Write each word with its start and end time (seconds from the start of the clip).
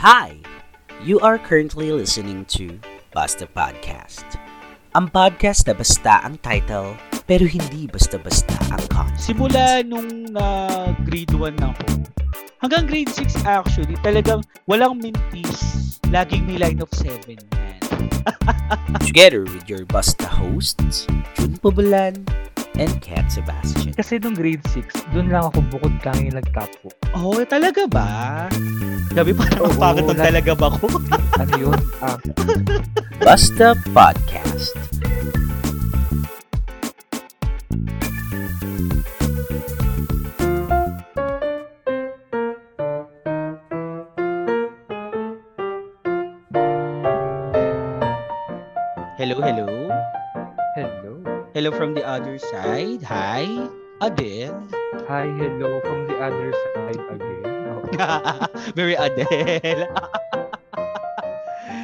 Hi! 0.00 0.40
You 1.04 1.20
are 1.20 1.36
currently 1.36 1.92
listening 1.92 2.48
to 2.56 2.80
Basta 3.12 3.44
Podcast. 3.44 4.24
Ang 4.96 5.12
podcast 5.12 5.68
na 5.68 5.76
basta 5.76 6.24
ang 6.24 6.40
title, 6.40 6.96
pero 7.28 7.44
hindi 7.44 7.84
basta-basta 7.84 8.56
ang 8.72 8.80
content. 8.88 9.20
Simula 9.20 9.84
nung 9.84 10.32
na 10.32 10.88
grade 11.04 11.36
1 11.36 11.52
ako, 11.52 11.84
hanggang 12.64 12.88
grade 12.88 13.12
6 13.12 13.44
actually, 13.44 13.92
talagang 14.00 14.40
walang 14.64 14.96
mintis. 15.04 16.00
Laging 16.08 16.48
may 16.48 16.56
line 16.56 16.80
of 16.80 16.88
7 16.96 17.36
yan. 17.36 17.84
Together 19.04 19.44
with 19.52 19.68
your 19.68 19.84
basta 19.84 20.24
hosts, 20.24 21.04
Jun 21.36 21.60
Pubulan 21.60 22.24
and 22.80 22.96
Kat 22.98 23.28
Sebastian. 23.28 23.92
Kasi 23.92 24.16
nung 24.16 24.32
grade 24.32 24.64
6, 24.66 25.12
doon 25.12 25.28
lang 25.28 25.44
ako 25.46 25.60
bukod 25.68 25.92
tangi 26.00 26.32
nagtapo. 26.32 26.88
Oh, 27.12 27.36
talaga 27.44 27.84
ba? 27.84 28.48
Gabi 29.12 29.36
pa 29.36 29.44
naman 29.52 29.76
bakit 29.76 30.02
nung 30.02 30.16
nag- 30.16 30.26
talaga 30.26 30.52
ba 30.56 30.68
ko? 30.72 30.86
Ano 31.36 31.52
yun? 31.60 31.78
Ah, 32.00 32.16
Basta 33.20 33.76
Podcast. 33.92 34.72
Hello. 51.60 51.76
From 51.76 51.92
the 51.92 52.00
other 52.00 52.40
side. 52.40 53.04
Hi, 53.04 53.44
Adele. 54.00 54.64
Hi, 55.04 55.28
hello 55.28 55.84
from 55.84 56.08
the 56.08 56.16
other 56.16 56.56
side 56.56 57.02
again. 57.12 57.84
Very 58.78 58.96
Adele. 58.96 59.84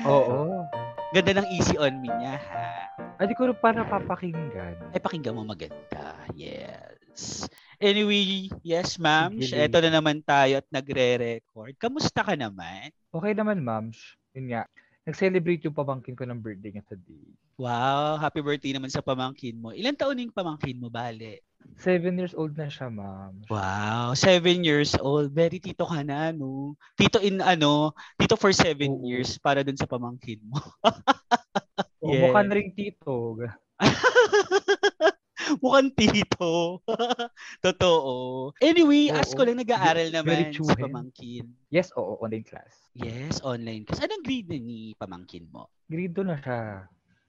Oo. 0.09 0.65
Ganda 1.13 1.45
ng 1.45 1.49
easy 1.53 1.77
on 1.77 2.01
me 2.01 2.09
niya, 2.09 2.41
ha? 2.41 2.89
Ay, 3.21 3.29
ko 3.37 3.53
rin 3.53 3.57
pa 3.61 3.77
napapakinggan. 3.77 4.97
Ay, 4.97 5.01
pakinggan 5.01 5.37
mo 5.37 5.45
maganda. 5.45 6.17
Yes. 6.33 7.45
Anyway, 7.77 8.49
yes, 8.65 8.97
ma'am. 8.97 9.37
Ito 9.37 9.77
na 9.85 9.93
naman 9.93 10.25
tayo 10.25 10.65
at 10.65 10.69
nagre-record. 10.73 11.77
Kamusta 11.77 12.25
ka 12.25 12.33
naman? 12.33 12.97
Okay 13.13 13.37
naman, 13.37 13.61
ma'ams. 13.61 14.01
Yun 14.33 14.57
nga. 14.57 14.65
Nag-celebrate 15.05 15.69
yung 15.69 15.77
pamangkin 15.77 16.17
ko 16.17 16.25
ng 16.25 16.41
birthday 16.41 16.73
niya 16.73 16.85
today. 16.89 17.29
Wow, 17.57 18.21
happy 18.21 18.45
birthday 18.45 18.77
naman 18.77 18.93
sa 18.93 19.01
pamangkin 19.01 19.57
mo. 19.57 19.73
Ilan 19.73 19.97
taon 19.97 20.21
yung 20.21 20.29
pamangkin 20.29 20.77
mo, 20.77 20.93
bale? 20.93 21.41
Seven 21.81 22.21
years 22.21 22.37
old 22.37 22.53
na 22.53 22.69
siya, 22.69 22.93
ma'am. 22.93 23.49
Wow, 23.49 24.13
seven 24.13 24.61
years 24.61 24.93
old. 25.01 25.33
Very 25.33 25.57
tito 25.57 25.89
ka 25.89 26.05
na, 26.05 26.37
no? 26.37 26.77
Tito 27.01 27.17
in 27.17 27.41
ano, 27.41 27.97
tito 28.21 28.37
for 28.37 28.53
seven 28.53 29.01
Oo. 29.01 29.09
years 29.09 29.41
para 29.41 29.65
dun 29.65 29.81
sa 29.81 29.89
pamangkin 29.89 30.37
mo. 30.45 30.61
Oo, 32.05 32.13
Yeah. 32.13 32.29
Mukha 32.29 32.45
na 32.45 32.55
rin 32.61 32.71
tito. 32.77 33.41
Mukhang 35.65 35.91
tito. 35.97 36.85
Totoo. 37.67 38.53
Anyway, 38.61 39.09
Oo. 39.09 39.17
ask 39.17 39.33
ko 39.33 39.49
lang, 39.49 39.57
nag-aaral 39.57 40.13
naman 40.13 40.53
si 40.53 40.61
pamangkin. 40.77 41.49
Yes, 41.73 41.89
oo, 41.97 42.21
online 42.21 42.45
class. 42.45 42.93
Yes, 42.93 43.41
online. 43.41 43.89
Kasi 43.89 44.05
anong 44.05 44.23
grade 44.23 44.49
na 44.53 44.61
ni 44.61 44.93
pamangkin 45.01 45.49
mo? 45.49 45.73
Grade 45.89 46.13
2 46.13 46.21
na 46.29 46.37
siya. 46.37 46.85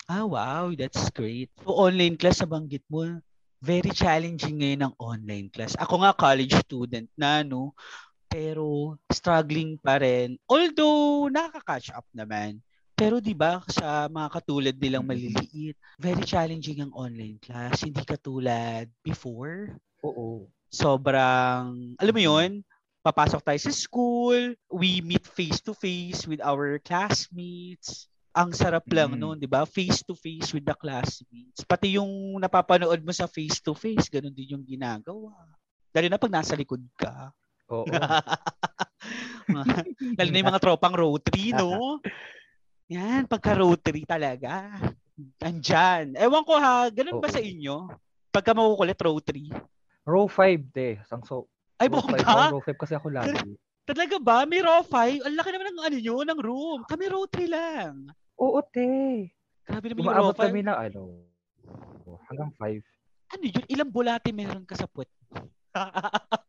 Ah, 0.08 0.23
wow. 0.23 0.72
That's 0.72 1.11
great. 1.11 1.52
So, 1.67 1.75
online 1.75 2.16
class, 2.16 2.39
nabanggit 2.39 2.88
mo, 2.88 3.19
very 3.59 3.91
challenging 3.91 4.64
ngayon 4.64 4.88
ang 4.88 4.95
online 4.95 5.52
class. 5.52 5.75
Ako 5.75 5.99
nga, 5.99 6.16
college 6.16 6.55
student 6.64 7.11
na, 7.19 7.44
no? 7.44 7.75
Pero, 8.31 8.95
struggling 9.11 9.75
pa 9.75 9.99
rin. 9.99 10.39
Although, 10.47 11.27
nakaka-catch 11.27 11.91
up 11.91 12.08
naman. 12.16 12.64
Pero, 12.95 13.19
di 13.19 13.36
ba, 13.36 13.59
sa 13.67 14.08
mga 14.08 14.27
katulad 14.31 14.75
nilang 14.80 15.03
maliliit, 15.03 15.75
very 15.99 16.23
challenging 16.23 16.81
ang 16.81 16.95
online 16.95 17.36
class. 17.44 17.83
Hindi 17.83 18.02
katulad 18.08 18.87
before. 19.03 19.76
Oo. 20.08 20.48
Sobrang, 20.71 21.95
alam 21.99 22.15
mo 22.15 22.23
yon 22.23 22.64
papasok 23.08 23.39
tayo 23.39 23.59
sa 23.64 23.71
school, 23.71 24.52
we 24.67 24.99
meet 24.99 25.23
face 25.23 25.64
to 25.64 25.71
face 25.71 26.27
with 26.27 26.43
our 26.43 26.76
classmates. 26.83 28.11
Ang 28.37 28.53
sarap 28.53 28.86
lang 28.93 29.14
Mm. 29.14 29.17
noon, 29.17 29.37
'di 29.42 29.49
ba? 29.49 29.65
Face 29.65 30.05
to 30.05 30.14
face 30.14 30.53
with 30.53 30.61
the 30.61 30.77
classmates. 30.77 31.65
Pati 31.65 31.98
yung 31.98 32.37
napapanood 32.37 33.02
mo 33.02 33.09
sa 33.09 33.25
face 33.25 33.58
to 33.58 33.73
face, 33.73 34.05
ganun 34.08 34.30
din 34.30 34.53
yung 34.53 34.61
ginagawa. 34.61 35.33
Lalo 35.89 36.05
na 36.05 36.21
pag 36.21 36.30
nasa 36.30 36.53
likod 36.53 36.86
ka. 36.93 37.33
Oo. 37.73 37.89
Lalo 40.17 40.30
na 40.30 40.37
yung 40.37 40.52
mga 40.53 40.61
tropang 40.70 40.93
rotary, 40.93 41.49
no? 41.52 41.97
Yan, 42.93 43.27
pagka 43.27 43.52
rotary 43.52 44.05
talaga. 44.05 44.70
Andyan. 45.42 46.15
Ewan 46.15 46.45
ko 46.45 46.55
ha, 46.55 46.87
ganun 46.87 47.20
ba 47.20 47.27
Oo. 47.27 47.36
sa 47.36 47.42
inyo? 47.42 47.89
Pagka 48.30 48.53
makukulit 48.53 48.99
rotary. 49.02 49.49
row 50.08 50.30
5, 50.30 50.71
te. 50.71 51.02
Sangso. 51.03 51.52
Ay, 51.76 51.92
row 51.92 51.99
bongga? 51.99 52.21
5, 52.21 52.23
ako, 52.23 52.43
row 52.53 52.64
5 52.64 52.80
kasi 52.80 52.93
ako 52.95 53.08
lagi. 53.11 53.33
Talaga 53.83 54.15
ba? 54.20 54.37
May 54.45 54.61
raw 54.64 54.80
5? 54.80 55.26
Ang 55.26 55.36
laki 55.36 55.49
naman 55.52 55.67
ng 55.67 55.83
ano 55.83 55.97
yun, 55.97 56.26
ng 56.27 56.39
room. 56.39 56.80
Kami 56.87 57.03
raw 57.11 57.23
3 57.27 57.49
lang. 57.49 58.08
Oo, 58.37 58.61
te. 58.64 58.86
Grabe 59.65 59.86
naman 59.92 59.99
yung 59.99 60.08
Umaabot 60.08 60.36
5. 60.37 60.43
kami 60.48 60.59
ng 60.64 60.77
ano, 60.77 61.02
hanggang 62.30 62.52
5. 62.55 62.81
Ano 63.27 63.43
yun? 63.43 63.65
Ilang 63.67 63.92
bulate 63.92 64.30
meron 64.31 64.64
ka 64.64 64.77
sa 64.77 64.87
puwet? 64.87 65.09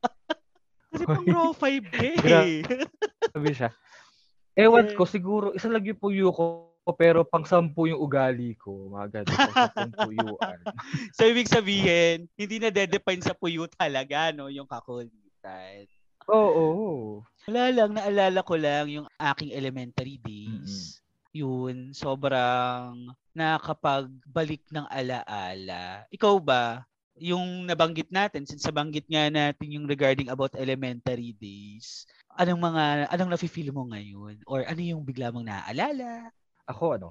Kasi 0.88 1.04
pang 1.04 1.26
raw 1.26 1.50
5 1.50 1.84
eh. 2.00 2.62
Sabi 3.34 3.50
siya. 3.52 3.68
Ewan 4.54 4.90
Eh. 4.90 4.94
ko, 4.94 5.04
siguro, 5.04 5.52
isa 5.52 5.68
lang 5.68 5.84
yung 5.84 5.98
puyo 5.98 6.30
ko, 6.30 6.72
pero 6.96 7.22
pang 7.22 7.44
sampu 7.44 7.86
yung 7.86 8.00
ugali 8.00 8.56
ko. 8.56 8.90
Mga 8.90 9.06
ganun, 9.22 9.36
pang 9.36 9.54
sampung 9.68 9.92
puyuan. 10.08 10.58
so, 11.12 11.26
ibig 11.26 11.46
sabihin, 11.46 12.26
hindi 12.34 12.56
na 12.58 12.70
dedepend 12.70 13.22
sa 13.22 13.34
puyo 13.34 13.66
talaga, 13.68 14.30
no? 14.32 14.48
Yung 14.48 14.66
kakulitan. 14.66 15.86
Oo. 16.26 17.20
Wala 17.46 17.70
lang, 17.72 17.90
naalala 17.94 18.40
ko 18.42 18.54
lang 18.54 18.86
yung 18.90 19.06
aking 19.16 19.50
elementary 19.52 20.18
days. 20.20 21.00
Yun, 21.36 21.92
sobrang 21.92 23.12
nakapagbalik 23.36 24.64
ng 24.72 24.86
alaala. 24.88 26.08
Ikaw 26.08 26.34
ba, 26.40 26.88
yung 27.20 27.68
nabanggit 27.68 28.08
natin, 28.08 28.48
since 28.48 28.64
nabanggit 28.64 29.04
nga 29.10 29.28
natin 29.28 29.68
yung 29.68 29.84
regarding 29.84 30.32
about 30.32 30.54
elementary 30.56 31.36
days, 31.36 32.08
anong 32.38 32.62
mga, 32.62 33.12
anong 33.12 33.30
nafe-feel 33.34 33.74
mo 33.74 33.86
ngayon? 33.92 34.40
Or 34.48 34.64
ano 34.64 34.80
yung 34.80 35.04
bigla 35.04 35.28
mong 35.34 35.46
naaalala? 35.46 36.32
Ako, 36.64 36.96
ano, 36.96 37.08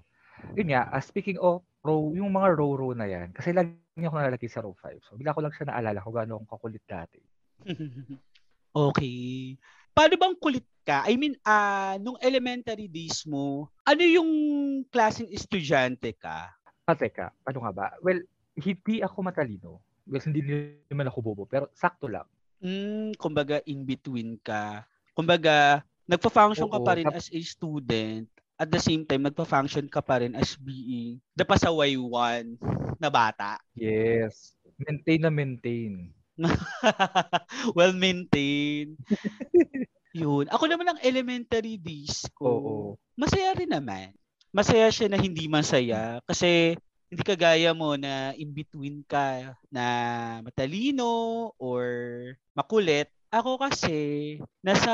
yun 0.57 0.73
nga, 0.73 0.89
ah, 0.89 1.03
speaking 1.03 1.38
of 1.38 1.61
row, 1.85 2.11
yung 2.16 2.34
mga 2.34 2.57
row-row 2.57 2.91
na 2.97 3.05
yan, 3.05 3.29
kasi 3.35 3.53
lagi 3.53 3.78
ako 4.01 4.17
nalalaki 4.17 4.47
sa 4.49 4.66
row 4.66 4.73
5. 4.73 4.97
So, 5.05 5.16
bigla 5.19 5.35
ko 5.35 5.45
lang 5.45 5.53
siya 5.53 5.69
naalala 5.69 6.01
kung 6.01 6.16
gaano 6.16 6.41
akong 6.41 6.51
kakulit 6.57 6.84
dati. 6.89 7.22
okay. 8.89 9.57
Paano 9.97 10.13
bang 10.13 10.38
kulit 10.38 10.62
ka? 10.85 11.09
I 11.09 11.18
mean, 11.18 11.34
ah 11.41 11.97
nung 11.97 12.22
elementary 12.22 12.85
days 12.85 13.25
mo, 13.25 13.66
ano 13.81 14.06
yung 14.06 14.30
klaseng 14.94 15.25
estudyante 15.34 16.13
ka? 16.13 16.53
Ah, 16.85 16.94
teka, 16.94 17.34
ano 17.41 17.66
nga 17.66 17.74
ba? 17.74 17.85
Well, 18.06 18.22
hindi 18.53 19.02
ako 19.02 19.25
matalino. 19.25 19.81
Well, 20.06 20.22
hindi 20.22 20.46
naman 20.85 21.09
ako 21.09 21.18
bobo, 21.25 21.44
pero 21.50 21.74
sakto 21.74 22.06
lang. 22.06 22.30
Mm, 22.62 23.18
kumbaga 23.18 23.58
in 23.66 23.81
between 23.90 24.38
ka. 24.38 24.85
Kumbaga, 25.18 25.81
nagpa-function 26.06 26.69
ka 26.69 26.79
pa 26.79 26.94
rin 26.94 27.09
tap- 27.09 27.18
as 27.18 27.34
a 27.34 27.40
student. 27.41 28.29
At 28.58 28.69
the 28.69 28.81
same 28.81 29.02
time, 29.02 29.25
nagpa-function 29.25 29.90
ka 29.90 30.06
pa 30.06 30.22
rin 30.22 30.38
as 30.38 30.53
being 30.62 31.18
the 31.34 31.41
pasaway 31.41 31.97
one 31.97 32.53
na 33.02 33.09
bata. 33.09 33.58
Yes. 33.74 34.53
Maintain 34.78 35.25
na 35.25 35.34
maintain. 35.34 36.14
well 37.77 37.93
maintained. 37.93 38.97
Yun. 40.13 40.49
Ako 40.49 40.65
naman 40.65 40.87
ang 40.89 40.99
elementary 41.01 41.77
days 41.77 42.25
ko. 42.33 42.45
Oo. 42.47 42.75
Masaya 43.13 43.53
rin 43.53 43.69
naman. 43.69 44.13
Masaya 44.49 44.89
siya 44.89 45.11
na 45.11 45.19
hindi 45.19 45.45
masaya 45.45 46.17
kasi 46.25 46.73
hindi 47.07 47.23
kagaya 47.23 47.72
mo 47.72 47.93
na 47.95 48.34
in 48.34 48.51
between 48.51 49.05
ka 49.05 49.53
na 49.69 49.85
matalino 50.41 51.51
or 51.61 51.85
makulit. 52.51 53.07
Ako 53.28 53.59
kasi 53.59 54.40
nasa 54.63 54.93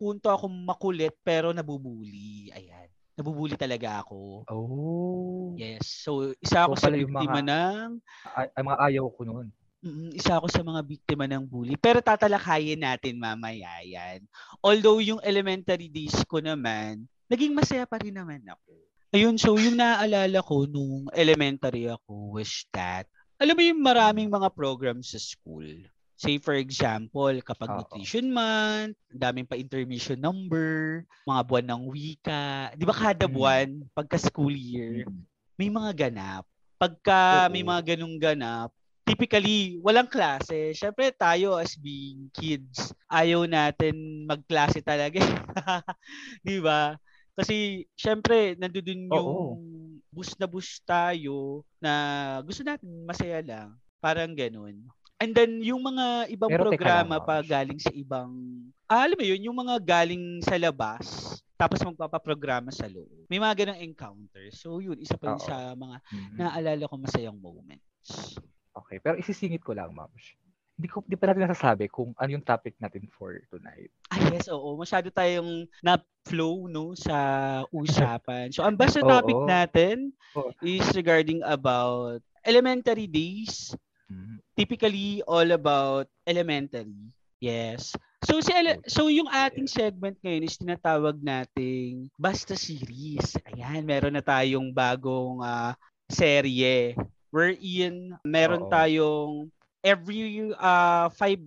punto 0.00 0.32
akong 0.32 0.52
makulit 0.64 1.12
pero 1.20 1.52
nabubuli. 1.52 2.48
Ayan. 2.50 2.88
Nabubuli 3.20 3.52
talaga 3.54 4.00
ako. 4.00 4.48
Oh. 4.48 5.52
Yes. 5.54 5.84
So 6.08 6.32
isa 6.40 6.64
ako 6.64 6.74
So, 6.74 6.88
sa 6.88 6.90
biktima 6.90 7.44
mga- 7.44 7.46
ng 7.46 7.88
Ay, 8.32 8.46
ay, 8.56 8.62
mga 8.64 8.78
ayaw 8.80 9.04
ko 9.12 9.20
noon. 9.28 9.48
Mm, 9.80 10.12
isa 10.12 10.36
ako 10.36 10.46
sa 10.52 10.60
mga 10.60 10.80
biktima 10.84 11.24
ng 11.24 11.48
bully. 11.48 11.72
Pero 11.80 12.04
tatalakayin 12.04 12.84
natin 12.84 13.16
mamaya 13.16 13.80
yan. 13.80 14.20
Although 14.60 15.00
yung 15.00 15.24
elementary 15.24 15.88
days 15.88 16.20
ko 16.28 16.36
naman, 16.44 17.08
naging 17.32 17.56
masaya 17.56 17.88
pa 17.88 17.96
rin 17.96 18.12
naman 18.12 18.44
ako. 18.44 18.76
Ayun, 19.10 19.40
so 19.40 19.56
yung 19.56 19.80
naaalala 19.80 20.38
ko 20.44 20.68
nung 20.68 21.08
elementary 21.16 21.88
ako 21.88 22.36
was 22.36 22.68
that, 22.76 23.08
alam 23.40 23.56
mo 23.56 23.64
yung 23.64 23.80
maraming 23.80 24.28
mga 24.28 24.52
programs 24.52 25.16
sa 25.16 25.18
school. 25.18 25.64
Say 26.20 26.36
for 26.36 26.52
example, 26.52 27.32
kapag 27.40 27.72
Oo. 27.72 27.76
nutrition 27.80 28.28
month, 28.28 29.00
daming 29.08 29.48
pa 29.48 29.56
intermission 29.56 30.20
number, 30.20 31.02
mga 31.24 31.42
buwan 31.48 31.66
ng 31.72 31.82
wika. 31.88 32.76
Di 32.76 32.84
ba 32.84 32.92
kada 32.92 33.24
Mm. 33.24 33.32
buwan, 33.32 33.68
pagka 33.96 34.20
school 34.20 34.52
year, 34.52 35.08
Mm. 35.08 35.24
may 35.56 35.72
mga 35.72 35.90
ganap. 35.96 36.44
Pagka 36.76 37.48
may 37.48 37.64
mga 37.64 37.96
ganung 37.96 38.20
ganap, 38.20 38.68
typically, 39.10 39.82
walang 39.82 40.06
klase. 40.06 40.70
Siyempre, 40.70 41.10
tayo 41.10 41.58
as 41.58 41.74
being 41.74 42.30
kids, 42.30 42.94
ayaw 43.10 43.42
natin 43.42 44.22
magklase 44.30 44.78
talaga. 44.86 45.18
Di 46.46 46.62
ba? 46.62 46.94
Kasi, 47.34 47.86
siyempre, 47.98 48.54
nandun 48.54 49.10
yung 49.10 49.10
Oo. 49.10 49.58
bus 50.14 50.38
na 50.38 50.46
bus 50.46 50.78
tayo 50.86 51.66
na 51.82 51.92
gusto 52.46 52.62
natin 52.62 52.86
masaya 53.02 53.42
lang. 53.42 53.74
Parang 53.98 54.30
ganun. 54.30 54.86
And 55.20 55.34
then, 55.36 55.60
yung 55.60 55.82
mga 55.84 56.30
ibang 56.32 56.48
Pero 56.48 56.70
programa 56.70 57.20
lang, 57.20 57.26
pa 57.26 57.36
galing 57.44 57.76
sa 57.82 57.92
ibang, 57.92 58.30
ah, 58.88 59.04
alam 59.04 59.18
mo 59.18 59.26
yun, 59.26 59.42
yung 59.50 59.58
mga 59.58 59.76
galing 59.84 60.40
sa 60.40 60.56
labas, 60.56 61.36
tapos 61.60 61.82
magpapaprograma 61.84 62.72
sa 62.72 62.88
loob. 62.88 63.28
May 63.28 63.36
mga 63.36 63.66
ganang 63.66 63.84
encounters. 63.84 64.56
So, 64.56 64.80
yun, 64.80 64.96
isa 64.96 65.20
pa 65.20 65.28
yun 65.28 65.36
Oo. 65.36 65.44
sa 65.44 65.76
mga 65.76 65.96
Mm. 66.08 66.36
naaalala 66.40 66.88
ko 66.88 66.94
masayang 66.96 67.36
moments. 67.36 68.40
Okay, 68.70 69.02
pero 69.02 69.18
isisingit 69.18 69.62
ko 69.66 69.74
lang, 69.74 69.90
ma'am. 69.90 70.10
Hindi 70.80 70.88
ko 70.88 71.04
di 71.04 71.18
pa 71.18 71.28
natin 71.28 71.44
nasasabi 71.44 71.92
kung 71.92 72.16
ano 72.16 72.30
yung 72.32 72.46
topic 72.46 72.72
natin 72.80 73.04
for 73.12 73.36
tonight. 73.52 73.92
Ah, 74.08 74.22
yes, 74.32 74.48
oo. 74.48 74.78
Masyado 74.80 75.12
tayong 75.12 75.68
na-flow, 75.84 76.70
no, 76.72 76.96
sa 76.96 77.18
usapan. 77.68 78.48
So, 78.48 78.64
ang 78.64 78.80
basta 78.80 79.00
Oo. 79.04 79.10
topic 79.10 79.36
natin 79.44 80.14
Oo. 80.32 80.54
is 80.64 80.86
regarding 80.96 81.44
about 81.44 82.24
elementary 82.46 83.04
days. 83.04 83.76
Mm. 84.08 84.40
Typically, 84.56 85.20
all 85.28 85.50
about 85.52 86.08
elementary. 86.24 87.12
Yes. 87.40 87.92
So, 88.24 88.40
si 88.40 88.52
ele- 88.52 88.80
so 88.88 89.08
yung 89.08 89.28
ating 89.28 89.68
segment 89.68 90.16
ngayon 90.20 90.44
is 90.48 90.56
tinatawag 90.60 91.20
nating 91.20 92.08
Basta 92.16 92.52
Series. 92.56 93.36
Ayan, 93.52 93.84
meron 93.84 94.16
na 94.16 94.24
tayong 94.24 94.72
bagong 94.72 95.40
ah, 95.44 95.76
serye 96.08 96.96
wherein 97.30 98.14
meron 98.26 98.66
Oo. 98.66 98.70
tayong 98.70 99.50
every 99.80 100.52
uh, 100.54 101.08
five 101.14 101.40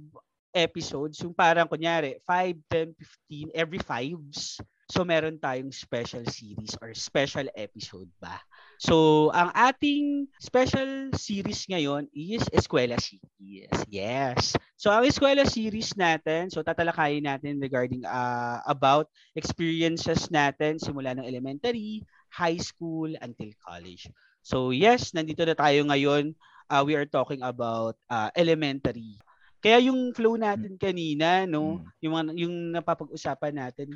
episodes, 0.54 1.20
yung 1.22 1.34
parang 1.34 1.66
kunyari, 1.66 2.22
5, 2.26 2.58
10, 2.70 2.94
15, 3.30 3.50
every 3.54 3.82
fives. 3.82 4.62
So 4.94 5.02
meron 5.02 5.42
tayong 5.42 5.74
special 5.74 6.22
series 6.30 6.78
or 6.78 6.94
special 6.94 7.50
episode 7.58 8.06
ba. 8.22 8.38
So 8.78 9.30
ang 9.34 9.50
ating 9.56 10.30
special 10.38 11.10
series 11.18 11.66
ngayon 11.66 12.06
is 12.14 12.46
Eskwela 12.54 13.00
Series. 13.02 13.74
Yes. 13.90 14.54
So 14.78 14.94
ang 14.94 15.08
Eskwela 15.08 15.48
Series 15.50 15.98
natin, 15.98 16.54
so 16.54 16.62
tatalakayin 16.62 17.26
natin 17.26 17.58
regarding 17.58 18.06
uh, 18.06 18.62
about 18.70 19.10
experiences 19.34 20.30
natin 20.30 20.78
simula 20.78 21.18
ng 21.18 21.26
elementary, 21.26 22.06
high 22.30 22.60
school, 22.62 23.10
until 23.24 23.50
college. 23.66 24.06
So 24.44 24.76
yes, 24.76 25.16
nandito 25.16 25.42
na 25.48 25.56
tayo 25.56 25.88
ngayon. 25.88 26.36
Uh, 26.68 26.84
we 26.84 26.94
are 27.00 27.08
talking 27.08 27.40
about 27.44 27.96
uh, 28.12 28.28
elementary. 28.36 29.16
Kaya 29.64 29.80
yung 29.88 30.12
flow 30.12 30.36
natin 30.36 30.76
kanina, 30.76 31.48
no, 31.48 31.80
Mm. 31.80 31.88
yung 32.04 32.14
mga, 32.14 32.32
yung 32.44 32.56
napapag-usapan 32.76 33.56
natin, 33.56 33.96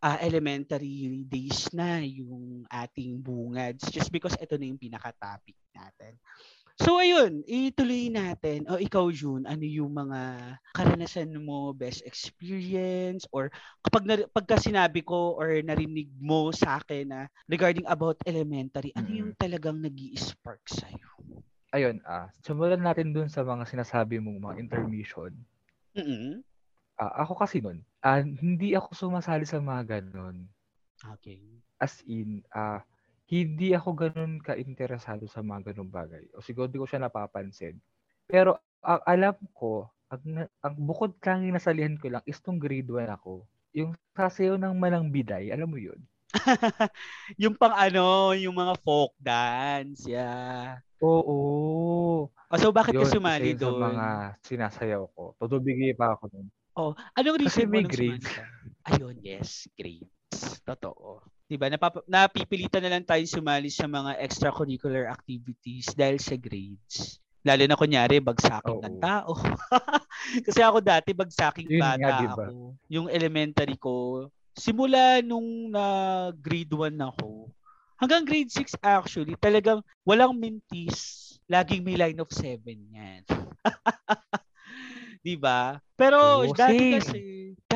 ah 0.00 0.16
elementary 0.24 1.26
days 1.28 1.68
na 1.76 2.00
yung 2.00 2.64
ating 2.72 3.20
bungads 3.20 3.84
just 3.92 4.08
because 4.08 4.32
ito 4.40 4.56
na 4.56 4.64
yung 4.72 4.80
pinaka-topic 4.80 5.58
natin. 5.76 6.16
So 6.80 6.96
ayun, 6.96 7.44
ituloy 7.44 8.08
natin. 8.08 8.64
O 8.64 8.80
ikaw 8.80 9.12
June, 9.12 9.44
ano 9.44 9.60
yung 9.68 9.92
mga 9.92 10.20
karanasan 10.72 11.28
mo, 11.36 11.76
best 11.76 12.00
experience 12.08 13.28
or 13.36 13.52
kapag 13.84 14.08
na, 14.08 14.14
pagka 14.32 14.56
sinabi 14.56 15.04
ko 15.04 15.36
or 15.36 15.60
narinig 15.60 16.08
mo 16.16 16.48
sa 16.56 16.80
akin 16.80 17.04
na 17.12 17.20
regarding 17.52 17.84
about 17.84 18.16
elementary, 18.24 18.96
ano 18.96 19.12
yung 19.12 19.32
talagang 19.36 19.76
nag-i-spark 19.76 20.64
sa 20.72 20.88
Ayun, 21.70 22.02
ah, 22.02 22.32
simulan 22.42 22.82
natin 22.82 23.12
dun 23.14 23.28
sa 23.30 23.44
mga 23.46 23.62
sinasabi 23.68 24.18
mong 24.18 24.40
mga 24.40 24.56
intermission. 24.58 25.30
Mm. 25.94 26.42
Ah, 26.96 27.22
ako 27.28 27.44
kasi 27.44 27.60
nun, 27.60 27.84
ah, 28.02 28.24
hindi 28.24 28.72
ako 28.72 28.96
sumasali 28.96 29.44
sa 29.44 29.60
mga 29.60 30.00
ganon. 30.00 30.48
Okay. 31.14 31.60
As 31.78 32.02
in, 32.08 32.42
ah, 32.56 32.82
hindi 33.30 33.70
ako 33.78 33.90
ganun 33.94 34.42
ka-interesado 34.42 35.30
sa 35.30 35.38
mga 35.38 35.70
ganung 35.70 35.86
bagay. 35.86 36.26
O 36.34 36.42
siguro 36.42 36.66
di 36.66 36.82
ko 36.82 36.86
siya 36.86 37.06
napapansin. 37.06 37.78
Pero 38.26 38.58
ang 38.82 38.98
alam 39.06 39.38
ko, 39.54 39.86
ang, 40.10 40.50
ang 40.66 40.74
bukod 40.74 41.14
lang 41.22 41.46
yung 41.46 41.54
nasalihan 41.54 41.94
ko 41.94 42.10
lang 42.10 42.26
is 42.26 42.42
tong 42.42 42.58
grade 42.58 42.90
1 42.90 43.06
ako. 43.06 43.46
Yung 43.70 43.94
sasayaw 44.18 44.58
ng 44.58 44.74
manang 44.74 45.14
biday, 45.14 45.54
alam 45.54 45.70
mo 45.70 45.78
yun? 45.78 46.02
yung 47.42 47.54
pang 47.54 47.74
ano, 47.74 48.34
yung 48.34 48.54
mga 48.54 48.74
folk 48.82 49.14
dance, 49.22 50.10
yeah. 50.10 50.82
Oo. 50.98 51.38
O, 52.26 52.58
so 52.58 52.74
bakit 52.74 52.98
Yun, 52.98 53.06
ka 53.06 53.14
sumali 53.14 53.54
doon? 53.54 53.78
mga 53.94 54.08
sinasayaw 54.42 55.06
ko. 55.14 55.38
Tutubigi 55.38 55.94
pa 55.94 56.18
ako 56.18 56.34
nun. 56.34 56.46
Oh, 56.74 56.92
anong 57.14 57.46
Kasi 57.46 57.62
reason 57.62 57.66
mo 57.70 57.72
may 57.78 57.86
grades. 57.86 58.26
Ayun, 58.90 59.16
yes, 59.22 59.70
grades. 59.78 60.62
Totoo. 60.66 61.22
'Di 61.50 61.58
ba? 61.58 61.66
Napap- 61.66 62.06
napipilitan 62.06 62.78
na 62.86 62.94
lang 62.94 63.02
tayo 63.02 63.26
sumali 63.26 63.66
sa 63.74 63.90
mga 63.90 64.22
extracurricular 64.22 65.10
activities 65.10 65.90
dahil 65.98 66.22
sa 66.22 66.38
grades. 66.38 67.18
Lalo 67.42 67.66
na 67.66 67.74
kunyari, 67.74 68.22
bagsaking 68.22 68.78
ng 68.78 68.94
Oo. 68.94 69.02
tao. 69.02 69.34
Kasi 70.46 70.62
ako 70.62 70.78
dati, 70.78 71.10
bagsaking 71.10 71.66
Yun 71.66 71.82
nga, 71.98 72.10
bata 72.14 72.14
diba? 72.22 72.46
ako. 72.46 72.78
Yung 72.86 73.06
elementary 73.10 73.74
ko, 73.74 74.28
simula 74.54 75.18
nung 75.26 75.74
na 75.74 75.84
grade 76.38 76.70
1 76.70 76.94
ako, 77.02 77.50
hanggang 77.98 78.22
grade 78.22 78.52
6 78.52 78.78
actually, 78.78 79.34
talagang 79.34 79.82
walang 80.06 80.38
mintis. 80.38 81.26
Laging 81.50 81.82
may 81.82 81.98
line 81.98 82.20
of 82.22 82.30
7 82.30 82.78
yan. 82.94 83.26
'Di 85.24 85.34
ba? 85.40 85.80
Pero 85.96 86.44
Oo, 86.44 86.52
dati 86.52 86.84
same. 86.84 86.94
kasi, 87.00 87.20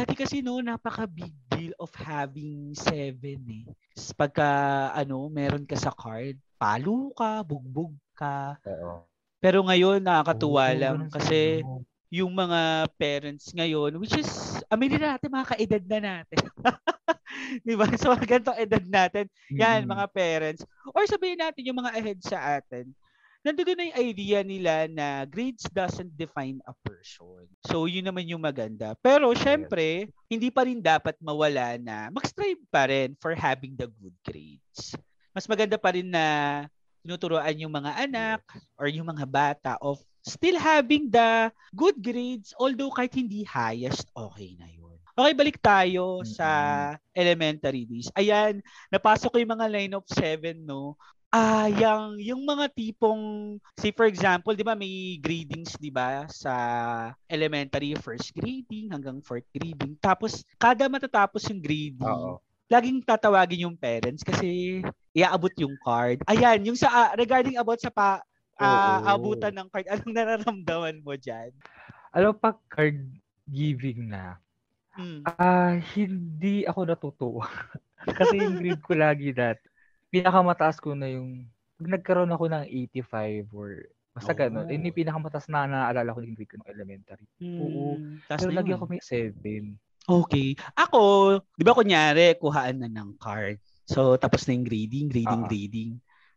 dati 0.04 0.20
kasi 0.20 0.44
no, 0.44 0.60
napaka 0.60 1.08
big 1.08 1.32
deal 1.48 1.72
of 1.80 1.88
having 1.96 2.76
7 2.76 3.40
eh. 3.40 3.64
Pagka 4.12 4.44
ano, 4.92 5.32
meron 5.32 5.64
ka 5.64 5.80
sa 5.80 5.96
card, 5.96 6.36
palo 6.60 7.08
ka, 7.16 7.40
bugbog 7.40 7.96
ka. 8.12 8.60
Oo. 8.68 9.08
Pero 9.40 9.64
ngayon 9.64 10.04
nakakatuwa 10.04 10.68
Oo, 10.68 10.76
lang 10.76 10.98
kasi 11.08 11.64
ano. 11.64 11.80
yung 12.12 12.36
mga 12.36 12.84
parents 13.00 13.48
ngayon, 13.56 13.96
which 13.96 14.12
is, 14.12 14.60
aminin 14.68 15.00
natin, 15.00 15.32
mga 15.32 15.56
kaedad 15.56 15.84
na 15.88 15.98
natin. 16.20 16.38
Di 17.64 17.72
ba? 17.72 17.88
So, 17.96 18.12
ganitong 18.12 18.60
edad 18.60 18.84
natin, 18.84 19.24
yan, 19.48 19.88
Mm-mm. 19.88 19.96
mga 19.96 20.06
parents. 20.12 20.62
Or 20.92 21.08
sabihin 21.08 21.40
natin 21.40 21.64
yung 21.64 21.80
mga 21.80 21.96
ahead 21.96 22.20
sa 22.20 22.60
atin, 22.60 22.92
nandun 23.44 23.76
na 23.76 23.84
yung 23.92 24.00
idea 24.00 24.40
nila 24.40 24.88
na 24.88 25.28
grades 25.28 25.68
doesn't 25.68 26.16
define 26.16 26.64
a 26.64 26.72
person. 26.80 27.44
So, 27.68 27.84
yun 27.84 28.08
naman 28.08 28.24
yung 28.24 28.40
maganda. 28.40 28.96
Pero, 29.04 29.30
syempre, 29.36 30.08
hindi 30.32 30.48
pa 30.48 30.64
rin 30.64 30.80
dapat 30.80 31.20
mawala 31.20 31.76
na 31.76 32.08
mag-strive 32.08 32.64
pa 32.72 32.88
rin 32.88 33.12
for 33.20 33.36
having 33.36 33.76
the 33.76 33.86
good 34.00 34.16
grades. 34.24 34.96
Mas 35.36 35.44
maganda 35.44 35.76
pa 35.76 35.92
rin 35.92 36.08
na 36.08 36.24
tinuturuan 37.04 37.52
yung 37.60 37.74
mga 37.76 37.92
anak 38.08 38.40
or 38.80 38.88
yung 38.88 39.04
mga 39.04 39.28
bata 39.28 39.72
of 39.84 40.00
still 40.24 40.56
having 40.56 41.12
the 41.12 41.52
good 41.76 42.00
grades 42.00 42.56
although 42.56 42.88
kahit 42.88 43.12
hindi 43.12 43.44
highest, 43.44 44.08
okay 44.16 44.56
na 44.56 44.64
yun. 44.72 44.96
Okay, 45.14 45.30
balik 45.36 45.62
tayo 45.62 46.26
sa 46.26 46.48
elementary 47.14 47.86
days. 47.86 48.10
Ayan, 48.18 48.58
napasok 48.90 49.30
ko 49.30 49.36
yung 49.38 49.54
mga 49.54 49.70
line 49.70 49.94
of 49.94 50.02
seven, 50.10 50.66
no? 50.66 50.98
Ah, 51.34 51.66
yung, 51.66 52.22
yung 52.22 52.46
mga 52.46 52.70
tipong, 52.70 53.58
say 53.74 53.90
for 53.90 54.06
example, 54.06 54.54
di 54.54 54.62
ba 54.62 54.78
may 54.78 55.18
gradings, 55.18 55.74
di 55.82 55.90
ba, 55.90 56.30
sa 56.30 56.54
elementary, 57.26 57.98
first 57.98 58.30
grading 58.38 58.94
hanggang 58.94 59.18
fourth 59.18 59.42
grading. 59.50 59.98
Tapos, 59.98 60.46
kada 60.62 60.86
matatapos 60.86 61.42
yung 61.50 61.58
grading, 61.58 62.06
Oo. 62.06 62.38
laging 62.70 63.02
tatawagin 63.02 63.66
yung 63.66 63.74
parents 63.74 64.22
kasi 64.22 64.78
iaabot 65.10 65.50
yung 65.58 65.74
card. 65.82 66.22
Ayan, 66.30 66.70
yung 66.70 66.78
sa 66.78 67.10
ah, 67.10 67.10
regarding 67.18 67.58
about 67.58 67.82
sa 67.82 67.90
pa 67.90 68.22
Oo. 68.62 69.02
abutan 69.02 69.58
ng 69.58 69.66
card, 69.74 69.90
anong 69.92 70.14
nararamdaman 70.14 71.02
mo 71.02 71.18
diyan? 71.18 71.50
Alam 72.14 72.38
pag 72.38 72.62
card 72.70 73.10
giving 73.50 74.06
na, 74.06 74.38
Mm. 74.94 75.26
ah, 75.26 75.74
hindi 75.98 76.62
ako 76.62 76.80
natutuwa. 76.86 77.50
Kasi 78.22 78.38
yung 78.46 78.54
grade 78.54 78.78
ko 78.86 78.94
lagi 78.94 79.34
dati, 79.34 79.73
pinakamataas 80.14 80.78
ko 80.78 80.94
na 80.94 81.10
yung, 81.10 81.50
pag 81.74 81.90
nagkaroon 81.98 82.30
ako 82.30 82.44
ng 82.46 82.64
85 82.70 83.50
or 83.50 83.90
basta 84.14 84.30
Oo. 84.30 84.38
ganun, 84.38 84.70
yun 84.70 84.86
yung 84.86 84.94
pinakamataas 85.02 85.50
na 85.50 85.66
naaalala 85.66 86.14
ko 86.14 86.22
yung 86.22 86.38
grade 86.38 86.50
ko 86.54 86.56
ng 86.62 86.70
elementary. 86.70 87.26
Oo. 87.42 87.98
Mm, 87.98 88.22
taas 88.30 88.46
Pero 88.46 88.54
lagi 88.54 88.70
ako 88.70 88.84
may 88.86 89.02
7. 89.02 89.74
Okay. 90.04 90.52
Ako, 90.76 91.00
'di 91.56 91.64
ba 91.64 91.72
kunyari 91.72 92.36
kuhaan 92.36 92.76
na 92.84 92.88
ng 92.92 93.16
card. 93.18 93.58
So 93.88 94.14
tapos 94.20 94.44
na 94.46 94.54
yung 94.54 94.68
grading, 94.68 95.08
grading, 95.10 95.42
Ah. 95.42 95.48
grading. 95.48 95.90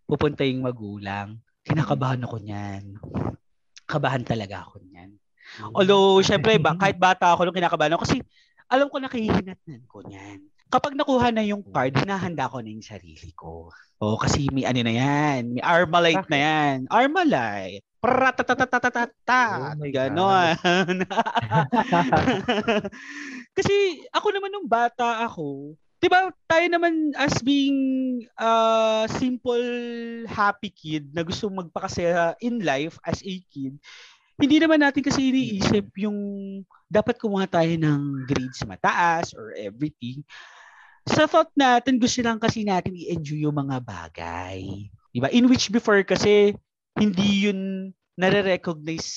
Pupunta 0.08 0.42
yung 0.48 0.64
magulang. 0.64 1.38
Kinakabahan 1.68 2.24
ako 2.24 2.40
niyan. 2.40 2.96
Kabahan 3.84 4.24
talaga 4.24 4.64
ako 4.64 4.80
niyan. 4.88 5.20
Although, 5.76 6.20
syempre, 6.24 6.56
ba, 6.60 6.76
kahit 6.80 6.96
bata 7.00 7.32
ako 7.32 7.48
nung 7.48 7.56
kinakabahan 7.56 7.96
ako, 7.96 8.04
kasi 8.08 8.20
alam 8.68 8.88
ko 8.88 9.00
na 9.00 9.12
kahihinatnan 9.12 9.84
ko 9.88 10.04
niyan. 10.04 10.48
Kapag 10.68 11.00
nakuha 11.00 11.32
na 11.32 11.44
yung 11.48 11.64
card, 11.64 11.96
hinahanda 11.96 12.52
ko 12.52 12.60
na 12.60 12.70
yung 12.76 12.84
sarili 12.84 13.32
ko. 13.32 13.72
Oh, 13.98 14.20
kasi 14.20 14.52
may 14.52 14.68
ano 14.68 14.84
na 14.84 14.94
yan, 14.94 15.58
may 15.58 15.64
Armalite 15.64 16.28
na 16.28 16.40
yan. 16.40 16.76
Armalite. 16.92 17.82
Pratatatatatatata. 17.98 19.74
Oh 19.74 19.90
Ganon. 19.90 20.54
kasi 23.58 24.06
ako 24.14 24.28
naman 24.36 24.54
nung 24.54 24.70
bata 24.70 25.26
ako, 25.26 25.74
'di 25.98 26.08
ba 26.14 26.30
tayo 26.46 26.66
naman 26.70 27.10
as 27.18 27.42
being 27.42 28.22
uh, 28.38 29.10
simple 29.10 29.66
happy 30.30 30.70
kid 30.70 31.10
na 31.10 31.26
gusto 31.26 31.50
magpakasaya 31.50 32.38
in 32.38 32.62
life 32.62 33.02
as 33.02 33.18
a 33.26 33.36
kid, 33.50 33.82
hindi 34.38 34.58
naman 34.62 34.86
natin 34.86 35.02
kasi 35.02 35.34
iniisip 35.34 35.90
yung 35.98 36.18
dapat 36.86 37.18
kumuha 37.18 37.50
tayo 37.50 37.74
ng 37.74 38.30
grades 38.30 38.62
mataas 38.70 39.34
or 39.34 39.58
everything. 39.58 40.22
Sa 41.08 41.24
thought 41.26 41.52
natin, 41.56 41.98
gusto 41.98 42.20
lang 42.20 42.38
kasi 42.38 42.68
natin 42.68 42.94
i-enjoy 42.94 43.48
yung 43.48 43.56
mga 43.56 43.80
bagay. 43.80 44.92
Diba? 45.16 45.32
In 45.32 45.48
which 45.48 45.72
before 45.72 46.04
kasi, 46.04 46.54
hindi 47.00 47.48
yun 47.48 47.92
nare-recognize 48.20 49.08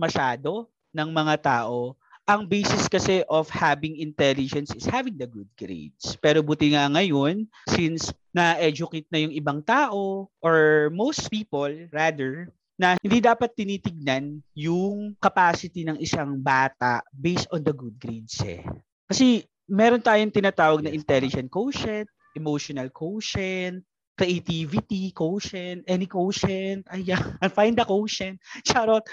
masyado 0.00 0.70
ng 0.96 1.08
mga 1.12 1.34
tao. 1.44 1.94
Ang 2.26 2.50
basis 2.50 2.90
kasi 2.90 3.22
of 3.30 3.46
having 3.46 4.02
intelligence 4.02 4.74
is 4.74 4.88
having 4.88 5.14
the 5.14 5.30
good 5.30 5.46
grades. 5.54 6.18
Pero 6.18 6.42
buti 6.42 6.74
nga 6.74 6.90
ngayon, 6.90 7.46
since 7.70 8.10
na-educate 8.34 9.06
na 9.14 9.22
yung 9.22 9.34
ibang 9.34 9.62
tao 9.62 10.26
or 10.42 10.90
most 10.90 11.30
people 11.30 11.70
rather, 11.94 12.50
na 12.76 12.98
hindi 13.00 13.24
dapat 13.24 13.56
tinitignan 13.56 14.44
yung 14.52 15.16
capacity 15.16 15.86
ng 15.86 15.96
isang 15.96 16.36
bata 16.36 17.00
based 17.08 17.48
on 17.48 17.64
the 17.64 17.72
good 17.72 17.96
grades 17.96 18.36
eh. 18.44 18.60
Kasi 19.08 19.46
meron 19.66 20.02
tayong 20.02 20.34
tinatawag 20.34 20.82
na 20.82 20.94
intelligent 20.94 21.50
quotient, 21.50 22.06
emotional 22.34 22.88
quotient, 22.90 23.82
creativity 24.16 25.12
quotient, 25.12 25.84
any 25.84 26.08
quotient, 26.08 26.88
ayan, 26.88 27.20
find 27.56 27.76
the 27.76 27.84
quotient, 27.84 28.40
charot. 28.66 29.04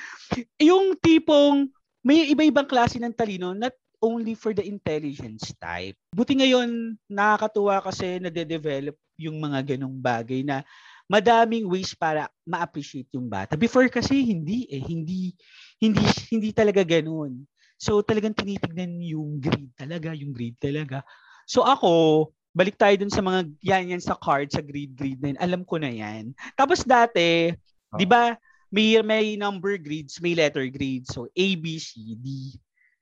Yung 0.58 0.96
tipong 0.98 1.68
may 2.04 2.32
iba-ibang 2.32 2.68
klase 2.68 3.00
ng 3.00 3.16
talino 3.16 3.52
not 3.52 3.76
only 4.04 4.36
for 4.36 4.52
the 4.52 4.64
intelligence 4.64 5.56
type. 5.56 5.96
Buti 6.12 6.36
ngayon, 6.36 7.00
nakakatuwa 7.08 7.80
kasi 7.80 8.20
nade-develop 8.20 9.00
yung 9.16 9.40
mga 9.40 9.76
ganong 9.76 9.96
bagay 9.96 10.44
na 10.44 10.60
madaming 11.08 11.68
ways 11.68 11.96
para 11.96 12.28
ma-appreciate 12.44 13.08
yung 13.16 13.32
bata. 13.32 13.56
Before 13.56 13.88
kasi 13.88 14.20
hindi 14.24 14.68
eh, 14.68 14.84
hindi 14.84 15.32
hindi 15.80 16.04
hindi 16.32 16.50
talaga 16.52 16.84
ganoon. 16.84 17.44
So 17.84 18.00
talagang 18.00 18.32
tinitignan 18.32 19.04
yung 19.04 19.44
grade 19.44 19.76
talaga, 19.76 20.16
yung 20.16 20.32
grade 20.32 20.56
talaga. 20.56 21.04
So 21.44 21.68
ako, 21.68 22.32
balik 22.56 22.80
tayo 22.80 22.96
dun 22.96 23.12
sa 23.12 23.20
mga 23.20 23.52
yan 23.60 23.92
yan 23.92 24.00
sa 24.00 24.16
card 24.16 24.56
sa 24.56 24.64
grade 24.64 24.96
grade 24.96 25.20
na 25.20 25.36
yun. 25.36 25.40
Alam 25.44 25.62
ko 25.68 25.76
na 25.76 25.92
yan. 25.92 26.32
Tapos 26.56 26.88
dati, 26.88 27.52
oh. 27.92 28.00
'di 28.00 28.08
ba, 28.08 28.40
may 28.72 28.96
may 29.04 29.36
number 29.36 29.76
grades, 29.76 30.24
may 30.24 30.32
letter 30.32 30.72
grades. 30.72 31.12
So 31.12 31.28
A, 31.28 31.48
B, 31.60 31.76
C, 31.76 32.16
D. 32.16 32.56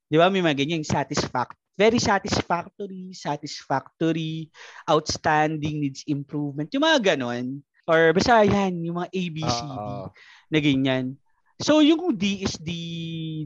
'Di 0.09 0.17
ba? 0.17 0.33
May 0.33 0.41
mga 0.41 0.65
ganyan 0.65 0.81
satisfact 0.81 1.61
very 1.81 1.97
satisfactory, 1.97 3.09
satisfactory, 3.15 4.53
outstanding, 4.85 5.81
needs 5.81 6.05
improvement. 6.05 6.69
Yung 6.77 6.85
mga 6.85 7.15
ganon. 7.15 7.65
Or 7.89 8.13
basta 8.13 8.45
yan, 8.45 8.85
yung 8.85 9.01
mga 9.01 9.09
A, 9.09 9.23
B, 9.33 9.37
C, 9.41 9.59
D 9.65 9.73
uh, 9.73 10.05
na 10.53 10.59
ganyan. 10.61 11.17
So 11.61 11.79
yung 11.79 12.17
D 12.17 12.41
is 12.41 12.57
the 12.57 12.83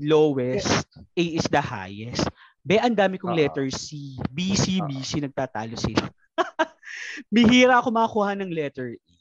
lowest, 0.07 0.88
A 0.95 1.24
is 1.24 1.45
the 1.51 1.60
highest. 1.60 2.25
Be, 2.65 2.81
ang 2.81 2.98
dami 2.98 3.22
kong 3.22 3.36
uh, 3.36 3.39
letter 3.45 3.69
C. 3.69 4.17
B, 4.34 4.57
C, 4.57 4.81
B, 4.81 5.03
C, 5.05 5.22
nagtatalo 5.22 5.77
sila. 5.77 6.10
Bihira 7.34 7.77
ako 7.77 7.93
makakuha 7.93 8.34
ng 8.39 8.50
letter 8.50 8.98
E. 8.98 9.13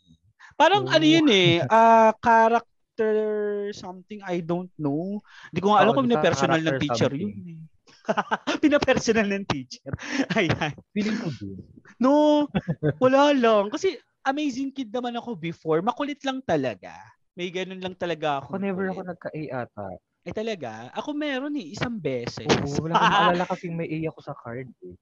Parang 0.55 0.87
oh. 0.87 0.95
ano 0.95 1.05
yun 1.05 1.29
eh, 1.29 1.61
uh, 1.67 2.15
character 2.23 2.75
character 2.95 3.75
something 3.75 4.23
I 4.23 4.41
don't 4.41 4.71
know. 4.79 5.19
Hindi 5.51 5.61
ko 5.61 5.75
nga 5.75 5.83
alam 5.83 5.93
oh, 5.93 5.97
kung 5.99 6.09
personal 6.15 6.63
ng 6.63 6.79
teacher 6.79 7.11
something. 7.11 7.35
yun. 7.35 7.59
Eh. 7.59 7.61
Pina-personal 8.63 9.27
ng 9.27 9.45
teacher. 9.51 9.91
Ayan. 10.39 10.73
Feeling 10.95 11.19
ko 11.19 11.29
din. 11.35 11.59
No, 11.99 12.47
wala 13.03 13.35
lang. 13.35 13.73
Kasi 13.73 13.99
amazing 14.23 14.71
kid 14.71 14.95
naman 14.95 15.17
ako 15.19 15.35
before. 15.35 15.83
Makulit 15.83 16.23
lang 16.23 16.39
talaga. 16.45 16.95
May 17.35 17.51
ganun 17.51 17.83
lang 17.83 17.99
talaga 17.99 18.39
ako. 18.39 18.55
Ako 18.55 18.63
never 18.63 18.87
ako 18.95 19.03
nagka-A 19.11 19.43
ata. 19.67 19.99
Eh 20.25 20.31
talaga? 20.31 20.89
Ako 20.95 21.11
meron 21.19 21.59
eh, 21.59 21.75
isang 21.75 21.99
beses. 21.99 22.47
Oo, 22.47 22.87
wala 22.87 22.95
akong 22.95 23.11
maalala 23.19 23.45
kasing 23.51 23.75
may 23.75 23.91
A 23.91 23.99
ako 24.15 24.21
sa 24.23 24.35
card 24.39 24.71
eh. 24.87 24.95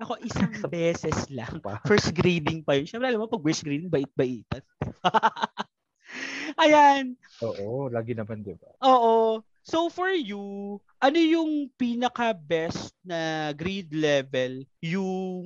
Ako 0.00 0.16
isang 0.22 0.54
beses 0.70 1.28
lang. 1.28 1.60
First 1.90 2.14
grading 2.14 2.62
pa 2.64 2.78
yun. 2.78 2.86
Siyempre 2.88 3.10
alam 3.10 3.20
mo, 3.20 3.28
pag 3.28 3.44
first 3.44 3.66
grading, 3.66 3.92
bait-baitan. 3.92 4.64
Ayan. 6.62 7.20
Oo, 7.44 7.92
lagi 7.92 8.16
naman, 8.16 8.40
di 8.40 8.56
ba? 8.56 8.70
Oo. 8.80 9.44
So 9.60 9.92
for 9.92 10.08
you, 10.08 10.80
ano 11.04 11.20
yung 11.20 11.68
pinaka-best 11.76 12.96
na 13.04 13.52
grade 13.52 13.92
level 13.92 14.64
yung, 14.80 15.44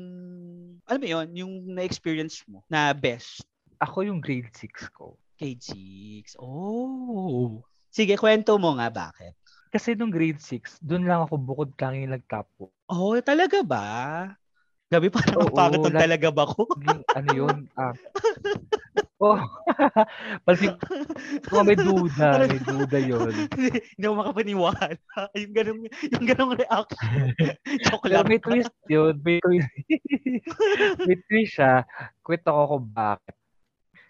alam 0.86 1.00
mo 1.02 1.08
yun, 1.08 1.28
yung 1.34 1.52
na-experience 1.74 2.46
mo 2.46 2.62
na 2.70 2.94
best? 2.94 3.42
Ako 3.82 4.06
yung 4.06 4.22
grade 4.22 4.54
6 4.54 4.86
ko. 4.94 5.18
Grade 5.44 5.60
6. 5.60 6.40
Oh. 6.40 7.60
Sige, 7.92 8.16
kwento 8.16 8.56
mo 8.56 8.72
nga 8.80 8.88
bakit. 8.88 9.36
Kasi 9.68 9.92
nung 9.92 10.08
grade 10.08 10.40
6, 10.40 10.80
doon 10.80 11.04
lang 11.04 11.20
ako 11.28 11.36
bukod 11.36 11.70
tanging 11.76 12.08
nagtapo. 12.08 12.72
Oh, 12.88 13.12
talaga 13.20 13.60
ba? 13.60 13.84
Gabi 14.88 15.12
pa 15.12 15.20
na 15.28 15.44
mapagod 15.44 15.92
talaga 15.92 16.32
ba 16.32 16.48
ko? 16.48 16.64
ano 17.18 17.28
yun? 17.36 17.68
Ah, 17.76 17.92
Oh. 19.20 19.36
Pansin 20.48 20.76
ko 21.48 21.60
may 21.60 21.76
duda, 21.76 22.44
may 22.48 22.60
duda 22.60 22.98
yun. 23.04 23.32
Hindi 23.96 24.04
ako 24.04 24.16
makapaniwala. 24.16 24.84
Yung 25.36 25.54
ganong, 25.54 25.82
yung 26.08 26.26
ganong 26.28 26.52
reaction. 26.56 27.32
Joke 27.84 28.08
lang. 28.08 28.28
may 28.32 28.40
twist 28.40 28.72
yun. 28.88 29.20
May 29.20 29.44
twist. 29.44 29.70
may 31.04 31.16
twist 31.28 31.52
siya. 31.56 31.84
Kwento 32.24 32.48
ko 32.48 32.62
kung 32.76 32.88
bakit. 32.92 33.36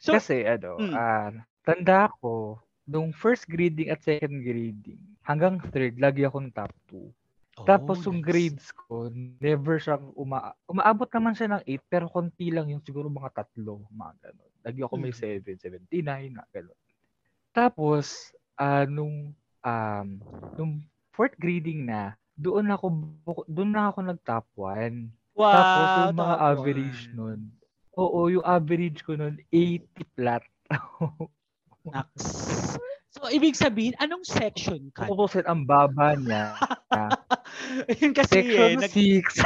So, 0.04 0.12
Kasi 0.12 0.44
ano, 0.44 0.76
mm. 0.76 0.92
uh, 0.92 1.32
tanda 1.64 2.12
ko, 2.20 2.60
nung 2.84 3.16
first 3.16 3.48
grading 3.48 3.88
at 3.88 4.04
second 4.04 4.44
grading, 4.44 5.00
hanggang 5.24 5.56
third, 5.72 5.96
lagi 5.96 6.28
akong 6.28 6.52
top 6.52 6.76
2. 6.92 7.08
Oh, 7.54 7.64
Tapos 7.64 8.04
yung 8.04 8.20
nice. 8.20 8.28
grades 8.28 8.66
ko, 8.76 9.08
never 9.40 9.80
siyang 9.80 10.12
uma 10.12 10.52
umaabot 10.68 11.08
naman 11.08 11.32
siya 11.32 11.56
ng 11.56 11.62
8 11.64 11.86
pero 11.88 12.10
konti 12.12 12.52
lang 12.52 12.68
yung 12.68 12.84
siguro 12.84 13.08
mga 13.08 13.32
tatlo, 13.32 13.88
mga 13.88 14.12
ganun. 14.28 14.52
Lagi 14.60 14.80
ako 14.84 14.94
may 15.00 15.14
7, 15.16 15.40
mm. 15.40 15.88
79 15.88 16.36
na 16.36 16.44
ganun. 16.52 16.80
Tapos 17.56 18.34
uh, 18.60 18.84
nung 18.84 19.32
um 19.64 20.08
nung 20.58 20.72
fourth 21.16 21.38
grading 21.40 21.88
na, 21.88 22.18
doon 22.36 22.68
ako 22.74 23.08
doon 23.48 23.70
na 23.72 23.88
ako 23.88 23.98
nag 24.04 24.20
top 24.20 24.44
1. 24.58 25.08
Wow, 25.32 25.54
Tapos 25.54 25.86
yung 25.88 26.18
mga 26.20 26.36
average 26.42 27.00
one. 27.08 27.14
nun. 27.16 27.40
Oo, 27.94 28.26
yung 28.30 28.46
average 28.46 29.06
ko 29.06 29.14
nun 29.14 29.38
80 29.52 29.86
flat. 30.18 30.44
Nax. 31.86 32.10
So, 33.14 33.30
ibig 33.30 33.54
sabihin, 33.54 33.94
anong 34.02 34.26
section 34.26 34.90
ka? 34.90 35.06
Ako 35.06 35.30
po, 35.30 35.38
ang 35.46 35.62
baba 35.62 36.18
niya. 36.18 36.58
yun 38.02 38.10
kasi 38.10 38.42
Section 38.42 38.82
eh. 38.82 38.90
6. 38.90 39.38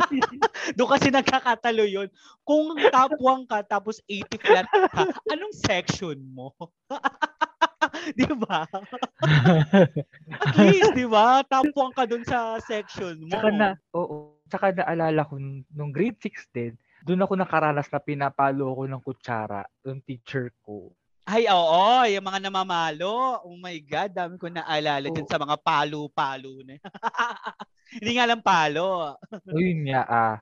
Doon 0.76 0.90
kasi 0.92 1.08
nagkakatalo 1.08 1.88
yun. 1.88 2.12
Kung 2.44 2.76
top 2.92 3.16
1 3.16 3.48
ka, 3.48 3.64
tapos 3.64 4.04
80 4.04 4.44
flat 4.44 4.68
ka, 4.68 5.08
anong 5.32 5.54
section 5.56 6.20
mo? 6.36 6.52
di 8.20 8.28
ba? 8.36 8.68
At 10.28 10.54
least, 10.60 10.92
di 10.92 11.08
ba? 11.08 11.40
Top 11.48 11.72
1 11.72 11.96
ka 11.96 12.04
doon 12.04 12.28
sa 12.28 12.60
section 12.60 13.24
mo. 13.24 13.32
Tsaka 13.32 13.48
na, 13.56 13.68
oo. 13.96 14.36
Tsaka 14.52 14.76
naalala 14.76 15.24
ko, 15.24 15.40
nung 15.72 15.96
grade 15.96 16.20
6 16.20 16.52
din, 16.52 16.76
doon 17.06 17.22
ako 17.24 17.32
nakaranas 17.38 17.88
na 17.90 18.00
pinapalo 18.02 18.74
ako 18.74 18.82
ng 18.88 19.02
kutsara, 19.04 19.62
yung 19.86 20.02
teacher 20.02 20.50
ko. 20.62 20.94
Ay, 21.28 21.44
oo, 21.44 22.08
yung 22.08 22.24
mga 22.24 22.48
namamalo. 22.48 23.44
Oh 23.44 23.52
my 23.60 23.76
God, 23.84 24.16
dami 24.16 24.40
ko 24.40 24.48
naalala 24.48 25.12
oh. 25.12 25.12
dyan 25.12 25.28
sa 25.28 25.36
mga 25.36 25.60
palo-palo 25.60 26.64
na. 26.64 26.80
Hindi 28.00 28.10
nga 28.16 28.24
lang 28.24 28.40
palo. 28.40 29.12
Ayun 29.52 29.92
nga, 29.92 30.02
ah. 30.08 30.36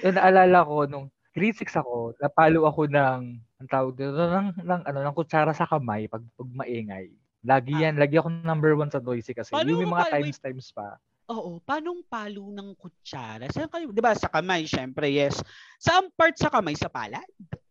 yung 0.00 0.16
naalala 0.16 0.64
ko, 0.64 0.88
nung 0.88 1.06
grade 1.36 1.60
6 1.60 1.84
ako, 1.84 2.16
napalo 2.16 2.64
ako 2.64 2.88
ng, 2.88 3.20
ang 3.36 3.68
tawag 3.68 4.00
dito, 4.00 4.16
ng, 4.16 4.64
ng, 4.64 4.82
ano, 4.88 4.98
ng 5.04 5.16
kutsara 5.16 5.52
sa 5.52 5.68
kamay 5.68 6.08
pag, 6.08 6.24
pag 6.24 6.50
maingay. 6.56 7.12
Lagi 7.44 7.76
ah. 7.76 7.80
yan, 7.84 8.00
ah. 8.00 8.08
lagi 8.08 8.16
ako 8.16 8.32
number 8.32 8.72
one 8.72 8.88
sa 8.88 9.00
Doisy 9.04 9.36
kasi. 9.36 9.52
Paano 9.52 9.76
yung 9.76 9.92
mga 9.92 10.08
times-times 10.08 10.72
pa. 10.72 10.96
Oo, 11.30 11.62
paanong 11.62 12.02
palo 12.10 12.50
ng 12.50 12.74
kutsara? 12.74 13.46
Saan 13.54 13.70
kayo, 13.70 13.94
'di 13.94 14.02
ba, 14.02 14.10
sa 14.18 14.26
kamay, 14.26 14.66
syempre, 14.66 15.06
yes. 15.06 15.38
Saan 15.78 16.10
part 16.18 16.34
sa 16.34 16.50
kamay 16.50 16.74
sa 16.74 16.90
palad? 16.90 17.26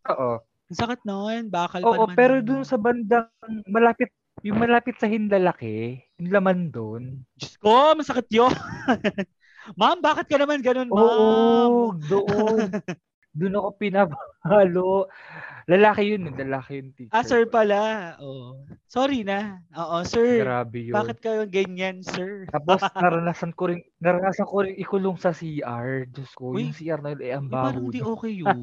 Oo. 0.08 0.40
Ang 0.72 0.78
sakit 0.80 1.04
noon, 1.04 1.52
bakal 1.52 1.84
pa 1.84 2.00
Oo, 2.00 2.08
naman. 2.08 2.16
pero 2.16 2.40
dun 2.40 2.64
sa 2.64 2.80
bandang 2.80 3.28
malapit 3.68 4.08
Yung 4.42 4.58
malapit 4.58 4.98
sa 4.98 5.06
hindalaki, 5.06 6.02
yung 6.18 6.34
laman 6.34 6.74
doon. 6.74 7.22
Diyos 7.38 7.62
ko, 7.62 7.94
masakit 7.94 8.26
yun. 8.34 8.50
ma'am, 9.80 10.02
bakit 10.02 10.26
ka 10.26 10.42
naman 10.42 10.66
ganun, 10.66 10.90
ma'am? 10.90 11.70
Oo, 11.70 11.94
doon. 12.10 12.74
doon 13.32 13.56
ako 13.56 13.70
pinapalo. 13.80 15.08
Lalaki 15.70 16.04
yun, 16.12 16.28
eh, 16.28 16.36
lalaki 16.36 16.72
yung 16.84 16.92
teacher. 16.92 17.16
Ah, 17.16 17.24
sir 17.24 17.48
pala. 17.48 18.16
Oh. 18.20 18.60
Sorry 18.92 19.24
na. 19.24 19.64
Oo, 19.72 20.04
sir. 20.04 20.44
Grabe 20.44 20.92
yun. 20.92 20.96
Bakit 20.98 21.18
kayo 21.24 21.44
ganyan, 21.48 22.04
sir? 22.04 22.50
Tapos 22.52 22.82
naranasan 23.00 23.56
ko 23.56 23.72
rin, 23.72 23.80
naranasan 24.04 24.48
ko 24.50 24.68
rin 24.68 24.76
ikulong 24.76 25.16
sa 25.16 25.32
CR. 25.32 26.12
Diyos 26.12 26.32
ko, 26.36 26.58
Uy. 26.58 26.68
yung 26.68 26.76
CR 26.76 27.00
na 27.00 27.16
yun, 27.16 27.22
eh, 27.24 27.32
ang 27.32 27.48
Uy, 27.48 27.54
parang 27.56 27.86
baho. 27.88 27.94
di 27.94 28.02
okay 28.04 28.34
yun. 28.44 28.58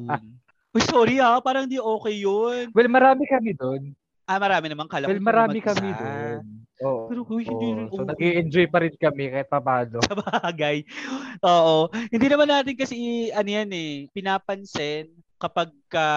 Uy, 0.69 0.81
sorry 0.85 1.17
ha. 1.17 1.41
Parang 1.41 1.65
di 1.65 1.81
okay 1.81 2.15
yun. 2.21 2.69
Well, 2.75 2.89
marami 2.91 3.25
kami 3.25 3.57
doon. 3.57 3.97
Ah, 4.29 4.37
marami 4.37 4.69
naman. 4.69 4.85
Kala 4.85 5.09
Well, 5.09 5.23
marami 5.23 5.57
kami 5.65 5.89
doon. 5.97 6.68
Oo. 6.83 7.11
Pero 7.11 7.21
uy, 7.27 7.43
hindi 7.43 7.67
rin 7.75 7.87
So, 7.91 8.03
okay. 8.03 8.09
nag-i-enjoy 8.15 8.65
pa 8.71 8.79
rin 8.79 8.95
kami 8.95 9.23
kahit 9.31 9.49
papado. 9.51 9.99
sa 10.07 10.15
bagay. 10.15 10.87
Oo. 11.43 11.91
Hindi 12.07 12.27
naman 12.31 12.47
natin 12.47 12.75
kasi, 12.79 13.27
ano 13.35 13.49
yan 13.49 13.69
eh, 13.75 14.07
pinapansin 14.15 15.11
kapag 15.39 15.71
ka 15.91 16.07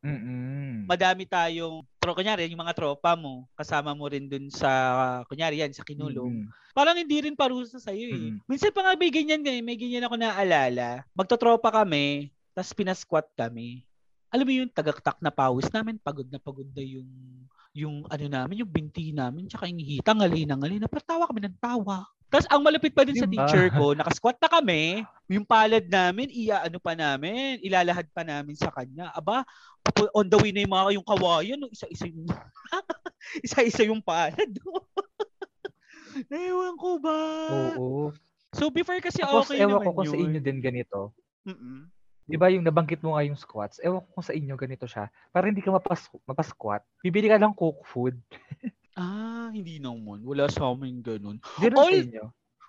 Mm-mm. 0.00 0.88
madami 0.88 1.28
tayong, 1.28 1.84
tro, 2.00 2.16
kunyari, 2.16 2.48
yung 2.48 2.64
mga 2.64 2.72
tropa 2.72 3.12
mo, 3.14 3.44
kasama 3.54 3.92
mo 3.92 4.08
rin 4.08 4.26
dun 4.26 4.48
sa, 4.48 5.22
kunyari 5.28 5.60
yan, 5.60 5.70
sa 5.76 5.84
kinulong. 5.84 6.48
Mm-mm. 6.48 6.72
Parang 6.72 6.96
hindi 6.96 7.18
rin 7.20 7.34
parusa 7.34 7.82
sa'yo 7.82 8.06
eh. 8.14 8.18
Mm. 8.30 8.36
Minsan 8.46 8.70
pa 8.70 8.80
nga 8.86 8.94
may 8.94 9.10
ganyan 9.10 9.42
ganyan, 9.42 9.66
may 9.66 9.74
ganyan 9.74 10.06
ako 10.06 10.14
naalala. 10.16 11.02
Magtotropa 11.18 11.68
kami, 11.68 12.30
tapos 12.54 12.72
pinasquat 12.74 13.26
kami. 13.34 13.82
Alam 14.30 14.46
mo 14.46 14.52
yung 14.62 14.70
tagaktak 14.70 15.18
na 15.18 15.34
pawis 15.34 15.66
namin, 15.74 15.98
pagod 15.98 16.30
na 16.30 16.38
pagod 16.38 16.66
na 16.70 16.82
yung 16.82 17.10
yung 17.80 18.04
ano 18.06 18.26
namin, 18.28 18.62
yung 18.64 18.72
binti 18.72 19.10
namin, 19.10 19.48
tsaka 19.48 19.66
yung 19.66 19.80
hita, 19.80 20.12
ngali 20.12 20.44
na 20.44 20.56
ngali, 20.60 20.76
napatawa 20.76 21.24
kami 21.28 21.40
ng 21.48 21.56
tawa. 21.56 22.04
Tapos 22.30 22.46
ang 22.46 22.62
malapit 22.62 22.94
pa 22.94 23.02
din 23.02 23.18
sa 23.18 23.26
Diba? 23.26 23.42
teacher 23.42 23.74
ko, 23.74 23.90
nakasquat 23.90 24.38
na 24.38 24.46
kami, 24.46 25.02
yung 25.26 25.42
palad 25.42 25.82
namin, 25.90 26.30
iya 26.30 26.62
ano 26.62 26.78
pa 26.78 26.94
namin, 26.94 27.58
ilalahad 27.58 28.06
pa 28.14 28.22
namin 28.22 28.54
sa 28.54 28.70
kanya. 28.70 29.10
Aba, 29.10 29.42
on 30.14 30.30
the 30.30 30.38
way 30.38 30.54
na 30.54 30.62
yung 30.62 30.70
mga 30.70 30.94
yung 30.94 31.08
kawayan, 31.08 31.58
no? 31.58 31.66
isa-isa 31.74 32.06
yung 32.06 32.30
isa-isa 33.46 33.82
yung 33.82 33.98
palad. 33.98 34.46
Naiwan 36.30 36.78
ko 36.82 37.02
ba? 37.02 37.18
Oo. 37.74 38.14
So 38.54 38.70
before 38.70 38.98
kasi 39.02 39.26
Tapos, 39.26 39.50
okay 39.50 39.62
ewan 39.62 39.82
naman 39.82 39.90
ko 39.90 39.90
kung 39.98 40.06
yun. 40.06 40.14
sa 40.14 40.18
inyo 40.22 40.40
din 40.42 40.58
ganito. 40.62 41.10
Mm-mm. 41.46 41.90
Di 42.30 42.38
ba 42.38 42.46
yung 42.46 42.62
nabanggit 42.62 43.02
mo 43.02 43.12
nga 43.12 43.26
yung 43.26 43.34
squats? 43.34 43.82
Ewan 43.82 44.00
ko 44.00 44.08
kung 44.12 44.22
sa 44.22 44.32
inyo 44.32 44.54
ganito 44.54 44.86
siya. 44.86 45.04
Para 45.28 45.50
hindi 45.50 45.58
ka 45.58 45.70
mapas 45.70 46.06
mapas-squat, 46.24 46.86
bibili 47.02 47.26
ka 47.26 47.36
ng 47.36 47.52
cook 47.52 47.82
food. 47.84 48.14
Ah, 48.94 49.48
hindi 49.48 49.80
naman. 49.80 50.20
Wala 50.20 50.44
sa 50.46 50.68
amin 50.68 51.00
ganun. 51.00 51.40
Ganun 51.56 51.78
All- 51.78 51.94
sa 51.94 52.04
inyo. 52.04 52.24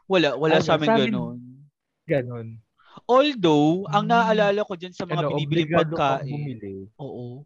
Wala, 0.07 0.27
wala 0.33 0.55
Ano, 0.55 0.63
sa 0.63 0.73
amin 0.77 0.87
sa 0.87 0.95
amin- 0.95 1.11
ganun. 1.11 1.39
Ganun. 2.07 2.47
Although, 3.03 3.83
ang 3.89 4.05
Hmm. 4.07 4.13
naalala 4.15 4.61
ko 4.63 4.73
dyan 4.75 4.93
sa 4.93 5.03
mga 5.03 5.17
Ano, 5.17 5.35
kang 5.35 5.49
pagkain. 5.67 6.87
Oo. 6.95 7.43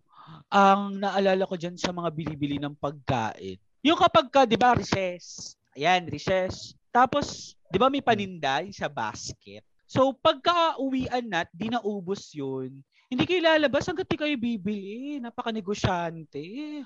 Ang 0.49 0.81
naalala 0.97 1.49
ko 1.49 1.55
dyan 1.55 1.77
sa 1.77 1.89
mga 1.89 2.09
binibili 2.11 2.57
ng 2.57 2.77
pagkain. 2.77 3.57
Yung 3.81 3.97
kapag 3.97 4.29
ka, 4.29 4.45
di 4.45 4.57
ba, 4.57 4.73
recess. 4.73 5.55
Ayan, 5.73 6.05
recess. 6.05 6.73
Tapos, 6.89 7.57
di 7.65 7.77
ba 7.77 7.89
may 7.89 8.05
paninda 8.05 8.61
yung 8.61 8.75
sa 8.75 8.85
basket. 8.85 9.65
So, 9.85 10.17
pagka 10.17 10.81
uwian 10.81 11.29
na, 11.29 11.45
di 11.53 11.69
naubos 11.69 12.33
yun, 12.33 12.81
hindi 13.05 13.23
kayo 13.29 13.45
lalabas 13.45 13.85
hanggat 13.85 14.09
di 14.09 14.17
kayo 14.17 14.35
bibili. 14.35 15.21
Napaka-negosyante. 15.21 16.81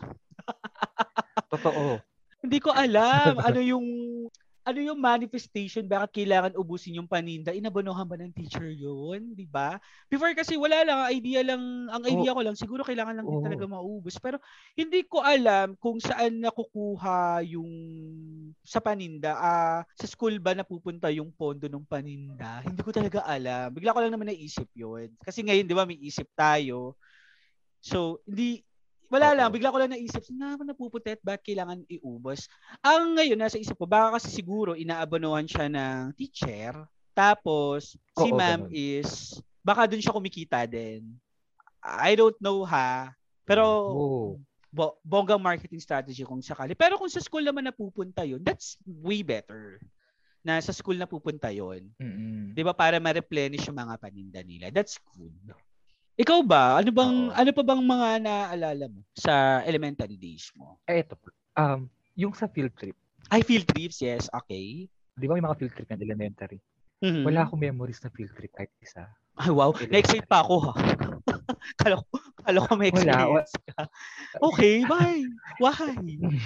Totoo. 1.48 2.04
Hindi 2.44 2.58
ko 2.60 2.76
alam 2.76 3.40
ano 3.48 3.60
yung 3.64 3.88
ano 4.70 4.80
yung 4.86 5.02
manifestation? 5.02 5.90
Bakit 5.90 6.22
kailangan 6.22 6.54
ubusin 6.54 7.02
yung 7.02 7.10
paninda? 7.10 7.50
Inabonohan 7.50 8.06
ba 8.06 8.14
ng 8.22 8.30
teacher 8.30 8.70
yun? 8.70 9.34
Di 9.34 9.50
ba? 9.50 9.82
Before 10.06 10.30
kasi 10.38 10.54
wala 10.56 10.86
lang. 10.86 10.98
Ang 11.02 11.12
idea 11.18 11.42
lang 11.42 11.62
ang 11.90 12.04
idea 12.06 12.38
ko 12.38 12.42
lang 12.46 12.54
siguro 12.54 12.86
kailangan 12.86 13.18
lang 13.18 13.26
din 13.26 13.42
Oo. 13.42 13.46
talaga 13.46 13.66
maubos. 13.66 14.22
Pero 14.22 14.38
hindi 14.78 15.02
ko 15.10 15.26
alam 15.26 15.74
kung 15.82 15.98
saan 15.98 16.38
nakukuha 16.38 17.42
yung 17.50 17.72
sa 18.62 18.78
paninda. 18.78 19.34
Ah 19.34 19.82
sa 19.98 20.06
school 20.06 20.38
ba 20.38 20.54
napupunta 20.54 21.10
yung 21.10 21.34
pondo 21.34 21.66
ng 21.66 21.90
paninda? 21.90 22.62
Hindi 22.62 22.86
ko 22.86 22.94
talaga 22.94 23.26
alam. 23.26 23.74
Bigla 23.74 23.98
ko 23.98 24.00
lang 24.06 24.14
naman 24.14 24.30
naisip 24.30 24.70
yun. 24.78 25.10
Kasi 25.26 25.42
ngayon 25.42 25.66
di 25.66 25.74
ba 25.74 25.90
may 25.90 25.98
isip 25.98 26.30
tayo. 26.38 26.94
So 27.82 28.22
hindi 28.30 28.62
wala 29.10 29.34
Oo. 29.34 29.38
lang, 29.38 29.50
bigla 29.50 29.74
ko 29.74 29.78
lang 29.82 29.92
naisip, 29.92 30.22
saan 30.22 30.38
naman 30.38 30.70
napupunta 30.70 31.14
at 31.14 31.22
bakit 31.26 31.52
kailangan 31.52 31.82
iubos? 31.90 32.46
Ang 32.86 33.18
ngayon, 33.18 33.42
nasa 33.42 33.58
isip 33.58 33.76
ko, 33.76 33.90
baka 33.90 34.22
kasi 34.22 34.30
siguro 34.30 34.78
inaabonohan 34.78 35.50
siya 35.50 35.66
ng 35.68 36.14
teacher, 36.14 36.78
tapos 37.18 37.98
si 37.98 38.30
Oo, 38.30 38.38
ma'am 38.38 38.70
ganun. 38.70 38.72
is, 38.72 39.42
baka 39.66 39.90
dun 39.90 40.00
siya 40.00 40.16
kumikita 40.16 40.64
din. 40.70 41.04
I 41.82 42.14
don't 42.14 42.38
know 42.40 42.62
ha, 42.64 43.12
pero 43.44 43.66
bo- 44.70 45.02
bonggang 45.02 45.42
marketing 45.42 45.82
strategy 45.82 46.22
kung 46.22 46.40
sakali. 46.40 46.78
Pero 46.78 46.96
kung 47.02 47.10
sa 47.10 47.24
school 47.24 47.42
naman 47.42 47.66
napupunta 47.66 48.22
yun, 48.24 48.40
that's 48.46 48.78
way 48.86 49.26
better. 49.26 49.82
Na 50.46 50.62
sa 50.62 50.72
school 50.72 50.96
napupunta 50.96 51.52
yun. 51.52 51.90
Mm-mm. 52.00 52.56
'Di 52.56 52.62
ba 52.64 52.72
para 52.72 53.02
ma-replenish 53.02 53.68
yung 53.68 53.80
mga 53.80 53.96
paninda 54.00 54.42
nila. 54.46 54.72
That's 54.72 54.96
good. 55.12 55.36
Ikaw 56.20 56.40
ba? 56.44 56.84
Ano 56.84 56.92
bang 56.92 57.16
Oo. 57.32 57.34
ano 57.34 57.50
pa 57.56 57.64
bang 57.64 57.80
mga 57.80 58.08
naaalala 58.20 58.86
mo 58.92 59.00
sa 59.16 59.64
elementary 59.64 60.20
days 60.20 60.52
mo? 60.60 60.76
Eh, 60.84 61.00
ito. 61.00 61.16
Um, 61.56 61.88
yung 62.20 62.36
sa 62.36 62.52
field 62.52 62.76
trip. 62.76 62.96
Ay, 63.32 63.40
field 63.40 63.64
trips, 63.72 64.04
yes. 64.04 64.28
Okay. 64.36 64.92
Di 65.16 65.26
ba 65.32 65.40
may 65.40 65.44
mga 65.44 65.56
field 65.56 65.72
trip 65.72 65.88
ng 65.88 66.04
elementary? 66.04 66.60
Mhm. 67.00 67.24
Wala 67.24 67.48
akong 67.48 67.64
memories 67.64 68.04
na 68.04 68.12
field 68.12 68.36
trip 68.36 68.52
kahit 68.52 68.68
isa. 68.84 69.08
Ay, 69.40 69.48
wow. 69.56 69.72
Na-excite 69.72 70.28
pa 70.28 70.44
ako 70.44 70.56
ha. 70.68 70.72
kala 71.80 71.96
ko, 72.04 72.04
kala 72.44 72.60
ko 72.68 72.72
may 72.76 72.92
Wala, 72.92 73.00
experience 73.00 73.54
ka. 73.72 73.82
Okay, 74.44 74.84
bye. 74.84 75.24
Why? 75.64 75.96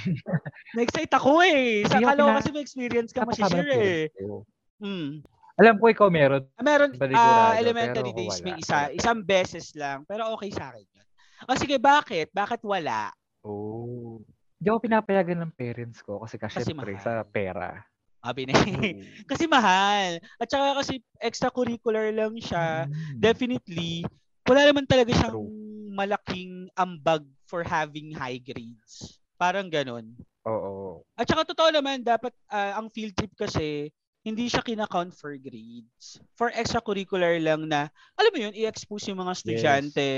Na-excite 0.77 1.13
ako 1.17 1.41
eh. 1.41 1.81
Sa 1.89 1.97
Hindi 1.97 2.05
ako 2.05 2.09
kala 2.13 2.21
ko 2.21 2.27
pina- 2.29 2.37
kasi 2.37 2.49
may 2.53 2.61
experience 2.61 3.09
ka 3.09 3.25
Napakama 3.25 3.57
ng 3.57 3.65
eh. 3.65 3.73
parents 3.73 4.13
ko. 4.21 4.29
Hmm. 4.77 5.09
Alam 5.53 5.77
ko 5.77 5.85
ikaw 5.85 6.09
meron. 6.09 6.49
Ah, 6.57 6.65
Meron, 6.65 6.91
ah, 7.13 7.53
elementary 7.53 8.09
days, 8.17 8.41
may 8.41 8.57
isa, 8.57 8.89
isang 8.89 9.21
beses 9.21 9.77
lang. 9.77 10.01
Pero 10.09 10.33
okay 10.33 10.49
sa 10.49 10.73
akin 10.73 10.81
yun. 10.81 11.07
O 11.45 11.53
sige, 11.53 11.77
bakit? 11.77 12.33
Bakit 12.33 12.65
wala? 12.65 13.13
Oh. 13.45 14.17
Hindi 14.57 14.67
ako 14.71 14.79
pinapayagan 14.79 15.39
ng 15.43 15.53
parents 15.53 15.99
ko 16.01 16.23
kasi, 16.23 16.39
kasi 16.39 16.63
syempre 16.63 16.95
mahal. 16.97 17.03
sa 17.03 17.13
pera. 17.27 17.83
Sabi 18.23 18.47
na. 18.47 18.55
kasi 19.29 19.43
mahal. 19.45 20.23
At 20.39 20.47
saka 20.47 20.79
kasi 20.79 21.03
extracurricular 21.19 22.09
lang 22.15 22.33
siya. 22.39 22.87
Mm. 22.87 23.19
Definitely, 23.19 24.07
wala 24.47 24.61
naman 24.63 24.87
talaga 24.87 25.11
siyang 25.11 25.35
True. 25.35 25.51
malaking 25.91 26.71
ambag 26.79 27.27
for 27.45 27.61
having 27.61 28.15
high 28.15 28.39
grades. 28.39 29.19
Parang 29.35 29.67
ganon. 29.67 30.15
Oo. 30.47 31.03
At 31.19 31.27
saka 31.27 31.51
totoo 31.51 31.69
naman, 31.75 32.01
dapat 32.01 32.31
ah, 32.47 32.79
ang 32.79 32.87
field 32.87 33.13
trip 33.19 33.35
kasi, 33.35 33.91
hindi 34.23 34.47
siya 34.47 34.63
kinakount 34.63 35.11
for 35.13 35.35
grades. 35.35 36.17
For 36.39 36.49
extracurricular 36.55 37.37
lang 37.43 37.67
na, 37.67 37.91
alam 38.15 38.31
mo 38.31 38.39
yun, 38.39 38.55
i-expose 38.55 39.11
yung 39.11 39.19
mga 39.19 39.35
estudyante 39.35 40.09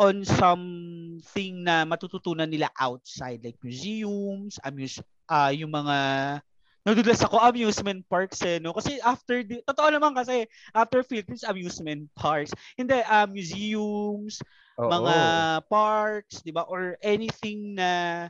on 0.00 0.24
something 0.24 1.60
na 1.60 1.84
matututunan 1.84 2.48
nila 2.48 2.72
outside 2.80 3.44
like 3.44 3.58
museums, 3.60 4.56
amuse, 4.64 5.02
ah 5.28 5.52
yung 5.52 5.68
mga 5.70 5.96
nadulas 6.80 7.20
ako 7.20 7.36
amusement 7.44 8.00
parks 8.08 8.40
eh 8.40 8.56
no 8.56 8.72
kasi 8.72 8.96
after 9.04 9.44
the, 9.44 9.60
totoo 9.68 9.92
naman 9.92 10.16
kasi 10.16 10.48
after 10.72 11.04
field 11.04 11.28
trips 11.28 11.44
amusement 11.44 12.08
parks 12.16 12.56
hindi 12.72 12.96
ah 13.04 13.28
museums 13.28 14.40
Oo. 14.80 14.88
mga 14.88 15.16
parks, 15.68 16.40
'di 16.40 16.56
ba? 16.56 16.64
Or 16.64 16.96
anything 17.04 17.76
na 17.76 18.26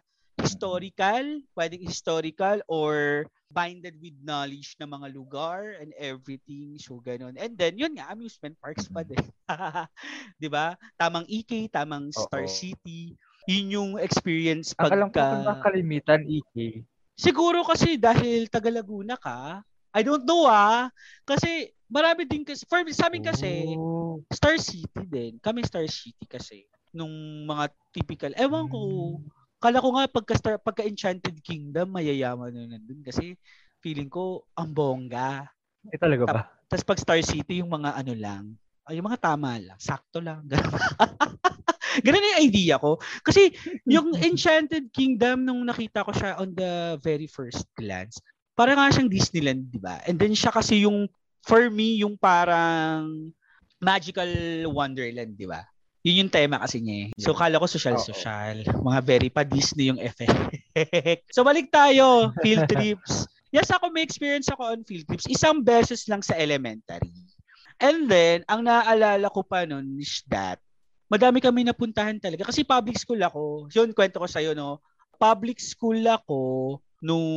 historical, 0.51 1.23
pwedeng 1.55 1.87
historical 1.87 2.59
or 2.67 3.23
binded 3.51 3.99
with 3.99 4.15
knowledge 4.23 4.75
na 4.79 4.87
mga 4.87 5.11
lugar 5.15 5.79
and 5.79 5.95
everything. 5.99 6.79
So 6.79 6.99
ganun. 7.03 7.39
And 7.39 7.55
then 7.55 7.79
yun 7.79 7.99
nga 7.99 8.11
amusement 8.11 8.59
parks 8.59 8.91
pa 8.91 9.07
din. 9.07 9.23
'Di 10.43 10.49
ba? 10.51 10.75
Tamang 10.99 11.27
EK, 11.31 11.71
tamang 11.71 12.11
Star 12.11 12.47
Oo. 12.47 12.51
City. 12.51 13.15
Yun 13.51 13.67
yung 13.75 13.91
experience 13.99 14.75
ko 14.75 14.87
pagka 14.87 15.11
kung 15.11 15.47
ang 15.47 15.63
kalimitan, 15.63 16.23
EK. 16.27 16.83
Siguro 17.19 17.67
kasi 17.67 17.99
dahil 17.99 18.47
taga 18.51 18.71
Laguna 18.71 19.19
ka, 19.19 19.61
I 19.95 20.01
don't 20.07 20.23
know 20.27 20.47
ah. 20.47 20.91
Kasi 21.27 21.75
marami 21.91 22.27
din 22.27 22.47
kasi 22.47 22.63
for 22.67 22.83
sa 22.95 23.11
amin 23.11 23.23
kasi 23.27 23.75
Oh. 23.75 24.23
Star 24.31 24.57
City 24.63 25.03
din. 25.11 25.43
Kami 25.43 25.67
Star 25.67 25.87
City 25.91 26.27
kasi 26.31 26.71
nung 26.95 27.11
mga 27.47 27.71
typical. 27.91 28.33
Ewan 28.39 28.71
ko. 28.71 28.81
Mm. 29.19 29.40
Kala 29.61 29.85
ko 29.85 29.89
nga 29.93 30.09
pagka 30.09 30.35
Star, 30.41 30.57
pagka 30.57 30.89
Enchanted 30.89 31.37
Kingdom 31.45 31.93
mayayaman 31.93 32.49
na 32.49 32.65
nandun 32.65 33.05
kasi 33.05 33.37
feeling 33.85 34.09
ko 34.09 34.49
ang 34.57 34.73
bongga. 34.73 35.53
Eh 35.93 36.01
talaga 36.01 36.25
ba? 36.25 36.43
Tapos 36.65 36.85
pag 36.89 37.01
Star 37.01 37.21
City 37.21 37.61
yung 37.61 37.69
mga 37.69 37.93
ano 37.93 38.13
lang, 38.17 38.45
ay 38.89 38.97
yung 38.97 39.07
mga 39.07 39.21
tama 39.21 39.61
lang, 39.61 39.77
sakto 39.77 40.25
lang. 40.25 40.49
Ganun 42.01 42.25
yung 42.33 42.41
idea 42.41 42.81
ko. 42.81 42.97
Kasi 43.21 43.53
yung 43.85 44.17
Enchanted 44.27 44.89
Kingdom, 44.97 45.45
nung 45.45 45.61
nakita 45.69 46.09
ko 46.09 46.13
siya 46.17 46.41
on 46.41 46.57
the 46.57 46.97
very 47.05 47.29
first 47.29 47.69
glance, 47.77 48.17
parang 48.57 48.81
nga 48.81 48.89
siyang 48.89 49.13
Disneyland, 49.13 49.69
di 49.69 49.77
ba? 49.77 50.01
And 50.09 50.17
then 50.17 50.33
siya 50.33 50.57
kasi 50.57 50.89
yung, 50.89 51.05
for 51.45 51.69
me, 51.69 52.01
yung 52.01 52.17
parang 52.17 53.29
magical 53.77 54.29
wonderland, 54.73 55.37
di 55.37 55.45
ba? 55.45 55.65
Yun 56.01 56.27
yung 56.27 56.33
tema 56.33 56.57
kasi 56.57 56.81
niya 56.81 56.97
eh. 57.05 57.09
So, 57.21 57.37
kala 57.37 57.61
ko 57.61 57.69
social-social. 57.69 58.65
Mga 58.65 59.01
very 59.05 59.29
pa 59.29 59.45
Disney 59.45 59.93
yung 59.93 60.01
effect. 60.01 60.33
so, 61.35 61.45
balik 61.45 61.69
tayo. 61.69 62.33
Field 62.41 62.65
trips. 62.73 63.29
Yes, 63.53 63.69
ako 63.69 63.93
may 63.93 64.07
experience 64.07 64.49
ako 64.49 64.73
on 64.73 64.81
field 64.89 65.05
trips. 65.05 65.29
Isang 65.29 65.61
beses 65.61 66.09
lang 66.09 66.25
sa 66.25 66.39
elementary. 66.41 67.13
And 67.77 68.09
then, 68.09 68.49
ang 68.49 68.65
naaalala 68.65 69.29
ko 69.29 69.45
pa 69.45 69.69
nun 69.69 70.01
is 70.01 70.25
that, 70.33 70.57
madami 71.13 71.43
kami 71.43 71.69
napuntahan 71.69 72.17
talaga. 72.17 72.49
Kasi 72.49 72.65
public 72.65 72.97
school 72.97 73.21
ako. 73.21 73.69
Yun, 73.69 73.93
kwento 73.93 74.23
ko 74.23 74.29
sa'yo, 74.29 74.57
no? 74.57 74.81
Public 75.21 75.61
school 75.61 76.01
ako 76.07 76.41
nung 77.01 77.29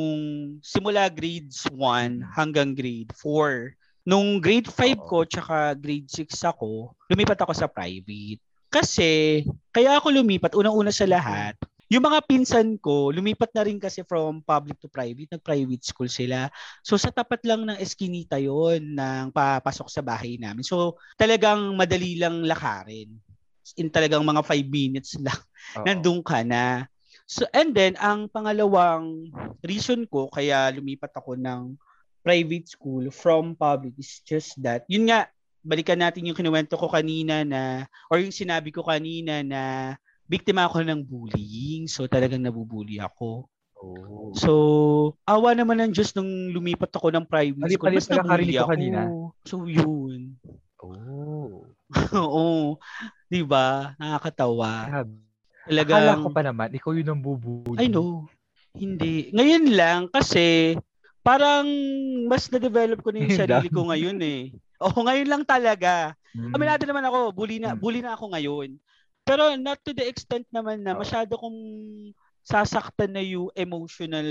simula 0.59 1.07
grades 1.07 1.67
1 1.71 2.35
hanggang 2.35 2.75
grade 2.75 3.11
4. 3.15 3.75
Nung 4.03 4.43
grade 4.43 4.67
5 4.67 4.99
ko, 5.03 5.23
tsaka 5.23 5.71
grade 5.79 6.07
6 6.11 6.31
ako, 6.43 6.91
lumipat 7.07 7.39
ako 7.39 7.55
sa 7.55 7.71
private. 7.71 8.43
Kasi, 8.73 9.45
kaya 9.69 10.01
ako 10.01 10.09
lumipat, 10.09 10.57
unang-una 10.57 10.89
sa 10.89 11.05
lahat, 11.05 11.53
yung 11.93 12.09
mga 12.09 12.25
pinsan 12.25 12.81
ko, 12.81 13.13
lumipat 13.13 13.53
na 13.53 13.69
rin 13.69 13.77
kasi 13.77 14.01
from 14.01 14.41
public 14.41 14.81
to 14.81 14.89
private, 14.89 15.29
nag-private 15.29 15.85
school 15.85 16.09
sila. 16.09 16.49
So 16.81 16.97
sa 16.97 17.13
tapat 17.13 17.45
lang 17.45 17.69
ng 17.69 17.77
eskinita 17.77 18.41
yon 18.41 18.97
ng 18.97 19.29
papasok 19.29 19.93
sa 19.93 20.01
bahay 20.01 20.41
namin. 20.41 20.65
So 20.65 20.97
talagang 21.21 21.77
madali 21.77 22.17
lang 22.17 22.41
lakarin. 22.49 23.13
In 23.77 23.93
talagang 23.93 24.25
mga 24.25 24.41
5 24.41 24.65
minutes 24.73 25.21
lang, 25.21 25.37
Uh-oh. 25.77 25.85
nandun 25.85 26.25
ka 26.25 26.41
na. 26.41 26.89
So 27.29 27.45
and 27.53 27.77
then 27.77 27.93
ang 28.01 28.25
pangalawang 28.25 29.29
reason 29.61 30.09
ko 30.09 30.33
kaya 30.33 30.73
lumipat 30.73 31.13
ako 31.13 31.37
ng 31.37 31.77
private 32.25 32.73
school 32.73 33.05
from 33.13 33.53
public 33.53 33.93
is 34.01 34.17
just 34.25 34.57
that 34.65 34.81
yun 34.89 35.13
nga 35.13 35.29
balikan 35.63 35.99
natin 35.99 36.27
yung 36.27 36.37
kinuwento 36.37 36.75
ko 36.75 36.91
kanina 36.91 37.47
na 37.47 37.87
or 38.11 38.19
yung 38.19 38.35
sinabi 38.35 38.69
ko 38.69 38.83
kanina 38.83 39.39
na 39.41 39.95
biktima 40.27 40.67
ako 40.67 40.83
ng 40.83 41.01
bullying. 41.07 41.87
So 41.87 42.05
talagang 42.05 42.43
nabubully 42.43 42.99
ako. 42.99 43.47
Oh. 43.83 44.31
So, 44.31 44.51
awa 45.27 45.51
naman 45.51 45.83
ng 45.83 45.91
Diyos 45.91 46.15
nung 46.15 46.55
lumipat 46.55 46.87
ako 46.95 47.11
ng 47.11 47.27
private 47.27 47.67
school. 47.67 47.91
Mas 47.91 48.07
nabully 48.07 48.55
ako. 48.55 48.69
Kanina. 48.71 48.99
So, 49.43 49.67
yun. 49.67 50.39
Oh. 50.79 51.67
Oo. 52.23 52.79
Di 53.27 53.43
ba? 53.43 53.91
Nakakatawa. 53.99 55.03
Talagang... 55.67 55.99
Akala 55.99 56.23
ko 56.23 56.29
pa 56.31 56.41
naman, 56.47 56.69
ikaw 56.71 56.95
yun 56.95 57.11
ang 57.11 57.19
bubuli. 57.19 57.75
I 57.75 57.91
know. 57.91 58.23
Hindi. 58.71 59.35
Ngayon 59.35 59.63
lang 59.75 60.01
kasi 60.07 60.79
parang 61.19 61.67
mas 62.27 62.47
na-develop 62.47 63.03
ko 63.03 63.11
na 63.11 63.27
yung 63.27 63.35
sarili 63.35 63.67
ko 63.67 63.91
ngayon 63.91 64.19
eh. 64.23 64.55
Oo, 64.81 64.99
ngayon 65.05 65.29
lang 65.29 65.43
talaga. 65.45 66.17
Mm. 66.33 66.53
Aminado 66.57 66.83
naman 66.89 67.05
ako, 67.05 67.35
bully 67.35 67.61
na, 67.61 67.77
mm. 67.77 67.79
bully 67.79 68.01
na 68.01 68.17
ako 68.17 68.33
ngayon. 68.33 68.69
Pero 69.23 69.55
not 69.55 69.79
to 69.85 69.93
the 69.93 70.03
extent 70.03 70.43
naman 70.51 70.83
na 70.83 70.97
masyado 70.97 71.37
kong 71.39 71.59
sasaktan 72.43 73.15
na 73.15 73.23
yung 73.23 73.47
emotional 73.55 74.27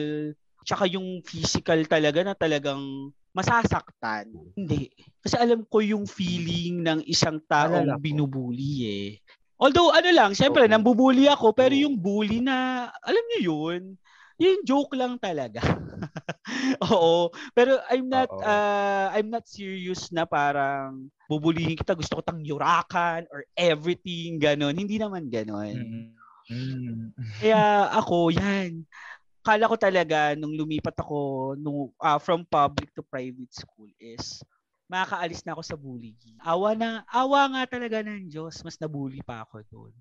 tsaka 0.63 0.87
yung 0.87 1.23
physical 1.27 1.81
talaga 1.91 2.23
na 2.23 2.35
talagang 2.39 3.11
masasaktan. 3.33 4.31
Hindi. 4.55 4.93
Kasi 5.25 5.41
alam 5.41 5.65
ko 5.67 5.81
yung 5.81 6.05
feeling 6.05 6.85
ng 6.85 7.01
isang 7.09 7.41
taong 7.49 7.99
binubuli 7.99 8.73
eh. 8.85 9.09
Although 9.63 9.95
ano 9.95 10.11
lang, 10.11 10.31
syempre 10.35 10.67
okay. 10.67 10.73
nambubuli 10.75 11.31
ako 11.31 11.55
pero 11.55 11.73
yung 11.73 11.95
bully 11.95 12.43
na 12.43 12.91
alam 13.03 13.25
niyo 13.33 13.41
yun, 13.55 13.83
yung 14.41 14.65
joke 14.65 14.95
lang 14.97 15.17
talaga. 15.21 15.61
Oo. 16.93 17.29
Pero 17.53 17.81
I'm 17.89 18.09
not 18.09 18.31
Uh-oh. 18.33 18.45
uh, 18.45 19.13
I'm 19.13 19.29
not 19.29 19.45
serious 19.49 20.09
na 20.13 20.25
parang 20.25 21.13
bubulihin 21.29 21.77
kita, 21.77 21.97
gusto 21.97 22.21
ko 22.21 22.23
tang 22.25 22.45
yurakan 22.45 23.25
or 23.33 23.45
everything 23.57 24.37
ganon. 24.41 24.77
Hindi 24.77 25.01
naman 25.01 25.33
ganon. 25.33 25.77
Mm-hmm. 26.49 27.41
Kaya 27.41 27.93
ako, 27.97 28.35
yan. 28.35 28.85
Kala 29.43 29.67
ko 29.67 29.75
talaga 29.75 30.39
nung 30.39 30.55
lumipat 30.55 30.95
ako 31.03 31.53
nung 31.59 31.91
uh, 31.99 32.19
from 32.23 32.47
public 32.47 32.95
to 32.95 33.03
private 33.03 33.51
school 33.51 33.91
is 33.99 34.39
makakaalis 34.87 35.41
na 35.43 35.57
ako 35.57 35.63
sa 35.65 35.77
bullying. 35.81 36.37
Awa 36.45 36.77
na, 36.77 37.01
awa 37.09 37.49
nga 37.49 37.79
talaga 37.79 38.05
ng 38.05 38.29
Diyos, 38.29 38.61
mas 38.61 38.77
nabully 38.77 39.25
pa 39.25 39.43
ako 39.43 39.65
doon. 39.73 39.93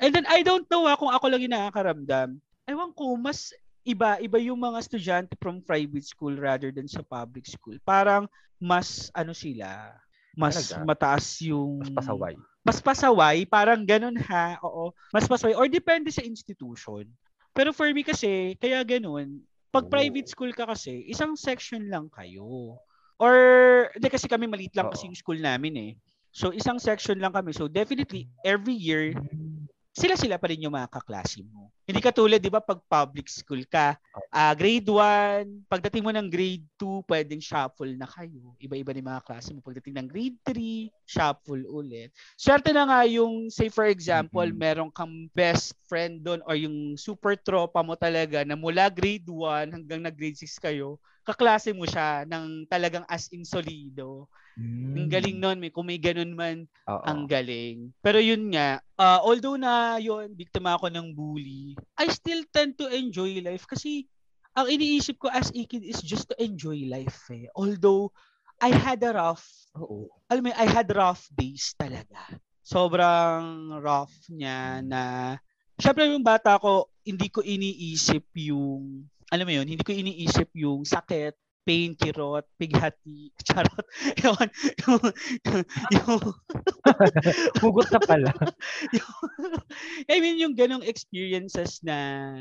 And 0.00 0.16
then 0.16 0.24
I 0.24 0.40
don't 0.40 0.64
know 0.72 0.88
ha, 0.88 0.96
kung 0.96 1.12
ako 1.12 1.28
lang 1.28 1.44
yung 1.44 1.52
nakakaramdam. 1.52 2.40
Ewan 2.64 2.90
ko, 2.96 3.20
mas 3.20 3.52
iba 3.84 4.20
iba 4.20 4.38
yung 4.38 4.60
mga 4.60 4.78
estudyante 4.80 5.32
from 5.40 5.64
private 5.64 6.04
school 6.04 6.36
rather 6.36 6.68
than 6.68 6.86
sa 6.86 7.00
public 7.04 7.48
school. 7.48 7.76
Parang 7.82 8.28
mas 8.60 9.08
ano 9.16 9.32
sila, 9.32 9.96
mas 10.36 10.68
Talaga? 10.68 10.84
mataas 10.86 11.26
yung 11.42 11.80
mas 11.80 11.90
pasaway. 11.96 12.34
Mas 12.60 12.78
pasaway, 12.78 13.48
parang 13.48 13.80
ganun 13.88 14.20
ha. 14.28 14.60
Oo, 14.60 14.92
mas 15.16 15.24
pasaway 15.24 15.56
or 15.56 15.66
depende 15.66 16.12
sa 16.12 16.20
institution. 16.20 17.08
Pero 17.56 17.72
for 17.74 17.88
me 17.90 18.04
kasi, 18.06 18.54
kaya 18.60 18.84
ganun, 18.84 19.42
pag 19.74 19.86
oh. 19.86 19.90
private 19.90 20.28
school 20.30 20.52
ka 20.54 20.66
kasi, 20.68 21.02
isang 21.10 21.34
section 21.34 21.90
lang 21.90 22.06
kayo. 22.12 22.78
Or, 23.20 23.34
hindi 23.92 24.08
kasi 24.08 24.30
kami 24.30 24.46
maliit 24.46 24.72
lang 24.74 24.88
Oo. 24.88 24.94
kasi 24.94 25.10
yung 25.10 25.18
school 25.18 25.40
namin 25.40 25.74
eh. 25.76 25.92
So, 26.30 26.54
isang 26.54 26.78
section 26.78 27.18
lang 27.18 27.34
kami. 27.34 27.50
So, 27.50 27.66
definitely, 27.66 28.30
every 28.46 28.74
year, 28.74 29.12
sila-sila 29.90 30.38
pa 30.38 30.46
rin 30.46 30.62
yung 30.62 30.74
mga 30.74 30.86
kaklase 30.86 31.42
mo. 31.42 31.74
Hindi 31.82 31.98
katulad, 31.98 32.38
di 32.38 32.46
ba, 32.46 32.62
pag 32.62 32.78
public 32.86 33.26
school 33.26 33.66
ka, 33.66 33.98
uh, 34.30 34.54
grade 34.54 34.86
1, 34.86 35.66
pagdating 35.66 36.06
mo 36.06 36.14
ng 36.14 36.30
grade 36.30 36.62
2, 36.78 37.02
pwedeng 37.10 37.42
shuffle 37.42 37.90
na 37.98 38.06
kayo. 38.06 38.54
Iba-iba 38.62 38.94
ni 38.94 39.02
mga 39.02 39.26
klase 39.26 39.50
mo. 39.50 39.58
Pagdating 39.58 39.98
ng 39.98 40.06
grade 40.06 40.38
3, 40.46 40.86
shuffle 41.02 41.66
ulit. 41.66 42.14
Swerte 42.38 42.70
na 42.70 42.86
nga 42.86 43.02
yung, 43.10 43.50
say 43.50 43.66
for 43.66 43.90
example, 43.90 44.46
mm-hmm. 44.46 44.62
meron 44.62 44.90
kang 44.94 45.26
best 45.34 45.74
friend 45.90 46.22
doon 46.22 46.38
or 46.46 46.54
yung 46.54 46.94
super 46.94 47.34
tropa 47.34 47.82
mo 47.82 47.98
talaga 47.98 48.46
na 48.46 48.54
mula 48.54 48.86
grade 48.86 49.26
1 49.26 49.74
hanggang 49.74 50.06
na 50.06 50.14
grade 50.14 50.38
6 50.38 50.46
kayo, 50.62 51.02
kaklase 51.30 51.70
mo 51.70 51.86
siya 51.86 52.26
ng 52.26 52.66
talagang 52.66 53.06
as 53.06 53.30
in 53.30 53.46
solido. 53.46 54.26
Mm. 54.58 55.06
Ang 55.06 55.08
galing 55.08 55.38
nun, 55.38 55.58
may 55.62 55.70
kung 55.70 55.86
may 55.86 55.96
ganun 55.96 56.34
man, 56.34 56.66
Oo. 56.90 57.04
ang 57.06 57.30
galing. 57.30 57.94
Pero 58.02 58.18
yun 58.18 58.50
nga, 58.50 58.82
uh, 58.98 59.22
although 59.22 59.54
na 59.54 59.96
yun, 60.02 60.34
biktima 60.34 60.74
ako 60.74 60.90
ng 60.90 61.14
bully, 61.14 61.78
I 61.94 62.10
still 62.10 62.42
tend 62.50 62.74
to 62.82 62.90
enjoy 62.90 63.38
life 63.40 63.64
kasi 63.64 64.10
ang 64.58 64.66
iniisip 64.66 65.16
ko 65.22 65.30
as 65.30 65.54
a 65.54 65.62
kid 65.62 65.86
is 65.86 66.02
just 66.02 66.26
to 66.26 66.36
enjoy 66.42 66.82
life 66.90 67.30
eh. 67.30 67.46
Although, 67.54 68.10
I 68.60 68.74
had 68.74 69.00
a 69.06 69.14
rough, 69.14 69.46
Oo. 69.78 70.10
alam 70.28 70.44
mo, 70.44 70.52
I 70.52 70.66
had 70.68 70.90
rough 70.92 71.24
days 71.32 71.72
talaga. 71.78 72.18
Sobrang 72.60 73.72
rough 73.80 74.12
niya 74.28 74.84
na, 74.84 75.34
syempre 75.80 76.04
yung 76.10 76.26
bata 76.26 76.60
ko, 76.60 76.92
hindi 77.06 77.32
ko 77.32 77.40
iniisip 77.40 78.26
yung, 78.36 79.08
alam 79.30 79.46
mo 79.46 79.52
yun, 79.54 79.66
hindi 79.66 79.86
ko 79.86 79.94
iniisip 79.94 80.50
yung 80.58 80.82
sakit, 80.82 81.38
pain, 81.62 81.94
kirot, 81.94 82.42
pighati, 82.58 83.30
charot. 83.46 83.86
Yun, 84.18 84.48
yung, 84.82 85.02
yung, 85.94 86.20
Hugot 87.62 87.88
na 87.94 88.00
pala. 88.02 88.32
yung, 88.96 89.14
I 90.10 90.16
mean, 90.18 90.42
yung 90.42 90.54
ganong 90.58 90.82
experiences 90.82 91.78
na, 91.86 91.96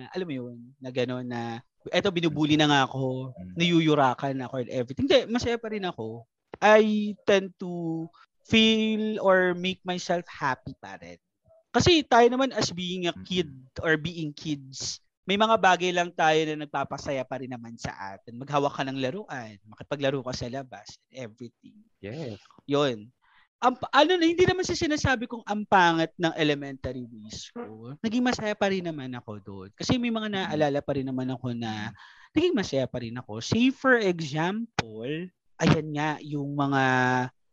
alam 0.10 0.26
mo 0.26 0.34
yun, 0.34 0.58
na 0.82 0.90
gano'n 0.90 1.28
na, 1.30 1.62
eto 1.94 2.10
binubuli 2.10 2.58
na 2.58 2.68
nga 2.68 2.82
ako, 2.90 3.32
mm. 3.38 3.54
niyuyurakan 3.54 4.42
ako 4.44 4.66
and 4.66 4.72
everything. 4.74 5.06
Hindi, 5.06 5.30
masaya 5.30 5.62
pa 5.62 5.70
rin 5.72 5.86
ako. 5.86 6.26
I 6.60 7.14
tend 7.24 7.56
to 7.62 8.06
feel 8.50 9.22
or 9.22 9.54
make 9.54 9.80
myself 9.86 10.26
happy 10.26 10.74
pa 10.82 10.98
rin. 10.98 11.22
Kasi 11.70 12.02
tayo 12.02 12.26
naman 12.34 12.50
as 12.50 12.74
being 12.74 13.06
a 13.06 13.14
kid 13.30 13.54
or 13.86 13.94
being 13.96 14.34
kids, 14.34 14.98
may 15.30 15.38
mga 15.38 15.62
bagay 15.62 15.94
lang 15.94 16.10
tayo 16.18 16.42
na 16.50 16.66
nagpapasaya 16.66 17.22
pa 17.22 17.38
rin 17.38 17.54
naman 17.54 17.78
sa 17.78 17.94
atin. 18.18 18.42
Maghawak 18.42 18.74
ka 18.74 18.82
ng 18.82 18.98
laruan, 18.98 19.62
makipaglaro 19.70 20.26
ka 20.26 20.34
sa 20.34 20.50
labas, 20.50 20.98
everything. 21.14 21.78
Yes. 22.02 22.42
Yun. 22.66 23.14
Ang, 23.62 23.78
ano 23.94 24.12
na, 24.18 24.26
hindi 24.26 24.50
naman 24.50 24.66
sa 24.66 24.74
sinasabi 24.74 25.30
kong 25.30 25.46
ang 25.46 25.70
pangit 25.70 26.10
ng 26.18 26.34
elementary 26.34 27.06
school. 27.30 27.94
Naging 28.02 28.26
masaya 28.26 28.58
pa 28.58 28.74
rin 28.74 28.90
naman 28.90 29.14
ako 29.14 29.38
doon. 29.46 29.70
Kasi 29.78 30.02
may 30.02 30.10
mga 30.10 30.34
naalala 30.34 30.82
pa 30.82 30.98
rin 30.98 31.06
naman 31.06 31.30
ako 31.30 31.54
na 31.54 31.94
naging 32.34 32.58
masaya 32.58 32.90
pa 32.90 32.98
rin 33.06 33.14
ako. 33.20 33.38
Say 33.38 33.70
for 33.70 34.02
example, 34.02 35.30
ayan 35.62 35.88
nga, 35.94 36.18
yung 36.26 36.58
mga 36.58 36.84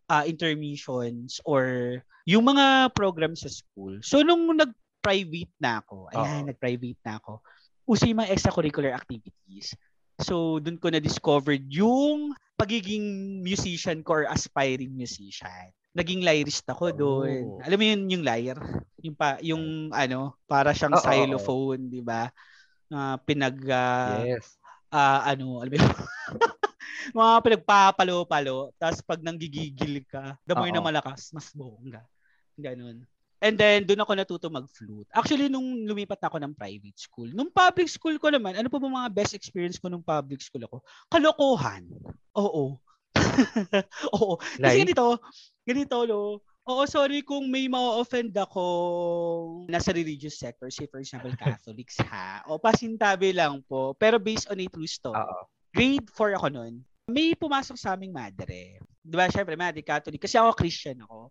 uh, 0.09 0.25
intermissions 0.25 1.43
or 1.45 1.99
yung 2.25 2.47
mga 2.47 2.95
programs 2.95 3.43
sa 3.43 3.51
school. 3.51 3.99
So, 4.03 4.23
nung 4.23 4.47
nag-private 4.55 5.55
na 5.59 5.83
ako, 5.83 6.11
ayan, 6.15 6.47
uh-huh. 6.47 6.49
nag-private 6.55 7.01
na 7.03 7.19
ako, 7.19 7.43
uso 7.87 8.05
yung 8.05 8.21
mga 8.21 8.35
extracurricular 8.35 8.93
activities. 8.93 9.73
So, 10.19 10.59
dun 10.59 10.81
ko 10.81 10.91
na-discovered 10.91 11.65
yung 11.71 12.35
pagiging 12.57 13.39
musician 13.45 14.01
ko 14.01 14.23
or 14.23 14.25
aspiring 14.29 14.93
musician. 14.93 15.71
naging 15.97 16.21
lyrist 16.21 16.69
ako 16.69 16.93
doon. 16.93 17.57
Oh. 17.57 17.65
Alam 17.65 17.79
mo 17.81 17.85
yun 17.89 18.03
yung 18.13 18.25
lyre? 18.25 18.61
Yung 19.01 19.17
pa 19.17 19.41
yung 19.41 19.89
ano, 19.97 20.37
para 20.45 20.77
siyang 20.77 20.93
oo. 20.93 21.01
xylophone, 21.01 21.89
'di 21.89 22.05
ba? 22.05 22.29
Na 22.93 23.17
pinag 23.17 23.57
ah, 23.73 24.21
yes. 24.21 24.61
ah, 24.93 25.25
ano, 25.25 25.65
alam 25.65 25.73
mo 25.73 25.77
yun? 25.81 25.89
mga 27.17 27.33
pinagpapalo-palo, 27.49 28.77
tapos 28.77 29.01
pag 29.01 29.25
nanggigigil 29.25 30.05
ka, 30.05 30.37
the 30.45 30.53
more 30.53 30.69
na 30.69 30.85
Oo. 30.85 30.89
malakas, 30.93 31.33
mas 31.33 31.49
bongga. 31.57 32.05
Ganun. 32.61 33.09
And 33.47 33.55
then, 33.55 33.87
doon 33.87 34.03
ako 34.03 34.13
natuto 34.19 34.47
mag-flute. 34.51 35.07
Actually, 35.15 35.47
nung 35.47 35.87
lumipat 35.87 36.19
ako 36.27 36.43
ng 36.43 36.59
private 36.59 36.99
school, 36.99 37.31
nung 37.31 37.47
public 37.55 37.87
school 37.87 38.19
ko 38.19 38.35
naman, 38.35 38.59
ano 38.59 38.67
pa 38.67 38.83
ba 38.83 38.91
mga 38.91 39.11
best 39.15 39.39
experience 39.39 39.79
ko 39.79 39.87
nung 39.87 40.03
public 40.03 40.43
school 40.43 40.67
ako? 40.67 40.83
Kalokohan. 41.07 41.87
Oo. 42.35 42.75
Oo. 44.19 44.35
Kasi 44.43 44.59
Like? 44.59 44.79
ganito, 44.83 45.23
ganito, 45.63 45.97
no? 46.11 46.43
Oo, 46.67 46.83
sorry 46.91 47.23
kung 47.23 47.47
may 47.47 47.71
ma-offend 47.71 48.35
ako 48.35 48.63
nasa 49.71 49.95
religious 49.95 50.35
sector, 50.35 50.67
say 50.67 50.91
for 50.91 50.99
example, 50.99 51.31
Catholics 51.39 52.03
ha. 52.03 52.43
O 52.51 52.59
pasintabi 52.59 53.31
lang 53.31 53.63
po. 53.71 53.95
Pero 53.95 54.19
based 54.19 54.51
on 54.51 54.59
a 54.59 54.67
true 54.67 54.91
story. 54.91 55.23
Grade 55.71 56.11
4 56.11 56.35
ako 56.35 56.49
noon. 56.51 56.75
May 57.07 57.39
pumasok 57.39 57.79
sa 57.79 57.95
aming 57.95 58.11
madre. 58.11 58.83
Di 58.99 59.15
ba, 59.15 59.31
syempre, 59.31 59.55
madre 59.55 59.79
Catholic. 59.87 60.19
Kasi 60.19 60.35
ako 60.35 60.59
Christian 60.59 60.99
ako. 61.07 61.31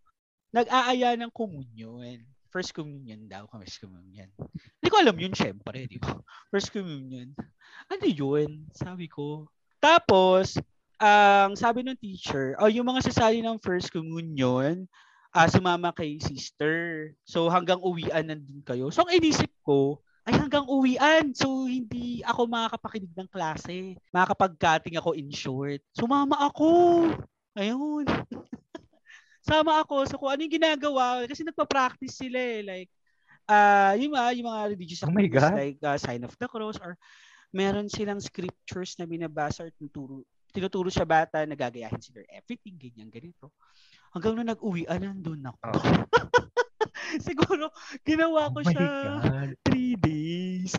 Nag-aaya 0.56 1.20
ng 1.20 1.32
communion. 1.36 2.24
First 2.48 2.72
communion 2.72 3.28
daw, 3.28 3.44
first 3.52 3.84
communion. 3.84 4.32
Hindi 4.80 4.88
ko 4.88 5.04
alam 5.04 5.20
yun, 5.20 5.36
syempre, 5.36 5.84
di 5.92 6.00
ba? 6.00 6.16
First 6.48 6.72
communion. 6.72 7.36
Ano 7.92 8.06
yun? 8.08 8.72
Sabi 8.72 9.12
ko. 9.12 9.52
Tapos, 9.84 10.56
ang 10.96 11.60
sabi 11.60 11.84
ng 11.84 12.00
teacher, 12.00 12.56
oh, 12.64 12.72
yung 12.72 12.88
mga 12.88 13.12
sasali 13.12 13.44
ng 13.44 13.60
first 13.60 13.92
communion, 13.92 14.88
ah 15.36 15.52
sumama 15.52 15.92
kay 15.92 16.16
sister. 16.24 17.12
So, 17.28 17.52
hanggang 17.52 17.84
uwian 17.84 18.32
nandun 18.32 18.64
kayo. 18.64 18.88
So, 18.96 19.04
ang 19.04 19.12
inisip 19.12 19.52
ko, 19.68 20.00
ay 20.24 20.40
hanggang 20.40 20.66
uwian. 20.72 21.36
So, 21.36 21.68
hindi 21.68 22.24
ako 22.24 22.48
makakapakinig 22.48 23.12
ng 23.12 23.30
klase. 23.30 24.00
Makakapag-cutting 24.16 24.96
ako 24.96 25.12
in 25.14 25.30
short. 25.30 25.84
Sumama 25.92 26.40
ako. 26.48 26.72
Ayun. 27.60 28.08
Sama 29.46 29.86
ako. 29.86 30.10
So, 30.10 30.18
kung 30.18 30.34
ano 30.34 30.42
yung 30.42 30.58
ginagawa, 30.58 31.22
kasi 31.30 31.46
nagpa-practice 31.46 32.18
sila 32.18 32.40
eh. 32.42 32.62
Like, 32.66 32.90
ah 33.46 33.94
yung, 33.94 34.18
mga, 34.18 34.42
yung 34.42 34.48
mga 34.50 34.62
religious 34.74 35.02
Oh 35.06 35.14
my 35.14 35.30
activities 35.30 35.38
God. 35.38 35.54
like 35.54 35.78
ah, 35.86 36.02
sign 36.02 36.26
of 36.26 36.34
the 36.34 36.50
cross 36.50 36.82
or 36.82 36.98
meron 37.54 37.86
silang 37.86 38.18
scriptures 38.18 38.98
na 38.98 39.06
binabasa 39.06 39.70
or 39.70 39.72
tinuturo, 39.78 40.26
tinuturo 40.50 40.90
sa 40.90 41.06
bata 41.06 41.46
na 41.46 41.54
gagayahin 41.54 42.02
sila 42.02 42.26
everything, 42.34 42.74
ganyan, 42.76 43.14
ganito. 43.14 43.54
Hanggang 44.18 44.34
nung 44.34 44.50
nag-uwian, 44.50 44.98
nandun 44.98 45.46
ako. 45.46 45.62
Oo. 45.62 45.80
Siguro, 47.26 47.70
ginawa 48.02 48.50
ko 48.50 48.60
Oh 48.60 48.68
siya 48.68 48.88
God. 49.22 49.50
three 49.62 49.94
days. 49.94 50.74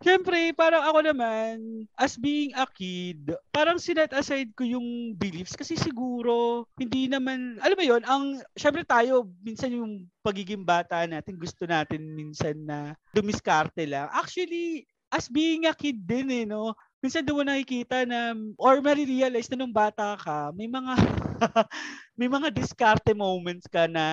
Siyempre, 0.00 0.56
parang 0.56 0.80
ako 0.80 1.12
naman, 1.12 1.84
as 1.92 2.16
being 2.16 2.56
a 2.56 2.64
kid, 2.64 3.36
parang 3.52 3.76
sinet 3.76 4.16
aside 4.16 4.48
ko 4.56 4.64
yung 4.64 5.12
beliefs 5.12 5.52
kasi 5.52 5.76
siguro, 5.76 6.64
hindi 6.80 7.04
naman, 7.04 7.60
alam 7.60 7.76
mo 7.76 7.84
yon 7.84 8.00
ang, 8.08 8.40
siyempre 8.56 8.80
tayo, 8.88 9.28
minsan 9.44 9.76
yung 9.76 10.08
pagiging 10.24 10.64
bata 10.64 11.04
natin, 11.04 11.36
gusto 11.36 11.68
natin 11.68 12.16
minsan 12.16 12.56
na 12.64 12.96
dumiskarte 13.12 13.84
lang. 13.84 14.08
Actually, 14.16 14.88
as 15.12 15.28
being 15.28 15.68
a 15.68 15.76
kid 15.76 16.00
din 16.00 16.32
eh, 16.32 16.44
no? 16.48 16.72
Minsan 17.04 17.28
doon 17.28 17.52
nakikita 17.52 18.08
na, 18.08 18.32
or 18.56 18.80
marirealize 18.80 19.52
na 19.52 19.60
nung 19.60 19.72
bata 19.72 20.16
ka, 20.16 20.48
may 20.56 20.68
mga, 20.68 20.96
may 22.20 22.28
mga 22.32 22.48
diskarte 22.56 23.12
moments 23.12 23.68
ka 23.68 23.84
na 23.84 24.04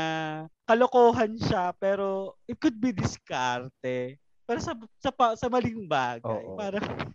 kalokohan 0.68 1.32
siya, 1.40 1.72
pero 1.80 2.36
it 2.44 2.60
could 2.60 2.76
be 2.76 2.92
diskarte. 2.92 4.20
Pero 4.48 4.60
sa 4.64 4.72
sa, 4.98 5.12
sa 5.36 5.48
maling 5.52 5.86
bagay. 5.86 6.24
Oo. 6.48 6.56
Parang 6.56 6.82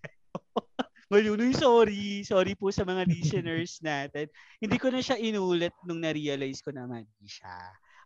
Malunoy, 1.12 1.52
sorry. 1.52 2.24
Sorry 2.24 2.56
po 2.56 2.72
sa 2.72 2.88
mga 2.88 3.04
listeners 3.04 3.80
natin. 3.84 4.32
Hindi 4.56 4.76
ko 4.80 4.88
na 4.88 5.04
siya 5.04 5.20
inulit 5.20 5.76
nung 5.84 6.00
na-realize 6.00 6.64
ko 6.64 6.72
na 6.72 6.88
mali 6.88 7.04
siya. 7.28 7.52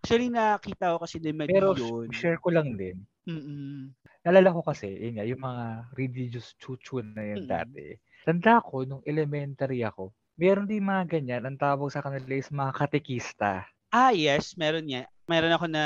Actually, 0.03 0.27
nakita 0.27 0.91
ko 0.95 1.07
kasi 1.07 1.23
din 1.23 1.39
mali 1.39 1.55
Pero 1.55 1.71
yun. 1.79 2.11
share 2.11 2.39
ko 2.43 2.51
lang 2.51 2.75
din. 2.75 2.99
Mm-mm. 3.31 3.95
Nalala 4.27 4.51
ko 4.51 4.63
kasi, 4.63 4.91
yun 4.91 5.19
nga, 5.19 5.27
yung 5.27 5.39
mga 5.39 5.65
religious 5.95 6.59
chuchu 6.59 6.99
na 7.03 7.23
yun 7.23 7.47
Mm. 7.47 7.51
dati. 7.51 7.95
Tanda 8.27 8.59
ko, 8.59 8.83
nung 8.83 9.07
elementary 9.07 9.87
ako, 9.87 10.11
meron 10.35 10.67
din 10.67 10.83
mga 10.83 11.07
ganyan, 11.07 11.47
ang 11.47 11.59
tawag 11.59 11.95
sa 11.95 12.03
kanila 12.03 12.35
is 12.35 12.51
mga 12.51 12.75
katekista. 12.75 13.71
Ah, 13.95 14.11
yes. 14.11 14.59
Meron 14.59 14.83
niya. 14.83 15.07
Meron 15.27 15.55
ako 15.59 15.67
na 15.67 15.85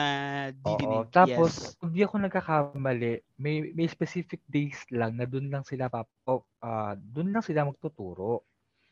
Oo. 0.53 0.76
didinig. 0.76 1.09
Tapos, 1.09 1.53
yes. 1.57 1.76
kung 1.81 1.90
di 1.96 2.05
ako 2.05 2.20
nagkakamali, 2.20 3.24
may, 3.40 3.72
may 3.72 3.88
specific 3.88 4.44
days 4.44 4.85
lang 4.92 5.16
na 5.16 5.24
doon 5.24 5.48
lang 5.48 5.64
sila 5.64 5.88
pap 5.88 6.09
oh, 6.29 6.44
ah, 6.61 6.92
doon 6.96 7.33
lang 7.33 7.40
sila 7.40 7.64
magtuturo. 7.64 8.44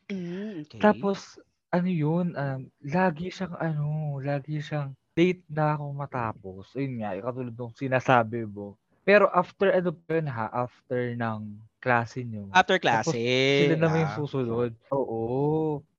Mm, 0.09 0.65
okay. 0.65 0.81
Tapos, 0.81 1.37
ano 1.69 1.85
yun, 1.85 2.33
um, 2.33 2.61
lagi 2.81 3.29
siyang, 3.29 3.53
ano, 3.61 4.17
lagi 4.25 4.57
siyang 4.57 4.97
late 5.13 5.45
na 5.51 5.77
ako 5.77 5.85
matapos. 5.93 6.65
Ayun 6.73 7.03
nga, 7.03 7.11
katulad 7.19 7.53
nung 7.53 7.75
sinasabi 7.75 8.47
mo. 8.49 8.79
Pero 9.05 9.29
after, 9.29 9.69
ano 9.69 9.91
pa 9.93 10.17
yun 10.17 10.29
ha, 10.31 10.47
after 10.49 11.13
ng 11.13 11.41
klase 11.77 12.25
nyo. 12.25 12.49
After 12.55 12.79
Tapos, 12.81 13.13
klase. 13.13 13.21
Sila 13.67 13.77
naman 13.77 14.05
yung 14.07 14.13
ah. 14.13 14.17
susunod. 14.17 14.71
Oo. 14.95 15.21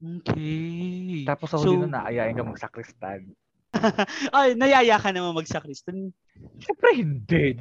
Okay. 0.00 1.22
Tapos 1.28 1.52
ako 1.52 1.62
So- 1.62 1.70
din 1.70 1.80
nun 1.86 1.94
naayain 1.94 2.34
ka 2.34 2.42
magsakristan. 2.42 3.30
Ay, 4.36 4.58
nayaya 4.58 4.98
ka 4.98 5.14
naman 5.14 5.36
magsakristan. 5.36 6.10
Siyempre 6.58 6.88
hindi. 6.96 7.58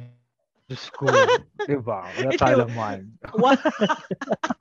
Diyos 0.70 0.86
ko. 0.94 1.06
diba? 1.70 2.06
Wala 2.06 2.30
talaman. 2.38 3.10
What? 3.34 3.58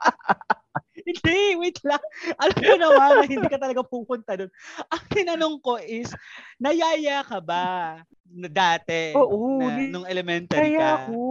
hindi, 1.10 1.58
wait 1.58 1.78
lang. 1.86 2.02
Alam 2.42 2.58
ko 2.58 2.76
naman 2.78 3.10
na 3.22 3.26
hindi 3.30 3.48
ka 3.50 3.58
talaga 3.62 3.82
pupunta 3.86 4.34
doon. 4.34 4.52
Ang 4.90 5.04
tinanong 5.14 5.58
ko 5.62 5.78
is, 5.78 6.10
nayaya 6.58 7.22
ka 7.26 7.38
ba 7.42 8.02
na 8.30 8.50
dati 8.50 9.14
Oo. 9.14 9.62
na, 9.62 9.86
nung 9.90 10.10
elementary 10.10 10.74
Kaya 10.74 10.82
ka? 10.82 10.90
ako. 11.10 11.22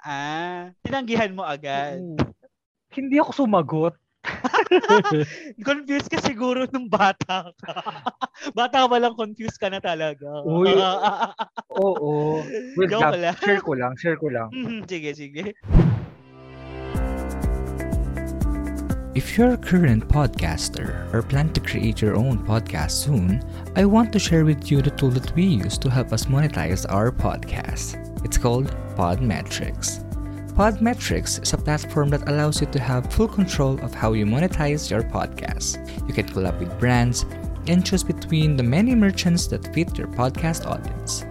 Ah, 0.00 0.72
tinanggihan 0.82 1.34
mo 1.34 1.42
agad. 1.42 1.98
Oo. 1.98 2.18
Hindi 2.90 3.22
ako 3.22 3.46
sumagot. 3.46 3.94
Confused 5.68 6.08
ka 6.10 6.18
siguro 6.22 6.66
nung 6.70 6.88
bata 6.88 7.52
ka. 7.58 7.74
bata 8.58 8.86
ka 8.86 8.96
lang, 8.96 9.14
confused 9.16 9.58
ka 9.58 9.68
na 9.68 9.80
talaga. 9.82 10.42
Uy. 10.46 10.74
Oo. 11.84 12.42
Wait 12.76 12.90
Joke 12.90 13.16
lang. 13.16 13.32
lang. 13.32 13.36
Share 13.40 13.62
ko 13.62 13.72
lang. 13.74 13.92
Share 13.98 14.18
ko 14.18 14.26
lang. 14.30 14.48
Mhm, 14.52 14.86
sige, 14.86 15.10
sige. 15.14 15.42
If 19.10 19.36
you're 19.36 19.52
a 19.52 19.58
current 19.58 20.06
podcaster 20.06 21.12
or 21.12 21.20
plan 21.20 21.52
to 21.52 21.60
create 21.60 22.00
your 22.00 22.14
own 22.14 22.38
podcast 22.46 22.92
soon, 22.92 23.42
I 23.74 23.84
want 23.84 24.12
to 24.14 24.18
share 24.22 24.46
with 24.46 24.70
you 24.70 24.80
the 24.80 24.94
tool 24.94 25.10
that 25.10 25.34
we 25.34 25.42
use 25.42 25.76
to 25.82 25.90
help 25.90 26.12
us 26.14 26.26
monetize 26.26 26.86
our 26.88 27.10
podcast. 27.10 27.98
It's 28.24 28.38
called 28.38 28.70
Podmetrics. 28.94 30.09
Podmetrics 30.60 31.42
is 31.42 31.54
a 31.54 31.56
platform 31.56 32.10
that 32.10 32.28
allows 32.28 32.60
you 32.60 32.66
to 32.66 32.78
have 32.78 33.10
full 33.10 33.26
control 33.26 33.80
of 33.80 33.94
how 33.94 34.12
you 34.12 34.26
monetize 34.26 34.90
your 34.90 35.02
podcast. 35.02 35.80
You 36.06 36.12
can 36.12 36.26
collab 36.26 36.58
with 36.58 36.78
brands 36.78 37.24
and 37.66 37.82
choose 37.82 38.04
between 38.04 38.58
the 38.58 38.62
many 38.62 38.94
merchants 38.94 39.46
that 39.46 39.72
fit 39.72 39.96
your 39.96 40.08
podcast 40.08 40.66
audience. 40.66 41.24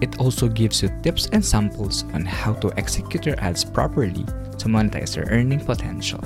It 0.00 0.18
also 0.18 0.48
gives 0.48 0.82
you 0.82 0.90
tips 1.04 1.28
and 1.30 1.44
samples 1.44 2.02
on 2.12 2.24
how 2.24 2.54
to 2.54 2.72
execute 2.76 3.24
your 3.24 3.38
ads 3.38 3.64
properly 3.64 4.24
to 4.24 4.66
monetize 4.66 5.14
your 5.14 5.26
earning 5.26 5.60
potential. 5.60 6.18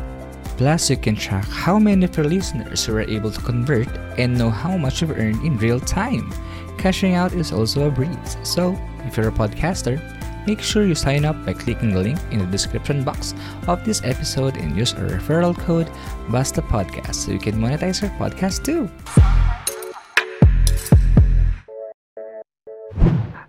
Plus, 0.57 0.89
you 0.89 0.97
can 0.97 1.17
track 1.17 1.45
how 1.45 1.79
many 1.79 2.07
of 2.07 2.17
your 2.17 2.25
listeners 2.25 2.89
you 2.89 2.95
were 2.95 3.03
able 3.03 3.31
to 3.31 3.41
convert 3.43 3.89
and 4.19 4.39
know 4.39 4.49
how 4.49 4.79
much 4.79 5.03
you've 5.03 5.11
earned 5.11 5.45
in 5.45 5.59
real 5.59 5.79
time. 5.79 6.33
Cashing 6.79 7.13
out 7.13 7.35
is 7.35 7.53
also 7.53 7.89
a 7.89 7.91
breeze. 7.91 8.39
So, 8.45 8.81
if 9.05 9.19
you're 9.19 9.29
a 9.29 9.33
podcaster, 9.33 10.01
make 10.51 10.59
sure 10.67 10.83
you 10.83 10.99
sign 10.99 11.23
up 11.23 11.39
by 11.47 11.55
clicking 11.55 11.95
the 11.95 12.03
link 12.03 12.19
in 12.35 12.43
the 12.43 12.51
description 12.51 13.07
box 13.07 13.39
of 13.71 13.79
this 13.87 14.03
episode 14.03 14.59
and 14.59 14.75
use 14.75 14.91
our 14.99 15.07
referral 15.07 15.55
code 15.55 15.87
BASTAPODCAST 16.35 17.15
so 17.15 17.31
you 17.31 17.39
can 17.39 17.55
monetize 17.55 18.03
your 18.03 18.11
podcast 18.19 18.67
too. 18.67 18.91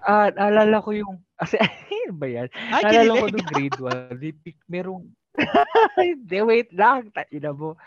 Ah, 0.05 0.29
naalala 0.29 0.77
ko 0.85 0.93
yung, 0.93 1.17
kasi, 1.41 1.57
ano 1.57 2.13
ba 2.21 2.27
yan? 2.29 2.47
Ay, 2.69 2.81
Naalala 2.85 3.11
ko 3.17 3.25
nung 3.33 3.49
grade 3.49 3.77
1, 3.81 4.21
di, 4.21 4.29
pic- 4.37 4.65
merong, 4.69 5.09
hindi, 5.97 6.37
wait 6.45 6.69
lang, 6.69 7.09
ina 7.33 7.49
mo. 7.49 7.81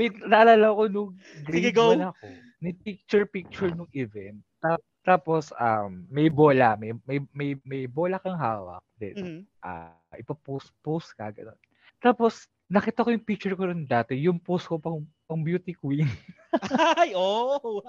Wait, 0.00 0.16
naalala 0.24 0.72
ko 0.72 0.82
nung 0.88 1.10
Sige, 1.44 1.44
grade 1.44 1.76
go. 1.76 1.92
1 1.92 2.08
ako, 2.08 2.24
ni 2.64 2.70
picture-picture 2.72 3.76
nung 3.76 3.92
event. 3.92 4.40
Ta- 4.64 4.80
tapos, 5.06 5.54
um, 5.54 6.02
may 6.10 6.26
bola, 6.26 6.74
may, 6.74 6.90
may, 7.06 7.18
may, 7.30 7.50
may 7.62 7.82
bola 7.86 8.18
kang 8.18 8.34
hawak. 8.36 8.82
Then, 8.98 9.14
Mhm. 9.14 9.40
ah 9.62 9.94
ipapost-post 10.18 11.14
ka, 11.14 11.30
gano'n. 11.30 11.58
Tapos, 12.02 12.50
nakita 12.66 13.06
ko 13.06 13.14
yung 13.14 13.22
picture 13.22 13.54
ko 13.54 13.70
rin 13.70 13.86
dati, 13.86 14.18
yung 14.18 14.42
post 14.42 14.66
ko 14.66 14.82
pang 14.82 15.06
Ang 15.26 15.42
beauty 15.42 15.74
queen. 15.74 16.06
Ay, 17.02 17.10
oh. 17.18 17.58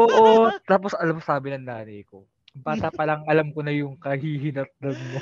Oo. 0.00 0.48
Tapos 0.70 0.96
alam 0.96 1.20
sabi 1.20 1.52
ng 1.52 1.68
nanay 1.68 2.00
ko, 2.08 2.24
bata 2.56 2.88
pa 2.88 3.04
lang 3.04 3.28
alam 3.28 3.52
ko 3.52 3.60
na 3.60 3.76
yung 3.76 4.00
kahihinatnan 4.00 4.96
mo. 4.96 5.18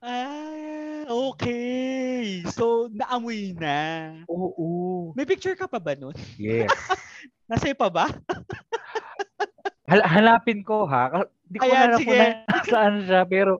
ah, 0.00 1.04
okay. 1.04 2.40
So, 2.48 2.88
naamoy 2.88 3.52
na. 3.52 3.76
Oo. 4.24 5.12
May 5.12 5.28
picture 5.28 5.52
ka 5.52 5.68
pa 5.68 5.76
ba 5.76 5.92
nun? 5.92 6.16
Yes. 6.40 6.72
Nasa 7.44 7.76
pa 7.76 7.92
ba? 7.92 8.08
Hal- 9.90 10.06
hanapin 10.06 10.62
ko 10.62 10.86
ha. 10.86 11.10
Ka- 11.10 11.30
Di 11.44 11.58
ko 11.58 11.66
Ayan, 11.66 11.88
na 11.90 11.98
sige. 11.98 12.14
kung 12.46 12.64
saan 12.64 12.94
siya, 13.02 13.20
pero 13.26 13.58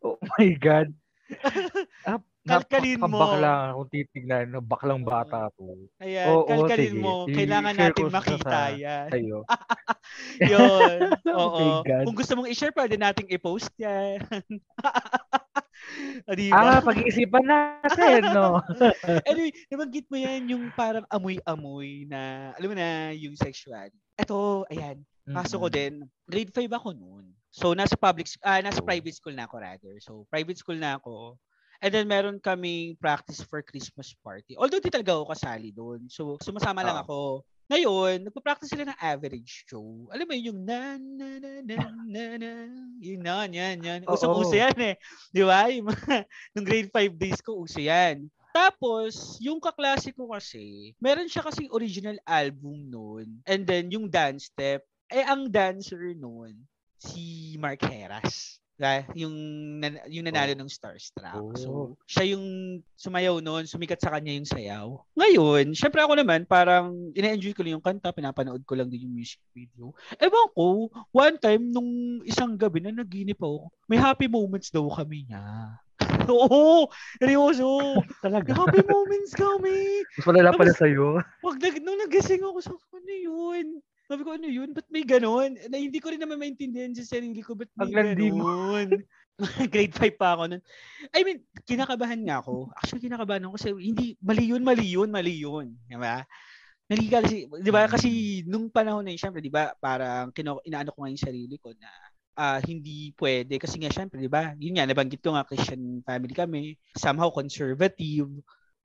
oh 0.00 0.16
my 0.34 0.48
God. 0.56 0.88
Ah, 2.48 2.64
Kalkalin 2.64 2.96
mo. 2.96 3.12
napakabakla 3.12 3.52
kung 3.76 3.88
titignan, 3.92 4.46
baklang 4.64 5.04
bata 5.04 5.52
to. 5.52 5.84
Ayan, 6.00 6.32
Oo, 6.32 6.48
kalkalin 6.48 6.96
sige. 6.96 7.02
mo. 7.04 7.28
Kailangan 7.28 7.74
I-share 7.76 7.92
natin 7.92 8.04
makita 8.08 8.48
sa- 8.48 8.72
yan. 8.72 9.06
Sa'yo. 9.12 9.38
Yun. 10.56 10.98
Oh 11.28 11.36
Oo. 11.52 11.64
God. 11.84 12.04
Kung 12.08 12.16
gusto 12.16 12.32
mong 12.32 12.48
i-share, 12.48 12.72
pwede 12.72 12.96
nating 12.96 13.28
i-post 13.28 13.68
yan. 13.76 14.24
diba? 16.32 16.56
Ah, 16.56 16.80
pag-iisipan 16.80 17.44
natin, 17.44 18.20
no? 18.32 18.64
anyway, 19.24 19.52
nabanggit 19.68 20.08
mo 20.08 20.16
yan 20.16 20.48
yung 20.48 20.72
parang 20.72 21.04
amoy-amoy 21.08 22.08
na, 22.08 22.52
alam 22.56 22.68
mo 22.72 22.76
na, 22.76 23.12
yung 23.12 23.36
sexual. 23.36 23.92
Ito, 24.16 24.64
ayan, 24.68 25.04
pasok 25.32 25.58
ko 25.58 25.68
din. 25.68 25.94
Grade 26.24 26.52
5 26.52 26.72
ako 26.72 26.88
noon. 26.92 27.24
So, 27.48 27.72
nasa 27.72 27.96
public, 27.96 28.28
ah, 28.44 28.60
nasa 28.60 28.80
Oh. 28.80 28.86
private 28.86 29.16
school 29.16 29.34
na 29.34 29.48
ako 29.48 29.56
rather. 29.58 29.94
So, 30.00 30.28
private 30.28 30.58
school 30.60 30.76
na 30.78 31.00
ako. 31.00 31.36
And 31.78 31.94
then, 31.94 32.10
meron 32.10 32.42
kaming 32.42 32.98
practice 32.98 33.38
for 33.40 33.62
Christmas 33.62 34.12
party. 34.20 34.58
Although, 34.58 34.82
di 34.82 34.90
talaga 34.90 35.14
ako 35.14 35.30
kasali 35.30 35.70
doon. 35.70 36.10
So, 36.10 36.34
sumasama 36.42 36.82
lang 36.82 36.98
Ah. 36.98 37.04
ako. 37.06 37.46
Ngayon, 37.68 38.24
nagpa-practice 38.24 38.72
sila 38.72 38.88
ng 38.88 38.96
average 38.98 39.68
show. 39.68 40.08
Alam 40.08 40.24
mo 40.24 40.32
yun, 40.32 40.46
yung 40.50 40.60
na 40.64 40.96
na 40.96 41.28
na 41.36 41.50
na 41.60 41.76
na 42.08 42.24
na. 42.40 42.52
Yun 42.98 43.20
na, 43.20 43.44
yan, 43.44 43.76
yan. 43.84 44.00
Usong-uso 44.08 44.56
yan 44.56 44.74
eh. 44.80 44.94
Di 45.30 45.44
ba? 45.44 45.68
Yung 45.68 45.92
mga, 45.92 46.24
nung 46.56 46.64
grade 46.66 46.88
5 46.88 47.12
days 47.14 47.44
ko, 47.44 47.60
uso 47.60 47.78
yan. 47.78 48.26
Tapos, 48.50 49.36
yung 49.38 49.60
kaklase 49.60 50.10
ko 50.16 50.32
kasi, 50.32 50.96
meron 50.98 51.28
siya 51.28 51.44
kasi 51.44 51.68
original 51.70 52.16
album 52.24 52.88
noon. 52.88 53.38
And 53.44 53.62
then, 53.68 53.92
yung 53.92 54.08
dance 54.08 54.48
step, 54.50 54.82
eh, 55.08 55.24
ang 55.24 55.48
dancer 55.48 56.14
noon, 56.14 56.54
si 57.00 57.54
Mark 57.56 57.80
Heras. 57.84 58.60
Diba? 58.78 59.02
Yung, 59.18 59.34
yung 60.06 60.24
nanalo 60.30 60.54
ng 60.54 60.70
Starstruck. 60.70 61.58
So, 61.58 61.66
Oh. 61.66 61.88
siya 62.06 62.38
yung 62.38 62.78
sumayaw 62.94 63.42
noon, 63.42 63.66
sumikat 63.66 63.98
sa 63.98 64.14
kanya 64.14 64.30
yung 64.38 64.46
sayaw. 64.46 64.94
Ngayon, 65.18 65.74
syempre 65.74 65.98
ako 65.98 66.14
naman, 66.14 66.46
parang 66.46 66.94
ina-enjoy 67.10 67.58
ko 67.58 67.66
lang 67.66 67.74
yung 67.74 67.82
kanta, 67.82 68.14
pinapanood 68.14 68.62
ko 68.62 68.78
lang 68.78 68.86
din 68.86 69.10
yung 69.10 69.18
music 69.18 69.42
video. 69.50 69.90
Ewan 70.22 70.48
ko, 70.54 70.66
one 71.10 71.34
time, 71.42 71.74
nung 71.74 72.22
isang 72.22 72.54
gabi 72.54 72.78
na 72.78 72.94
naginip 72.94 73.42
ako, 73.42 73.66
may 73.90 73.98
happy 73.98 74.30
moments 74.30 74.70
daw 74.70 74.86
kami 74.86 75.26
niya. 75.26 75.74
Oo, 76.30 76.86
seryoso. 77.18 77.98
Talaga. 78.22 78.54
Happy 78.54 78.86
moments 78.86 79.34
kami. 79.34 80.06
Mas 80.22 80.26
malala 80.30 80.54
pala 80.54 80.70
sa'yo. 80.70 81.18
Wag 81.42 81.58
nag, 81.58 81.82
nung 81.82 81.98
nagising 81.98 82.46
ako, 82.46 82.62
ko, 82.62 82.94
ano 82.94 83.10
yun? 83.10 83.66
Sabi 84.08 84.24
ko, 84.24 84.40
ano 84.40 84.48
yun? 84.48 84.72
Ba't 84.72 84.88
may 84.88 85.04
ganon? 85.04 85.60
Na 85.68 85.76
hindi 85.76 86.00
ko 86.00 86.08
rin 86.08 86.18
naman 86.24 86.40
maintindihan 86.40 86.96
sa 86.96 87.04
sarili 87.04 87.44
ko, 87.44 87.52
ba't 87.52 87.68
may 87.76 87.92
Ang 87.92 87.92
landi 87.92 88.28
mo. 88.32 88.48
ganon? 88.48 88.88
Grade 89.72 89.94
5 89.94 90.16
pa 90.18 90.34
ako 90.34 90.42
nun. 90.50 90.62
I 91.12 91.20
mean, 91.22 91.44
kinakabahan 91.68 92.24
nga 92.24 92.40
ako. 92.40 92.72
Actually, 92.72 93.04
kinakabahan 93.04 93.44
ako 93.44 93.60
kasi 93.60 93.68
hindi, 93.76 94.16
mali 94.24 94.48
yun, 94.48 94.64
mali 94.64 94.86
yun, 94.88 95.12
mali 95.12 95.34
yun. 95.44 95.76
Diba? 95.84 96.24
Naliga 96.88 97.20
kasi, 97.20 97.44
di 97.44 97.70
ba? 97.70 97.84
Kasi 97.84 98.08
nung 98.48 98.72
panahon 98.72 99.04
na 99.04 99.12
yun, 99.12 99.20
syempre, 99.20 99.44
di 99.44 99.52
ba? 99.52 99.76
Parang 99.76 100.32
kino, 100.32 100.64
inaano 100.64 100.88
ko 100.90 101.04
nga 101.04 101.12
yung 101.12 101.20
sarili 101.28 101.60
ko 101.60 101.76
na 101.76 101.92
ah, 102.38 102.58
hindi 102.64 103.12
pwede. 103.18 103.60
Kasi 103.60 103.76
nga, 103.76 103.92
syempre, 103.92 104.22
di 104.24 104.30
ba? 104.30 104.56
Yun 104.56 104.80
nga, 104.80 104.88
nabanggit 104.88 105.20
ko 105.20 105.36
nga, 105.36 105.44
Christian 105.44 106.00
family 106.00 106.32
kami. 106.32 106.62
Somehow 106.96 107.28
conservative. 107.28 108.30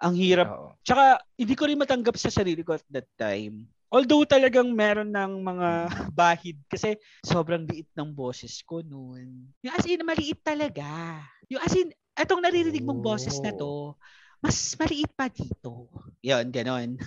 Ang 0.03 0.13
hirap 0.19 0.51
Oo. 0.51 0.75
Tsaka, 0.83 1.23
hindi 1.39 1.55
ko 1.55 1.63
rin 1.69 1.79
matanggap 1.79 2.19
sa 2.19 2.27
sarili 2.27 2.59
ko 2.59 2.75
at 2.75 2.83
that 2.91 3.07
time. 3.15 3.71
Although 3.93 4.25
talagang 4.25 4.73
meron 4.73 5.13
ng 5.13 5.31
mga 5.45 5.69
bahid 6.17 6.57
kasi 6.65 6.97
sobrang 7.21 7.61
liit 7.69 7.85
ng 7.93 8.09
boses 8.09 8.65
ko 8.65 8.81
noon. 8.81 9.53
Yung 9.61 9.73
as 9.77 9.85
in, 9.85 10.01
maliit 10.01 10.41
talaga. 10.41 11.21
Yung 11.45 11.61
as 11.61 11.77
in, 11.77 11.93
etong 12.17 12.41
naririnig 12.41 12.81
mong 12.81 13.05
boses 13.05 13.37
na 13.45 13.53
to, 13.53 13.93
mas 14.41 14.57
maliit 14.81 15.13
pa 15.13 15.29
dito. 15.29 15.93
Yun, 16.25 16.49
ganon. 16.49 16.97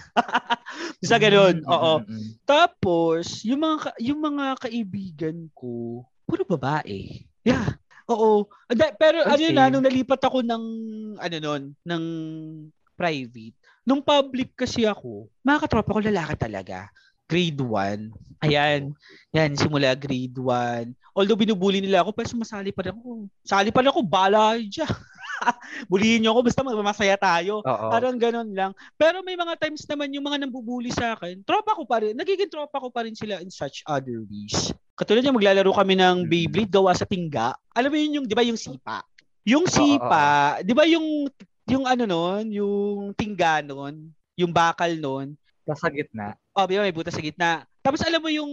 Basta 1.03 1.16
ganon, 1.18 1.66
Mm, 1.66 1.68
oo. 1.68 1.92
mm, 2.01 2.07
mm. 2.07 2.29
Tapos, 2.46 3.42
yung 3.42 3.61
mga, 3.66 3.90
yung 3.99 4.20
mga 4.22 4.46
kaibigan 4.62 5.51
ko, 5.59 6.07
puro 6.22 6.46
babae. 6.46 7.27
Yeah. 7.42 7.77
Oo. 8.07 8.46
Pero 8.99 9.27
Oh, 9.27 9.35
ano 9.35 9.42
yun 9.42 9.59
na, 9.59 9.66
same. 9.66 9.72
nung 9.75 9.87
nalipat 9.87 10.22
ako 10.22 10.46
ng, 10.46 10.64
ano 11.18 11.37
nun, 11.42 11.62
ng 11.83 12.05
private, 12.96 13.59
nung 13.87 14.03
public 14.03 14.53
kasi 14.59 14.83
ako, 14.83 15.31
mga 15.46 15.62
katropa 15.64 15.94
ko 15.94 16.01
lalaki 16.03 16.35
talaga. 16.35 16.90
Grade 17.31 17.59
1. 17.59 18.42
Ayan. 18.46 18.94
Yan, 19.35 19.51
simula 19.55 19.94
grade 19.94 20.35
1. 20.35 20.94
Although 21.16 21.38
binubuli 21.38 21.81
nila 21.81 22.05
ako, 22.05 22.12
pero 22.12 22.29
sumasali 22.29 22.70
pa 22.70 22.87
rin 22.87 22.94
ako. 22.94 23.31
Sali 23.42 23.70
pa 23.72 23.81
rin 23.81 23.90
ako, 23.90 24.03
bala 24.05 24.59
dyan. 24.61 24.87
Bulihin 25.90 26.22
niyo 26.22 26.37
ako, 26.37 26.40
basta 26.46 26.61
masaya 26.62 27.16
tayo. 27.16 27.64
Oo. 27.64 27.87
Parang 27.90 28.14
ganun 28.20 28.51
lang. 28.53 28.72
Pero 28.94 29.25
may 29.27 29.35
mga 29.35 29.59
times 29.59 29.83
naman 29.88 30.12
yung 30.14 30.27
mga 30.27 30.44
nambubuli 30.44 30.92
sa 30.92 31.16
akin, 31.16 31.42
tropa 31.42 31.75
ko 31.75 31.83
pa 31.88 32.03
rin, 32.05 32.14
nagiging 32.14 32.51
tropa 32.53 32.79
ko 32.79 32.92
pa 32.92 33.07
rin 33.07 33.16
sila 33.16 33.40
in 33.42 33.51
such 33.51 33.83
other 33.88 34.22
ways. 34.29 34.70
Katulad 34.96 35.25
niya, 35.25 35.35
maglalaro 35.35 35.72
kami 35.72 35.94
ng 35.99 36.25
Mm. 36.25 36.31
Beyblade 36.31 36.72
gawa 36.72 36.92
sa 36.94 37.09
tingga. 37.09 37.57
Alam 37.75 37.90
mo 37.92 37.96
yun 38.01 38.16
yung, 38.22 38.27
di 38.29 38.35
ba 38.37 38.44
yung 38.46 38.57
sipa? 38.61 39.05
Yung 39.46 39.66
sipa, 39.68 40.59
di 40.64 40.72
ba 40.75 40.85
yung, 40.88 41.29
yung 41.66 41.85
ano 41.85 42.05
nun, 42.07 42.44
yung 42.48 43.11
tingga 43.12 43.61
nun, 43.61 44.11
yung 44.38 44.55
bakal 44.55 44.90
nun, 44.94 45.35
Nasa 45.66 45.90
gitna. 45.90 46.38
oh, 46.55 46.62
di 46.62 46.79
ba 46.79 46.87
may 46.87 46.94
butas 46.94 47.11
sa 47.11 47.18
gitna. 47.18 47.66
Tapos 47.83 47.98
alam 48.02 48.18
mo 48.18 48.31
yung 48.31 48.50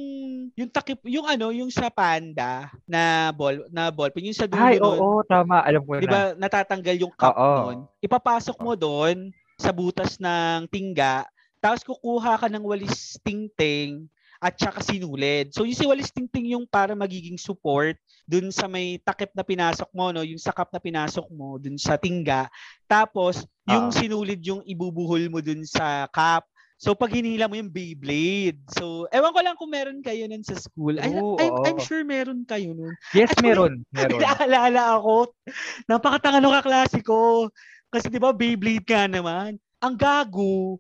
yung 0.54 0.70
takip 0.70 0.98
yung 1.10 1.26
ano 1.26 1.50
yung 1.50 1.70
sa 1.70 1.90
panda 1.90 2.70
na 2.86 3.34
ball 3.34 3.66
na 3.74 3.90
ball 3.90 4.14
pin 4.14 4.30
yung 4.30 4.38
sa 4.38 4.46
dulo 4.46 4.62
Ay, 4.62 4.78
oo, 4.78 5.22
tama. 5.26 5.62
Alam 5.66 5.82
ko 5.86 5.98
Di 5.98 6.06
na. 6.06 6.14
ba 6.14 6.22
natatanggal 6.38 6.96
yung 7.02 7.14
cup 7.14 7.34
Oo. 7.34 7.54
nun? 7.66 7.78
Ipapasok 7.98 8.58
mo 8.62 8.74
doon 8.74 9.30
sa 9.58 9.70
butas 9.70 10.18
ng 10.18 10.66
tingga, 10.70 11.26
tapos 11.62 11.86
kukuha 11.86 12.38
ka 12.38 12.48
ng 12.50 12.66
walis 12.66 13.18
tingting 13.22 14.10
at 14.44 14.60
saka 14.60 14.84
sinulid. 14.84 15.56
So 15.56 15.64
yung 15.64 15.80
si 15.80 15.88
walis 15.88 16.12
tingting 16.12 16.52
yung 16.52 16.68
para 16.68 16.92
magiging 16.92 17.40
support 17.40 17.96
dun 18.28 18.52
sa 18.52 18.68
may 18.68 19.00
takip 19.00 19.32
na 19.32 19.48
pinasok 19.48 19.88
mo, 19.96 20.12
no? 20.12 20.20
yung 20.20 20.38
sakap 20.38 20.68
na 20.76 20.84
pinasok 20.84 21.24
mo 21.32 21.56
dun 21.56 21.80
sa 21.80 21.96
tingga. 21.96 22.52
Tapos 22.84 23.48
yung 23.64 23.88
Oo. 23.88 23.96
sinulid 23.96 24.44
yung 24.44 24.60
ibubuhol 24.68 25.32
mo 25.32 25.40
dun 25.40 25.64
sa 25.64 26.12
cup. 26.12 26.44
So 26.76 26.92
pag 26.92 27.16
hinila 27.16 27.48
mo 27.48 27.56
yung 27.56 27.72
Beyblade. 27.72 28.60
So 28.76 29.08
ewan 29.16 29.32
ko 29.32 29.40
lang 29.40 29.56
kung 29.56 29.72
meron 29.72 30.04
kayo 30.04 30.28
nun 30.28 30.44
sa 30.44 30.60
school. 30.60 31.00
I, 31.00 31.16
Oo, 31.16 31.40
I'm, 31.40 31.56
I'm 31.64 31.80
oo. 31.80 31.88
sure 31.88 32.04
meron 32.04 32.44
kayo 32.44 32.76
nun. 32.76 32.92
Yes, 33.16 33.32
At 33.32 33.40
meron. 33.40 33.88
Meron. 33.96 34.20
Naalala 34.20 35.00
ako, 35.00 35.32
napakatanga 35.88 36.44
nung 36.44 36.52
kaklase 36.60 37.00
ko. 37.00 37.48
Kasi 37.88 38.12
di 38.12 38.20
ba 38.20 38.36
Beyblade 38.36 38.84
ka 38.84 39.08
naman. 39.08 39.56
Ang 39.80 39.96
gago. 39.96 40.76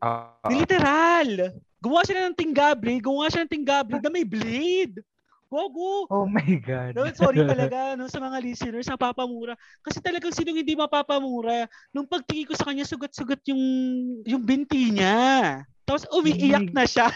Ni 0.51 0.67
literal. 0.67 1.55
Gumawa 1.83 2.07
sila 2.07 2.31
ng 2.31 2.39
tinggablade. 2.39 3.03
Gumawa 3.03 3.27
siya 3.27 3.43
ng 3.43 3.51
tinggablade 3.51 4.03
na 4.07 4.13
may 4.13 4.23
blade. 4.23 5.03
Gogo. 5.53 6.09
oh 6.09 6.25
my 6.25 6.57
God. 6.65 6.97
No, 6.97 7.05
sorry 7.13 7.45
talaga 7.51 7.93
no, 7.93 8.09
sa 8.09 8.17
mga 8.17 8.41
listeners, 8.41 8.89
napapamura. 8.89 9.53
Kasi 9.85 10.01
talagang 10.01 10.33
sinong 10.33 10.63
hindi 10.63 10.73
mapapamura. 10.73 11.69
Nung 11.93 12.09
pagtingin 12.09 12.49
ko 12.49 12.53
sa 12.57 12.71
kanya, 12.71 12.87
sugat-sugat 12.87 13.43
yung, 13.51 13.61
yung 14.25 14.41
binti 14.41 14.89
niya. 14.89 15.61
Tapos 15.85 16.09
umiiyak 16.09 16.73
na 16.73 16.87
siya. 16.87 17.11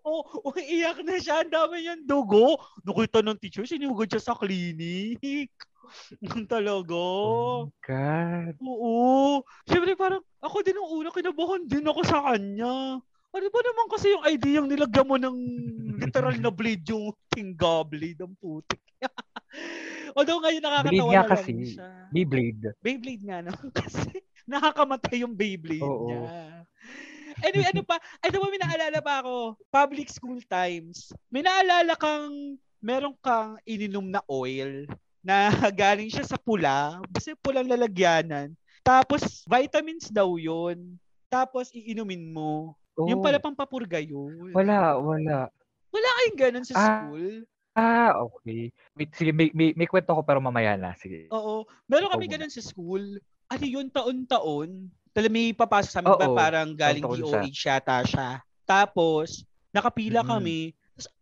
God. 0.00 0.08
Oo, 0.08 0.52
umiiyak 0.52 0.98
na 1.04 1.16
siya. 1.20 1.44
Ang 1.44 1.52
dami 1.52 1.84
niyang 1.84 2.04
dugo. 2.08 2.56
Nakita 2.82 3.20
ng 3.20 3.38
teacher, 3.38 3.68
sinugod 3.68 4.08
siya 4.08 4.20
sa 4.20 4.34
clinic. 4.36 5.52
Talaga. 6.52 6.96
Oh 6.96 7.68
my 7.68 7.74
God. 7.84 8.54
Oo. 8.64 9.44
Siyempre 9.68 9.94
parang, 9.98 10.22
ako 10.40 10.56
din 10.64 10.78
ang 10.78 10.88
una, 10.88 11.10
kinabahan 11.12 11.62
din 11.66 11.84
ako 11.84 12.00
sa 12.06 12.24
kanya. 12.32 12.98
Ano 13.30 13.46
ba 13.46 13.60
naman 13.62 13.86
kasi 13.94 14.10
yung 14.10 14.26
idea 14.26 14.58
yung 14.58 14.66
nilagyan 14.66 15.06
mo 15.06 15.14
ng 15.14 15.36
literal 16.02 16.34
na 16.42 16.50
blade 16.50 16.82
yung 16.90 17.14
tingga 17.30 17.86
blade 17.86 18.18
ang 18.26 18.34
putik. 18.34 18.82
Although 20.18 20.42
ngayon 20.42 20.62
nakakatawa 20.66 20.90
Blade 20.90 21.06
nga 21.14 21.22
na 21.22 21.22
lang 21.22 21.30
kasi. 21.38 21.52
siya. 21.78 21.88
Beyblade. 22.10 22.66
Beyblade 22.82 23.22
nga 23.22 23.38
no? 23.46 23.54
kasi 23.78 24.18
nakakamatay 24.50 25.22
yung 25.22 25.34
Beyblade 25.38 25.86
Oo. 25.86 26.10
niya. 26.10 26.22
Anyway, 27.42 27.66
ano 27.66 27.82
pa? 27.82 27.96
Ano 28.20 28.36
ba, 28.36 28.46
may 28.48 28.60
naalala 28.60 28.98
pa 29.00 29.14
ako? 29.20 29.34
Public 29.68 30.08
school 30.08 30.40
times. 30.44 31.10
May 31.28 31.40
naalala 31.40 31.94
kang, 31.94 32.56
meron 32.78 33.16
kang 33.18 33.56
ininom 33.64 34.06
na 34.06 34.20
oil 34.26 34.84
na 35.20 35.48
galing 35.76 36.08
siya 36.08 36.24
sa 36.24 36.36
pula. 36.36 37.00
Basta 37.08 37.36
pulang 37.36 37.68
lalagyanan. 37.68 38.52
Tapos, 38.80 39.44
vitamins 39.44 40.08
daw 40.08 40.36
yun. 40.36 40.96
Tapos, 41.28 41.68
iinumin 41.70 42.32
mo. 42.32 42.74
Yung 42.96 43.20
Oh, 43.20 43.24
pala 43.24 43.40
pampapurga 43.40 44.00
yun. 44.00 44.52
Wala, 44.52 44.96
wala. 44.96 45.48
Wala 45.90 46.08
kayong 46.20 46.38
ganun 46.38 46.66
sa 46.66 46.74
Ah. 46.76 46.84
school? 47.06 47.44
Ah, 47.70 48.12
okay. 48.18 48.74
Wait, 48.98 49.14
sige, 49.14 49.30
may, 49.30 49.48
may, 49.54 49.70
may 49.72 49.86
kwento 49.86 50.10
ko 50.10 50.20
pero 50.26 50.42
mamaya 50.42 50.74
na. 50.74 50.92
Sige. 50.98 51.30
Oo. 51.30 51.64
Meron 51.86 52.10
kami 52.10 52.26
ganun 52.26 52.50
sa 52.50 52.60
school. 52.60 53.00
Ano 53.46 53.64
yun, 53.64 53.86
taon-taon. 53.88 54.90
Tala 55.14 55.26
may 55.26 55.50
papasok 55.50 55.90
sa 55.90 56.00
amin, 56.06 56.14
ba 56.14 56.30
Oo, 56.30 56.34
parang 56.38 56.70
galing 56.78 57.10
DOH 57.10 57.66
yata 57.66 57.98
siya. 58.06 58.38
Tapos, 58.62 59.42
nakapila 59.74 60.22
Mm. 60.22 60.26
kami. 60.26 60.70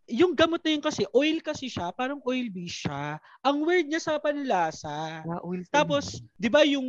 Yung 0.09 0.36
gamot 0.36 0.61
na 0.64 0.72
yun 0.76 0.84
kasi, 0.84 1.09
oil 1.16 1.41
kasi 1.41 1.72
siya, 1.72 1.89
parang 1.97 2.20
oil 2.28 2.49
base 2.53 2.84
siya. 2.84 3.16
Ang 3.45 3.64
weird 3.64 3.89
niya 3.89 4.01
sa 4.05 4.20
panlasa. 4.20 5.24
Ah, 5.26 5.41
oil 5.43 5.64
Tapos, 5.72 6.20
di 6.36 6.49
ba 6.53 6.64
yung 6.68 6.84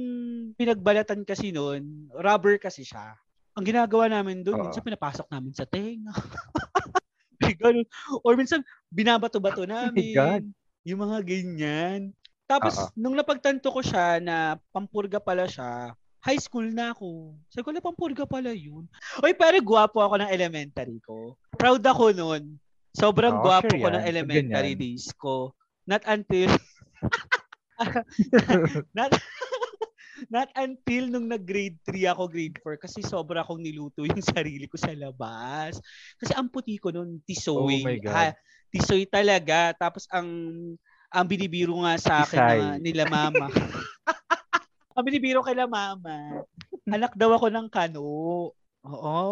pinagbalatan 0.60 1.24
kasi 1.24 1.52
noon, 1.56 2.12
rubber 2.16 2.60
kasi 2.60 2.84
siya. 2.84 3.16
Ang 3.56 3.64
ginagawa 3.68 4.08
namin 4.12 4.43
doon, 4.43 4.60
Oo. 4.60 4.64
minsan 4.68 4.84
pinapasok 4.84 5.28
namin 5.32 5.52
sa 5.56 5.68
tenga. 5.68 6.12
Ganun. 7.60 7.86
Or 8.24 8.36
minsan, 8.39 8.64
binabato-bato 8.91 9.64
namin. 9.68 10.16
God. 10.16 10.43
Yung 10.88 11.04
mga 11.04 11.20
ganyan. 11.28 12.02
Tapos, 12.47 12.76
Oo. 12.80 12.89
nung 12.95 13.14
napagtanto 13.20 13.70
ko 13.70 13.82
siya 13.84 14.18
na 14.24 14.58
pampurga 14.72 15.20
pala 15.20 15.45
siya, 15.45 15.93
high 16.20 16.39
school 16.39 16.67
na 16.67 16.91
ako. 16.91 17.36
Sabi 17.47 17.63
ko, 17.63 17.70
"Ala, 17.72 17.84
pampurga 17.84 18.24
pala 18.28 18.51
yun. 18.51 18.86
Uy, 19.24 19.32
pero 19.36 19.55
gwapo 19.63 20.03
ako 20.03 20.20
ng 20.20 20.32
elementary 20.32 20.99
ko. 21.03 21.39
Proud 21.55 21.84
ako 21.84 22.11
nun. 22.11 22.59
Sobrang 22.91 23.39
Oo, 23.39 23.43
gwapo 23.45 23.72
sure 23.72 23.80
ko 23.80 23.88
yan. 23.88 23.95
ng 23.95 24.05
elementary 24.07 24.74
ganyan. 24.76 24.82
days 24.84 25.07
ko. 25.15 25.55
Not 25.88 26.03
until 26.05 26.51
not 28.97 29.11
not 30.36 30.49
until 30.59 31.07
nung 31.07 31.32
nag-grade 31.32 31.80
3 31.88 32.11
ako, 32.11 32.28
grade 32.28 32.57
4, 32.59 32.76
kasi 32.76 32.99
sobra 32.99 33.39
akong 33.39 33.63
niluto 33.63 34.03
yung 34.03 34.20
sarili 34.20 34.67
ko 34.67 34.76
sa 34.76 34.91
labas. 34.91 35.80
Kasi 36.20 36.36
ang 36.36 36.51
puti 36.51 36.76
ko 36.76 36.91
nun, 36.91 37.24
tisoy. 37.24 37.80
Oh 37.80 37.88
my 37.88 37.97
God. 38.03 38.11
Ah, 38.11 38.34
tisoy 38.67 39.07
talaga. 39.07 39.72
Tapos 39.80 40.03
ang 40.11 40.28
ang 41.09 41.26
binibiro 41.26 41.74
nga 41.82 41.95
sa 41.97 42.13
akin 42.22 42.41
na, 42.43 42.78
nila 42.78 43.07
mama. 43.09 43.47
ang 45.00 45.08
binibiro 45.08 45.39
kay 45.39 45.56
mama. 45.64 46.43
Anak 46.91 47.16
daw 47.16 47.32
ako 47.32 47.47
ng 47.47 47.68
kano. 47.72 48.04
Oo. 48.84 49.24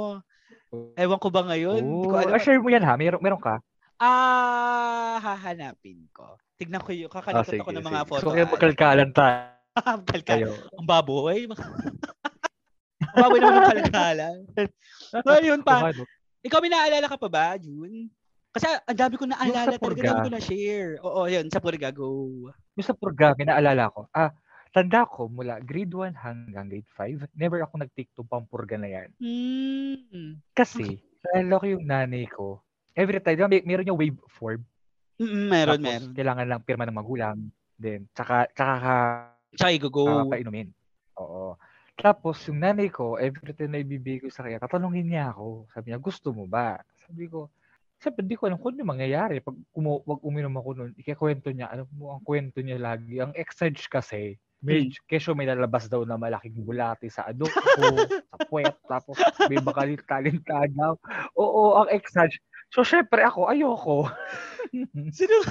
Ewan 0.96 1.20
ko 1.20 1.28
ba 1.28 1.44
ngayon? 1.44 1.84
Hindi 1.84 2.08
ko 2.08 2.16
Oh, 2.16 2.24
alam. 2.24 2.40
share 2.40 2.64
mo 2.64 2.72
yan 2.72 2.84
ha. 2.88 2.96
Meron, 2.96 3.20
meron 3.20 3.44
ka? 3.44 3.60
Ah, 4.00 5.20
hahanapin 5.20 6.08
ko. 6.16 6.40
Tignan 6.56 6.80
ko 6.80 6.96
yung 6.96 7.12
kakalimutan 7.12 7.52
sige, 7.52 7.66
ko 7.66 7.72
ng 7.76 7.84
sige. 7.84 7.90
mga 7.92 8.02
photo. 8.08 8.20
Gusto 8.24 8.32
ko 8.32 8.40
yung 8.40 8.54
magkalkalan 8.56 9.10
tayo. 9.12 9.38
Kalkal. 10.10 10.40
Ang 10.80 10.88
baboy. 10.88 11.38
Ang 11.52 13.18
baboy 13.24 13.40
naman 13.44 13.60
ng 13.62 13.72
kalkalan. 13.78 14.38
so, 15.12 15.30
yun 15.44 15.62
pa. 15.62 15.92
Ikaw 16.48 16.58
may 16.64 16.72
naalala 16.72 17.08
ka 17.12 17.18
pa 17.20 17.30
ba, 17.30 17.46
June? 17.60 18.10
Kasi 18.56 18.66
ang 18.66 18.98
dami 18.98 19.16
ko 19.22 19.26
naalala 19.30 19.70
Yung 19.70 19.78
sa 19.78 19.82
talaga 19.82 20.02
Purga. 20.02 20.26
ko 20.26 20.30
na 20.34 20.42
share. 20.42 20.92
Oo, 21.06 21.22
yun, 21.30 21.46
sa 21.52 21.62
Purga, 21.62 21.90
go. 21.94 22.10
Yung 22.74 22.86
sa 22.88 22.98
Purga, 22.98 23.38
naalala 23.38 23.94
ko. 23.94 24.10
Ah, 24.14 24.34
tanda 24.78 25.10
ko 25.10 25.26
mula 25.26 25.58
grade 25.66 25.90
1 25.90 26.14
hanggang 26.14 26.70
grade 26.70 26.92
5, 26.94 27.34
never 27.34 27.66
ako 27.66 27.82
nag-take 27.82 28.14
to 28.14 28.22
pampurga 28.22 28.78
na 28.78 28.90
yan. 28.94 29.10
Hmm. 29.18 30.38
Kasi, 30.54 31.02
naalala 31.26 31.58
ko 31.58 31.66
yung 31.66 31.86
nanay 31.90 32.30
ko, 32.30 32.62
every 32.94 33.18
time, 33.18 33.50
may, 33.50 33.66
meron 33.66 33.90
yung 33.90 33.98
wave 33.98 34.22
form. 34.30 34.62
Mm, 35.18 35.50
meron, 35.50 35.82
tapos, 35.82 35.90
meron. 35.90 36.14
kailangan 36.14 36.46
lang 36.46 36.62
pirma 36.62 36.86
ng 36.86 37.00
magulang. 37.02 37.38
Then, 37.74 38.06
tsaka, 38.14 38.54
tsaka 38.54 38.74
ka, 38.78 38.96
Tsaka 39.58 39.72
i-go. 39.74 40.06
uh, 40.06 40.30
painumin. 40.30 40.70
Oo. 41.18 41.58
Tapos, 41.98 42.38
yung 42.46 42.62
nanay 42.62 42.94
ko, 42.94 43.18
every 43.18 43.58
time 43.58 43.74
na 43.74 43.82
ibibigay 43.82 44.22
ko 44.22 44.30
sa 44.30 44.46
kanya, 44.46 44.62
tatanungin 44.62 45.10
niya 45.10 45.34
ako. 45.34 45.66
Sabi 45.74 45.90
niya, 45.90 45.98
gusto 45.98 46.30
mo 46.30 46.46
ba? 46.46 46.78
Sabi 47.10 47.26
ko, 47.26 47.50
Siyempre, 47.98 48.22
di 48.22 48.38
ko 48.38 48.46
alam 48.46 48.62
kung 48.62 48.78
ano 48.78 48.86
yung 48.86 48.94
mangyayari. 48.94 49.42
Pag 49.42 49.58
umu- 49.74 50.06
wag 50.06 50.22
uminom 50.22 50.54
ako 50.54 50.70
nun, 50.78 50.92
ikikwento 51.02 51.50
niya, 51.50 51.74
ano 51.74 51.90
mo 51.98 52.14
ang 52.14 52.22
kwento 52.22 52.62
niya 52.62 52.78
lagi. 52.78 53.18
Ang 53.18 53.34
exage 53.34 53.90
kasi, 53.90 54.38
may, 54.62 54.90
kesyo 55.06 55.38
may 55.38 55.46
lalabas 55.46 55.86
daw 55.86 56.02
na 56.02 56.18
malaking 56.18 56.58
bulati 56.66 57.08
sa 57.14 57.26
adobo, 57.30 57.54
sa 58.30 58.38
puwet, 58.50 58.76
tapos 58.90 59.18
may 59.46 59.62
bakalit-talenta 59.62 60.66
daw. 60.74 60.98
Oo, 61.38 61.78
ang 61.78 61.90
exage. 61.94 62.42
So, 62.74 62.82
syempre 62.84 63.24
ako, 63.24 63.48
ayoko. 63.48 63.98
Sino? 65.18 65.36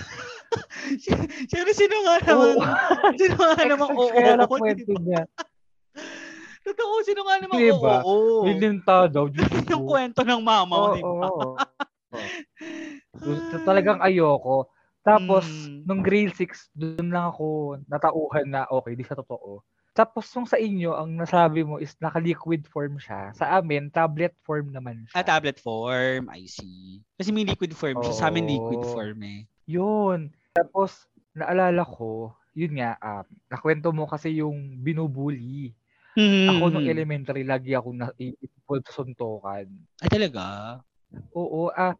Sino, 1.50 1.70
sino 1.74 1.96
nga 2.06 2.16
naman? 2.22 2.54
Sino 3.18 3.34
nga 3.34 3.64
naman? 3.66 3.88
Oo, 3.90 4.12
oo, 4.14 4.56
niya. 5.02 5.22
Totoo, 6.66 6.94
sino 7.02 7.20
nga 7.26 7.36
naman? 7.38 7.58
Di 7.58 7.70
Oo, 7.70 7.82
oo. 7.82 8.44
May 8.46 8.54
linta 8.58 9.06
daw. 9.06 9.30
Yung 9.70 9.82
ko. 9.86 9.90
kwento 9.96 10.20
ng 10.26 10.42
mama 10.42 10.74
ko, 10.74 10.86
Oo, 10.86 10.94
di 10.94 11.02
ba? 11.02 11.26
oo. 11.30 11.48
Gusto 13.22 13.54
talagang 13.62 13.98
ayoko. 14.02 14.70
Tapos, 15.06 15.70
Mm. 15.70 15.86
nung 15.86 16.02
grade 16.02 16.34
6, 16.34 16.66
doon 16.74 17.14
lang 17.14 17.30
ako 17.30 17.78
natauhan 17.86 18.46
na 18.50 18.66
okay, 18.66 18.98
di 18.98 19.06
sa 19.06 19.14
totoo. 19.14 19.62
Tapos, 19.94 20.26
nung 20.34 20.50
sa 20.50 20.58
inyo, 20.58 20.92
ang 20.98 21.14
nasabi 21.14 21.62
mo 21.62 21.78
is 21.78 21.94
naka-liquid 22.02 22.66
form 22.66 22.98
siya. 22.98 23.30
Sa 23.38 23.46
amin, 23.62 23.88
tablet 23.94 24.34
form 24.42 24.74
naman 24.74 25.06
siya. 25.06 25.22
Ah, 25.22 25.24
tablet 25.24 25.62
form. 25.62 26.28
I 26.28 26.44
see. 26.50 27.06
Kasi 27.16 27.30
may 27.30 27.46
liquid 27.46 27.72
form 27.72 28.02
siya. 28.02 28.12
Sa 28.12 28.26
amin 28.28 28.50
liquid 28.50 28.82
form 28.84 29.22
eh. 29.22 29.46
Yun. 29.70 30.34
Tapos, 30.52 31.06
naalala 31.38 31.86
ko, 31.86 32.34
yun 32.52 32.76
nga, 32.82 32.98
ah, 33.00 33.22
nakwento 33.48 33.94
mo 33.94 34.10
kasi 34.10 34.42
yung 34.42 34.82
binubuli. 34.82 35.72
Ako 36.48 36.70
nung 36.70 36.84
Hmm. 36.84 36.90
elementary, 36.90 37.42
lagi 37.46 37.72
ako 37.74 37.94
na 37.94 38.10
iipod 38.18 38.82
sa 38.86 38.92
suntukan. 39.02 39.66
Ay, 40.02 40.08
talaga? 40.12 40.44
Oo, 41.34 41.72
ah, 41.74 41.96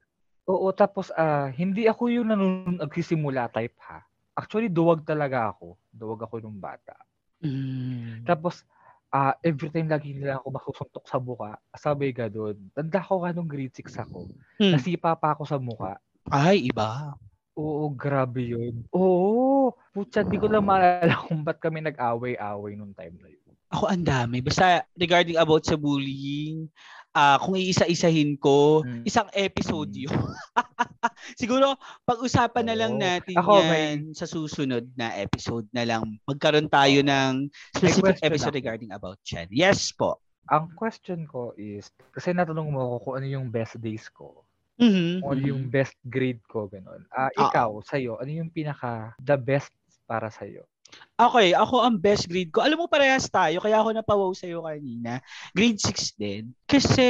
oo, 0.46 0.68
tapos 0.72 1.10
ah, 1.14 1.50
hindi 1.52 1.86
ako 1.90 2.02
yung 2.10 2.30
nanun 2.30 2.80
nagsisimula 2.80 3.50
type 3.50 3.76
ha. 3.86 4.02
Actually, 4.36 4.68
duwag 4.68 5.02
talaga 5.02 5.56
ako. 5.56 5.80
Duwag 5.88 6.28
ako 6.28 6.44
nung 6.44 6.60
bata. 6.60 6.92
Mm. 7.40 8.24
Tapos, 8.28 8.68
ah, 9.08 9.32
every 9.40 9.72
time 9.72 9.88
lagi 9.88 10.12
nila 10.12 10.36
ako 10.36 10.46
masusuntok 10.52 11.04
sa 11.08 11.16
buka, 11.16 11.56
sabay 11.72 12.12
ka 12.12 12.28
doon. 12.28 12.56
Tanda 12.76 13.00
ko 13.00 13.24
ka 13.24 13.32
nung 13.32 13.48
grade 13.48 13.72
6 13.72 13.96
ako. 13.96 14.28
Hmm. 14.60 14.76
Nasipa 14.76 15.16
pa 15.16 15.32
ako 15.32 15.42
sa 15.48 15.56
muka. 15.56 15.96
Ay, 16.28 16.68
iba. 16.68 17.16
Oo, 17.56 17.88
grabe 17.96 18.52
yun. 18.52 18.84
Oo, 18.92 19.72
putya, 19.96 20.20
di 20.20 20.36
ko 20.36 20.44
lang 20.50 20.68
maalala 20.68 21.16
kung 21.24 21.40
ba't 21.40 21.56
kami 21.56 21.80
nag-away-away 21.80 22.76
nung 22.76 22.92
time 22.92 23.16
na 23.24 23.32
yun. 23.32 23.52
Ako 23.72 23.88
ang 23.88 24.04
dami. 24.04 24.44
Basta 24.44 24.84
regarding 24.94 25.40
about 25.40 25.64
sa 25.66 25.74
bullying, 25.74 26.68
ah 27.16 27.40
kung 27.40 27.56
iisa-isahin 27.56 28.36
ko, 28.36 28.84
Mm. 28.84 29.02
isang 29.02 29.24
episode 29.32 29.88
yun. 29.90 30.12
Siguro, 31.40 31.72
pag-usapan 32.04 32.64
na 32.66 32.76
lang 32.76 32.92
Oo. 32.94 33.00
natin 33.00 33.34
Ako, 33.34 33.52
yan 33.56 33.68
may- 33.70 34.12
sa 34.12 34.26
susunod 34.26 34.84
na 34.92 35.16
episode 35.16 35.64
na 35.72 35.82
lang. 35.82 36.04
Magkaroon 36.22 36.68
tayo 36.68 37.00
ng 37.00 37.48
specific 37.72 38.20
episode 38.20 38.52
ako. 38.52 38.60
regarding 38.60 38.92
about 38.92 39.16
yan. 39.26 39.48
Yes 39.48 39.88
po. 39.90 40.20
Ang 40.46 40.70
question 40.72 41.24
ko 41.24 41.56
is, 41.56 41.88
kasi 42.12 42.30
natanong 42.30 42.68
mo 42.68 42.80
ako 42.86 42.96
kung 43.02 43.14
ano 43.16 43.26
yung 43.26 43.46
best 43.48 43.80
days 43.80 44.06
ko. 44.08 44.44
Mhm, 44.76 45.24
Kung 45.24 45.30
ano 45.32 45.44
yung 45.48 45.64
best 45.66 45.96
grade 46.04 46.44
ko, 46.44 46.68
gano'n. 46.68 47.08
Ah, 47.08 47.32
Oo. 47.32 47.40
ikaw, 47.42 47.70
sa'yo, 47.82 48.20
ano 48.20 48.28
yung 48.30 48.52
pinaka 48.52 49.16
the 49.18 49.34
best 49.34 49.72
para 50.04 50.28
sa'yo? 50.28 50.68
Okay, 51.16 51.56
ako 51.56 51.80
ang 51.80 51.96
best 51.96 52.28
grade 52.28 52.52
ko. 52.52 52.60
Alam 52.60 52.84
mo 52.84 52.92
parehas 52.92 53.24
tayo, 53.26 53.56
kaya 53.58 53.80
ako 53.80 53.88
napawaw 53.92 54.30
sa'yo 54.36 54.60
kanina. 54.60 55.24
Grade 55.56 55.80
6 55.80 56.20
din. 56.20 56.52
Kasi 56.68 57.08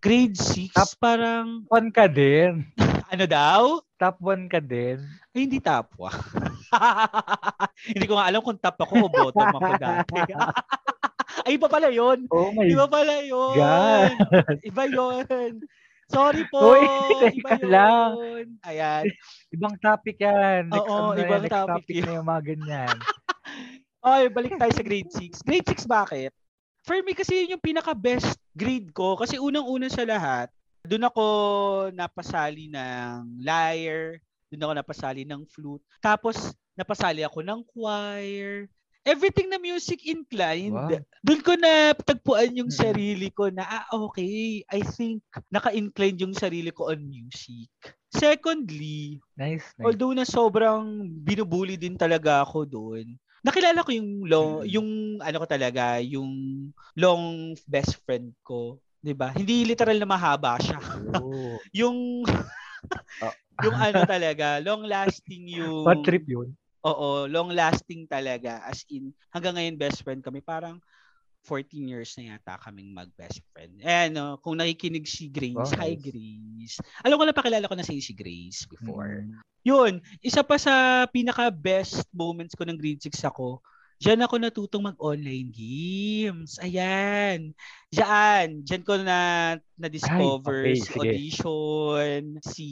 grade 0.00 0.36
6 0.40 0.72
Top- 0.72 0.96
parang, 0.96 1.68
One 1.68 1.92
ka 1.92 2.08
din. 2.08 2.64
ano 3.12 3.24
daw? 3.28 3.84
Top 3.96 4.16
one 4.20 4.48
ka 4.48 4.60
din. 4.60 5.00
Ay, 5.32 5.44
hindi 5.44 5.60
tapwa. 5.60 6.08
hindi 7.92 8.04
ko 8.04 8.16
nga 8.16 8.28
alam 8.28 8.40
kung 8.40 8.56
top 8.56 8.76
ako 8.80 8.92
o 9.04 9.08
bottom 9.08 9.52
ako 9.56 9.72
dati. 9.76 10.16
Ay, 11.44 11.60
iba 11.60 11.68
pala 11.68 11.92
yun. 11.92 12.24
Oh 12.32 12.48
my 12.56 12.64
Iba 12.64 12.86
pala 12.88 13.20
yun. 13.20 13.56
God. 13.56 14.12
Iba 14.64 14.82
yun. 14.88 15.54
Sorry 16.06 16.46
po. 16.48 16.72
Uy, 16.72 16.86
iba 17.34 17.50
teka 17.58 17.66
lang. 17.66 18.10
yun. 18.16 18.46
Ayan. 18.62 19.04
Ibang 19.56 19.76
topic 19.80 20.16
yan. 20.20 20.68
Next, 20.68 20.84
Oo, 20.84 21.16
ano 21.16 21.16
yan, 21.16 21.24
ibang 21.24 21.42
next 21.42 21.56
topic 21.56 21.72
topic, 21.72 21.94
yun. 21.96 22.04
na 22.04 22.16
yung 22.20 22.28
mga 22.28 22.42
ganyan. 22.54 22.96
Okay, 24.06 24.30
balik 24.30 24.54
tayo 24.54 24.70
sa 24.70 24.86
grade 24.86 25.10
6. 25.10 25.42
Grade 25.42 25.66
6 25.66 25.90
bakit? 25.90 26.30
For 26.86 26.94
me 27.02 27.10
kasi 27.10 27.42
yun 27.42 27.58
yung 27.58 27.64
pinaka-best 27.66 28.38
grade 28.54 28.94
ko. 28.94 29.18
Kasi 29.18 29.34
unang-una 29.34 29.90
sa 29.90 30.06
lahat, 30.06 30.46
doon 30.86 31.10
ako 31.10 31.24
napasali 31.90 32.70
ng 32.70 33.42
lyre, 33.42 34.22
doon 34.46 34.62
ako 34.62 34.72
napasali 34.78 35.26
ng 35.26 35.42
flute, 35.50 35.82
tapos 35.98 36.54
napasali 36.78 37.26
ako 37.26 37.42
ng 37.42 37.60
choir, 37.66 38.70
everything 39.06 39.48
na 39.48 39.58
music 39.62 40.02
inclined. 40.04 40.74
Wow. 40.74 40.90
Doon 41.22 41.40
ko 41.42 41.52
na 41.54 41.94
tagpuan 41.94 42.58
yung 42.58 42.68
Mm. 42.68 42.74
sarili 42.74 43.28
ko 43.30 43.48
na, 43.48 43.62
ah, 43.64 43.86
okay, 43.94 44.66
I 44.68 44.82
think 44.82 45.22
naka-inclined 45.48 46.18
yung 46.20 46.34
sarili 46.34 46.74
ko 46.74 46.90
on 46.90 47.00
music. 47.06 47.70
Secondly, 48.10 49.22
Nice, 49.36 49.68
nice. 49.78 49.84
Although 49.84 50.16
na 50.16 50.24
sobrang 50.24 51.04
binubuli 51.22 51.76
din 51.76 51.94
talaga 52.00 52.42
ako 52.42 52.64
doon. 52.66 53.06
nakilala 53.46 53.86
ko 53.86 53.94
yung 53.94 54.26
long, 54.26 54.52
Mm. 54.58 54.66
yung 54.66 54.88
ano 55.22 55.36
ko 55.38 55.46
talaga, 55.46 56.02
yung 56.02 56.30
long 56.98 57.54
best 57.70 58.02
friend 58.02 58.34
ko, 58.42 58.82
'di 59.04 59.14
ba? 59.14 59.30
Hindi 59.30 59.62
literal 59.62 60.02
na 60.02 60.08
mahaba 60.10 60.58
siya. 60.58 60.82
Oh. 61.14 61.62
yung 61.78 62.26
Ah. 63.20 63.32
yung 63.64 63.76
ano 63.78 64.02
talaga, 64.04 64.58
long 64.60 64.84
lasting 64.84 65.46
yung 65.48 65.86
Bad 65.86 66.02
trip 66.04 66.24
yun. 66.28 66.56
Oo, 66.86 67.26
long 67.26 67.50
lasting 67.50 68.06
talaga 68.06 68.62
as 68.62 68.86
in 68.86 69.10
hanggang 69.34 69.58
ngayon 69.58 69.74
best 69.74 70.06
friend 70.06 70.22
kami. 70.22 70.38
Parang 70.38 70.78
14 71.42 71.86
years 71.86 72.14
na 72.18 72.34
yata 72.34 72.58
kaming 72.58 72.90
mag-best 72.94 73.42
friend. 73.54 73.78
Eh 73.82 74.10
ano, 74.10 74.38
kung 74.42 74.58
nakikinig 74.58 75.06
si 75.06 75.30
Grace, 75.30 75.74
Oh, 75.74 75.78
hi. 75.82 75.94
Grace. 75.98 76.78
Alam 77.06 77.22
ko 77.22 77.24
na 77.26 77.34
pakilala 77.34 77.70
ko 77.70 77.74
na 77.78 77.86
si 77.86 77.98
si 78.02 78.14
Grace 78.14 78.66
before. 78.66 79.22
Mm. 79.22 79.42
Yun, 79.66 79.98
isa 80.22 80.46
pa 80.46 80.54
sa 80.62 81.06
pinaka 81.10 81.50
best 81.50 82.06
moments 82.14 82.54
ko 82.54 82.62
ng 82.62 82.78
grade 82.78 83.02
6 83.02 83.18
ako, 83.26 83.58
Diyan 83.96 84.20
ako 84.20 84.34
natutong 84.36 84.84
mag-online 84.92 85.48
games. 85.48 86.60
Ayan. 86.60 87.56
Diyan. 87.88 88.60
Diyan 88.60 88.82
ko 88.84 89.00
na 89.00 89.18
na-discover 89.80 90.68
Ay, 90.68 90.76
okay, 90.76 90.76
si 90.76 90.84
sige. 90.84 91.00
Audition, 91.00 92.22
si 92.44 92.68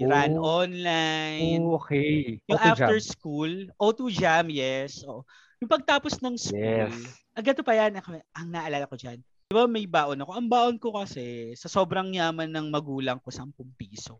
Run 0.00 0.32
Oh. 0.40 0.64
Online. 0.64 1.60
Oh, 1.60 1.76
okay. 1.76 2.40
Yung 2.48 2.56
Okay, 2.56 2.70
after 2.72 2.96
Jam. 2.96 3.04
school, 3.04 3.52
O2 3.76 4.00
Jam, 4.08 4.48
yes. 4.48 5.04
Oh. 5.04 5.28
Yung 5.60 5.68
pagtapos 5.68 6.24
ng 6.24 6.40
school, 6.40 6.88
Yes. 6.88 6.96
ang 7.36 7.44
ganito 7.44 7.62
pa 7.62 7.76
yan, 7.76 7.92
ang, 7.92 8.06
ang 8.32 8.48
naalala 8.48 8.88
ko 8.88 8.96
dyan. 8.96 9.20
Di 9.20 9.54
ba 9.54 9.68
may 9.68 9.84
baon 9.84 10.24
ako? 10.24 10.30
Ang 10.32 10.48
baon 10.48 10.76
ko 10.80 10.96
kasi, 10.96 11.52
sa 11.52 11.68
sobrang 11.68 12.08
yaman 12.16 12.48
ng 12.48 12.72
magulang 12.72 13.20
ko, 13.20 13.28
10 13.28 13.52
piso. 13.76 14.16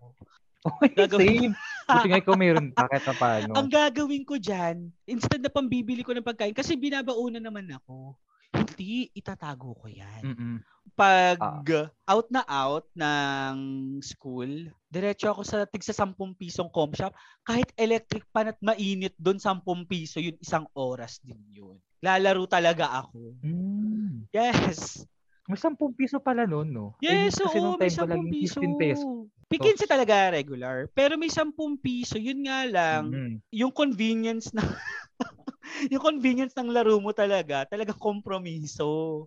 Okay, 0.63 0.95
Gagawin- 0.95 1.51
same. 1.51 1.55
Buti 1.83 2.07
nga 2.09 2.23
ikaw 2.23 2.35
mayroon 2.39 2.71
pa 2.71 2.87
kahit 2.87 3.05
pa 3.05 3.15
paano. 3.15 3.53
Ang 3.59 3.69
gagawin 3.69 4.23
ko 4.23 4.39
dyan, 4.39 4.95
instead 5.05 5.43
na 5.43 5.51
pambibili 5.51 6.07
ko 6.07 6.15
ng 6.15 6.23
pagkain, 6.23 6.55
kasi 6.55 6.79
binabauna 6.79 7.43
naman 7.43 7.67
ako, 7.67 8.15
hindi, 8.55 9.11
itatago 9.13 9.75
ko 9.75 9.87
yan. 9.91 10.23
Mm-mm. 10.23 10.57
Pag 10.93 11.39
Ah. 11.41 11.89
out 12.11 12.29
na 12.31 12.43
out 12.45 12.87
ng 12.93 13.57
school, 13.99 14.51
diretso 14.87 15.31
ako 15.31 15.43
sa 15.43 15.65
tig 15.65 15.83
sa 15.83 15.95
10 15.97 16.35
pisong 16.37 16.69
com 16.69 16.91
shop. 16.93 17.15
Kahit 17.43 17.71
electric 17.75 18.23
pan 18.31 18.53
at 18.53 18.59
mainit 18.61 19.15
doon, 19.17 19.41
10 19.41 19.63
piso 19.89 20.21
yun, 20.21 20.37
isang 20.39 20.67
oras 20.75 21.19
din 21.23 21.39
yun. 21.51 21.79
Lalaro 22.03 22.45
talaga 22.47 22.91
ako. 22.99 23.35
Mm. 23.41 24.27
Yes. 24.35 25.07
May 25.51 25.59
10 25.59 25.75
piso 25.99 26.23
pala 26.23 26.47
noon, 26.47 26.71
no? 26.71 26.87
Yes, 27.03 27.35
kasi 27.35 27.59
oo, 27.59 27.75
may 27.75 27.91
time 27.91 27.99
ko 27.99 28.07
10 28.07 28.13
laging 28.15 28.31
piso. 28.31 28.59
15 28.63 28.79
peso. 28.79 29.07
Pikinsi 29.51 29.85
talaga 29.91 30.31
regular. 30.31 30.87
Pero 30.95 31.19
may 31.19 31.29
10 31.29 31.51
piso, 31.83 32.15
yun 32.15 32.47
nga 32.47 32.63
lang, 32.65 33.11
Mm. 33.11 33.35
yung 33.51 33.75
convenience 33.75 34.55
na 34.55 34.63
yung 35.93 36.03
convenience 36.03 36.55
ng 36.55 36.71
laro 36.71 37.03
mo 37.03 37.11
talaga, 37.11 37.67
talaga 37.67 37.91
kompromiso. 37.91 39.27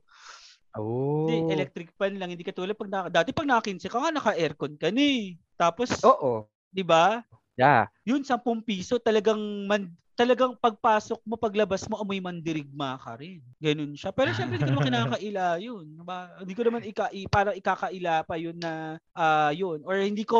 Oh. 0.75 1.27
Hindi, 1.27 1.51
electric 1.51 1.91
pan 1.99 2.15
lang, 2.15 2.31
hindi 2.31 2.43
katulad 2.47 2.75
pag 2.79 2.91
naka, 2.91 3.07
dati 3.11 3.29
pag 3.35 3.47
naka-15 3.47 3.91
ka 3.91 3.97
nga, 3.99 4.11
naka-aircon 4.15 4.75
ka 4.79 4.91
na 4.91 5.03
eh. 5.03 5.35
Tapos, 5.55 5.99
Oo. 6.03 6.47
'di 6.71 6.83
ba? 6.83 7.23
Yeah. 7.55 7.87
Yun 8.03 8.23
10 8.23 8.63
piso 8.63 8.99
talagang 8.99 9.39
man, 9.67 9.91
talagang 10.15 10.55
pagpasok 10.55 11.19
mo, 11.27 11.35
paglabas 11.35 11.83
mo, 11.91 11.99
amoy 11.99 12.23
mandirigma 12.23 12.95
ka 12.97 13.19
rin. 13.19 13.43
Ganun 13.59 13.93
siya. 13.93 14.15
Pero 14.15 14.31
syempre, 14.31 14.57
hindi 14.57 14.65
ko 14.65 14.71
naman 14.71 14.87
kinakaila 14.89 15.45
yun. 15.59 15.85
Diba? 15.99 16.19
Hindi 16.39 16.53
ko 16.55 16.61
naman 16.63 16.81
ika, 16.87 17.05
parang 17.27 17.55
ikakaila 17.59 18.23
pa 18.23 18.35
yun 18.39 18.55
na 18.55 18.95
ah 19.11 19.51
yun. 19.51 19.83
Or 19.83 19.99
hindi 19.99 20.23
ko, 20.23 20.39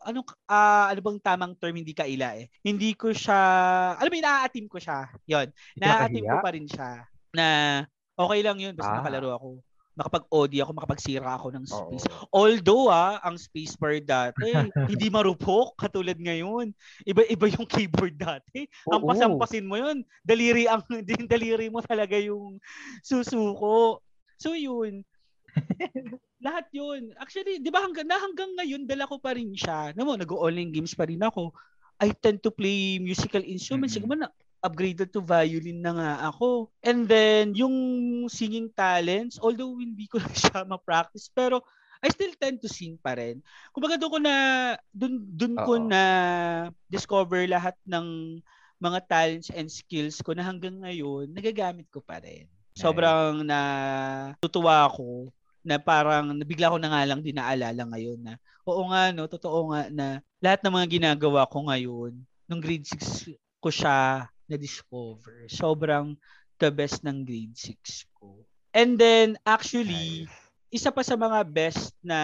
ano, 0.00 0.22
ah 0.46 0.88
ano 0.88 1.00
bang 1.02 1.18
tamang 1.20 1.58
term 1.58 1.74
hindi 1.74 1.92
kaila 1.92 2.38
eh. 2.38 2.46
Hindi 2.62 2.94
ko 2.94 3.10
siya, 3.10 3.38
alam 3.98 4.10
mo, 4.10 4.16
inaatim 4.16 4.70
ko 4.70 4.78
siya. 4.78 5.10
Yun. 5.26 5.50
Naaatim 5.76 6.24
ko 6.24 6.36
pa 6.38 6.50
rin 6.54 6.66
siya. 6.70 6.90
Na 7.34 7.46
okay 8.14 8.40
lang 8.46 8.58
yun, 8.62 8.74
basta 8.78 8.94
Ah. 8.94 8.96
nakalaro 9.02 9.30
ako. 9.34 9.48
Makapag-OD 10.00 10.64
ako, 10.64 10.70
makapagsira 10.72 11.28
ako 11.36 11.52
ng 11.52 11.64
Oo. 11.68 11.72
space. 11.92 12.08
Although 12.32 12.88
ah, 12.88 13.20
ang 13.20 13.36
spacebar 13.36 14.00
dati, 14.00 14.48
hindi 14.90 15.06
marupok 15.12 15.76
katulad 15.76 16.16
ngayon. 16.16 16.72
Iba-iba 17.04 17.46
yung 17.52 17.68
keyboard 17.68 18.16
dati. 18.16 18.64
Ang 18.88 19.04
Oo. 19.04 19.08
pasampasin 19.12 19.68
mo 19.68 19.76
yun, 19.76 20.00
daliri 20.24 20.64
ang 20.64 20.80
din 21.08 21.28
daliri 21.28 21.68
mo 21.68 21.84
talaga 21.84 22.16
yung 22.16 22.56
susuko. 23.04 24.00
So 24.40 24.56
yun. 24.56 25.04
lahat 26.40 26.66
yun. 26.72 27.12
Actually, 27.20 27.60
di 27.60 27.68
ba 27.68 27.84
hanggang, 27.84 28.08
na 28.08 28.16
hanggang 28.16 28.56
ngayon, 28.56 28.88
dala 28.88 29.04
ko 29.04 29.20
pa 29.20 29.36
rin 29.36 29.52
siya. 29.52 29.92
Alam 29.92 30.04
mo, 30.08 30.14
nag-online 30.16 30.72
games 30.72 30.96
pa 30.96 31.04
rin 31.04 31.20
ako. 31.20 31.52
I 32.00 32.16
tend 32.16 32.40
to 32.40 32.48
play 32.48 32.96
musical 32.96 33.44
instruments. 33.44 33.92
Mm-mm. 33.92 34.08
Siguro 34.08 34.16
na 34.16 34.32
upgraded 34.60 35.12
to 35.12 35.24
violin 35.24 35.80
na 35.80 35.92
nga 35.96 36.10
ako. 36.32 36.68
And 36.84 37.08
then, 37.08 37.56
yung 37.56 37.76
singing 38.28 38.72
talents, 38.76 39.40
although 39.40 39.76
hindi 39.80 40.06
ko 40.06 40.20
na 40.22 40.32
siya 40.32 40.64
ma-practice, 40.68 41.32
pero 41.32 41.64
I 42.00 42.08
still 42.08 42.32
tend 42.40 42.64
to 42.64 42.68
sing 42.68 42.96
pa 42.96 43.12
rin. 43.12 43.44
Kumbaga 43.76 44.00
doon 44.00 44.12
ko 44.12 44.18
na, 44.20 44.34
doon, 44.88 45.14
doon 45.36 45.54
ko 45.60 45.72
na 45.76 46.02
discover 46.88 47.44
lahat 47.44 47.76
ng 47.84 48.40
mga 48.80 48.98
talents 49.04 49.52
and 49.52 49.68
skills 49.68 50.24
ko 50.24 50.32
na 50.32 50.40
hanggang 50.40 50.80
ngayon, 50.80 51.28
nagagamit 51.28 51.84
ko 51.92 52.00
pa 52.00 52.16
rin. 52.24 52.48
Sobrang 52.72 53.44
na 53.44 53.60
tutuwa 54.40 54.88
ako 54.88 55.28
na 55.60 55.76
parang 55.76 56.32
nabigla 56.32 56.72
ko 56.72 56.80
na 56.80 56.88
nga 56.88 57.04
lang 57.04 57.20
din 57.20 57.36
naalala 57.36 57.84
ngayon 57.92 58.16
na 58.24 58.40
oo 58.64 58.88
nga 58.88 59.12
no, 59.12 59.28
totoo 59.28 59.68
nga 59.68 59.92
na 59.92 60.06
lahat 60.40 60.64
ng 60.64 60.72
mga 60.72 60.88
ginagawa 60.88 61.44
ko 61.44 61.68
ngayon, 61.68 62.16
nung 62.48 62.62
grade 62.64 62.88
6 62.88 63.36
ko 63.60 63.68
siya 63.68 64.24
na-discover. 64.50 65.46
Sobrang 65.46 66.18
the 66.58 66.68
best 66.68 67.00
ng 67.06 67.22
grade 67.24 67.54
6 67.56 68.10
ko. 68.18 68.42
And 68.70 68.98
then, 68.98 69.40
actually, 69.42 70.26
Nice. 70.26 70.36
isa 70.70 70.90
pa 70.94 71.02
sa 71.02 71.18
mga 71.18 71.42
best 71.50 71.90
na, 72.02 72.18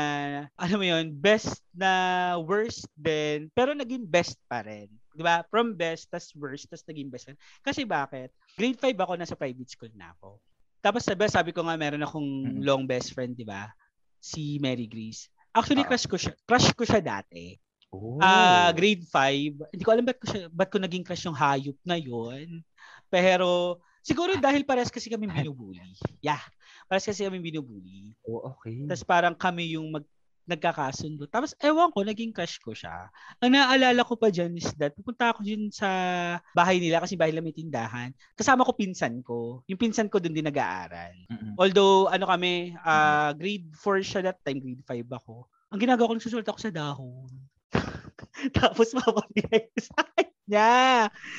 ano 0.55 0.75
mo 0.79 0.85
yun, 0.87 1.11
best 1.15 1.63
na 1.75 1.91
worst 2.39 2.87
din, 2.95 3.51
pero 3.51 3.75
naging 3.75 4.07
best 4.07 4.39
pa 4.47 4.63
rin. 4.63 4.87
Ba? 5.17 5.43
From 5.49 5.73
best, 5.73 6.13
tas 6.13 6.31
worst, 6.37 6.69
tas 6.69 6.85
naging 6.85 7.09
best. 7.09 7.27
rin. 7.27 7.39
Kasi 7.65 7.83
bakit? 7.89 8.31
Grade 8.55 8.79
5 8.79 8.95
ako, 8.95 9.13
nasa 9.17 9.35
private 9.35 9.71
school 9.73 9.91
na 9.97 10.13
ako. 10.15 10.39
Tapos 10.85 11.03
sa 11.03 11.17
best, 11.19 11.35
sabi 11.35 11.51
ko 11.51 11.67
nga, 11.67 11.75
meron 11.75 12.05
akong 12.05 12.61
long 12.63 12.85
best 12.87 13.11
friend, 13.17 13.35
di 13.35 13.43
ba? 13.43 13.67
Si 14.23 14.61
Mary 14.63 14.87
Grace. 14.87 15.27
Actually, 15.57 15.89
crush 15.89 16.05
ko 16.07 16.21
siya. 16.21 16.37
Crush 16.45 16.71
ko 16.77 16.85
siya 16.85 17.01
dati. 17.01 17.57
Oh. 17.97 18.21
Ah, 18.21 18.69
grade 18.77 19.05
5. 19.09 19.73
Hindi 19.73 19.85
ko 19.85 19.91
alam 19.93 20.05
ba't 20.05 20.19
ko, 20.21 20.27
siya, 20.29 20.53
ba't 20.53 20.69
ko 20.69 20.77
naging 20.77 21.05
crush 21.05 21.25
yung 21.25 21.37
hayop 21.37 21.79
na 21.81 21.97
yon. 21.97 22.61
Pero 23.09 23.81
siguro 24.05 24.37
dahil 24.37 24.69
pares 24.69 24.93
kasi 24.93 25.09
kami 25.09 25.25
binubuli. 25.25 25.81
Yeah. 26.21 26.43
Pares 26.87 27.09
kasi 27.09 27.25
kami 27.25 27.41
binubuli. 27.41 28.13
Oh, 28.29 28.53
okay. 28.53 28.85
Tapos 28.85 29.05
parang 29.09 29.35
kami 29.35 29.81
yung 29.81 29.89
mag 29.97 30.05
nagkakasundo. 30.47 31.27
Tapos 31.27 31.59
ewan 31.59 31.91
ko, 31.91 32.07
naging 32.07 32.31
crush 32.31 32.63
ko 32.63 32.71
siya. 32.71 33.11
Ang 33.43 33.59
naaalala 33.59 34.07
ko 34.07 34.15
pa 34.15 34.31
dyan 34.31 34.55
is 34.55 34.71
that 34.79 34.95
pupunta 34.95 35.35
ako 35.35 35.43
dyan 35.43 35.75
sa 35.75 35.91
bahay 36.55 36.79
nila 36.79 37.03
kasi 37.03 37.19
bahay 37.19 37.35
nila 37.35 37.43
may 37.43 37.51
tindahan. 37.51 38.15
Kasama 38.39 38.63
ko 38.63 38.71
pinsan 38.71 39.27
ko. 39.27 39.67
Yung 39.67 39.75
pinsan 39.75 40.07
ko 40.07 40.23
dun 40.23 40.31
din 40.31 40.47
nag-aaral. 40.47 41.19
Mm-mm. 41.27 41.59
Although 41.59 42.07
ano 42.15 42.31
kami, 42.31 42.79
ah 42.87 43.35
grade 43.35 43.75
4 43.75 44.07
siya 44.07 44.21
that 44.23 44.39
time, 44.47 44.63
grade 44.63 44.87
5 44.87 45.19
ako. 45.19 45.51
Ang 45.75 45.83
ginagawa 45.83 46.15
ko, 46.15 46.15
nagsusulat 46.15 46.47
ako 46.47 46.59
sa 46.63 46.71
dahon. 46.71 47.27
Tapos 48.59 48.93
mapapilay 48.93 49.69
ko 49.73 49.79
sa 49.89 50.01
kanya. 50.15 50.73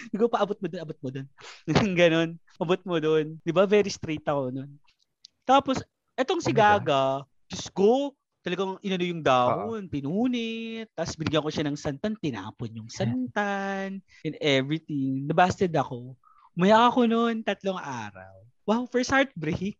Hindi 0.10 0.18
ko 0.18 0.28
pa 0.28 0.44
abot 0.44 0.58
mo 0.58 0.68
doon, 0.68 0.82
abot 0.84 1.00
mo 1.00 1.10
doon. 1.14 1.28
Ganon. 2.00 2.30
Abot 2.58 2.82
mo 2.84 2.96
doon. 2.98 3.38
Di 3.42 3.52
ba? 3.54 3.64
Very 3.70 3.90
straight 3.90 4.26
ako 4.26 4.50
noon. 4.54 4.72
Tapos, 5.48 5.80
etong 6.20 6.44
si 6.44 6.52
God. 6.52 6.84
Gaga, 6.84 7.24
Diyos 7.48 7.72
ko, 7.72 8.12
talagang 8.44 8.80
inano 8.84 9.04
yung 9.04 9.24
dahon, 9.24 9.92
pinunit, 9.92 10.88
tapos 10.96 11.20
binigyan 11.20 11.44
ko 11.44 11.52
siya 11.52 11.68
ng 11.68 11.80
santan, 11.80 12.16
tinapon 12.16 12.72
yung 12.72 12.88
santan, 12.88 14.00
and 14.24 14.36
everything. 14.40 15.28
Nabasted 15.28 15.72
ako. 15.76 16.16
Umaya 16.56 16.88
ako 16.88 17.08
noon, 17.08 17.44
tatlong 17.44 17.80
araw. 17.80 18.44
Wow, 18.68 18.84
first 18.88 19.12
heartbreak. 19.12 19.80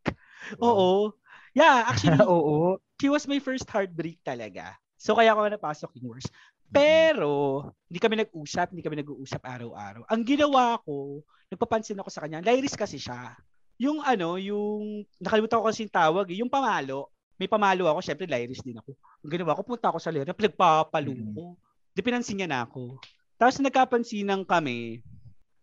Oo. 0.64 1.12
Yeah, 1.52 1.90
actually, 1.90 2.20
Oo. 2.24 2.80
she 3.02 3.12
was 3.12 3.28
my 3.28 3.40
first 3.40 3.68
heartbreak 3.68 4.20
talaga. 4.24 4.78
So 4.98 5.14
kaya 5.14 5.32
ako 5.32 5.48
napasok 5.54 5.92
yung 6.02 6.18
worst. 6.18 6.34
Pero, 6.68 7.64
hindi 7.88 7.96
kami 7.96 8.20
nag-usap, 8.20 8.76
hindi 8.76 8.84
kami 8.84 9.00
nag-uusap 9.00 9.40
araw-araw. 9.40 10.04
Ang 10.12 10.22
ginawa 10.28 10.76
ko, 10.84 11.24
nagpapansin 11.48 11.96
ako 11.96 12.12
sa 12.12 12.28
kanya, 12.28 12.44
Lyris 12.44 12.76
kasi 12.76 13.00
siya. 13.00 13.40
Yung 13.80 14.04
ano, 14.04 14.36
yung, 14.36 15.08
nakalimutan 15.22 15.64
ko 15.64 15.66
kasi 15.72 15.88
yung 15.88 15.96
tawag, 15.96 16.28
eh, 16.28 16.44
yung 16.44 16.52
pamalo. 16.52 17.08
May 17.40 17.48
pamalo 17.48 17.88
ako, 17.88 18.04
syempre 18.04 18.28
Lyris 18.28 18.60
din 18.66 18.76
ako. 18.76 18.92
Ang 19.24 19.32
ginawa 19.32 19.56
ko, 19.56 19.62
punta 19.64 19.88
ako 19.88 20.00
sa 20.02 20.12
Lyris, 20.12 20.28
nagpapalo 20.28 21.14
Mm. 21.16 21.32
ko. 21.32 21.56
Di 21.96 22.04
pinansin 22.04 22.44
niya 22.44 22.50
na 22.52 22.68
ako. 22.68 23.00
Tapos 23.40 23.62
nagkapansinan 23.64 24.44
kami, 24.44 25.00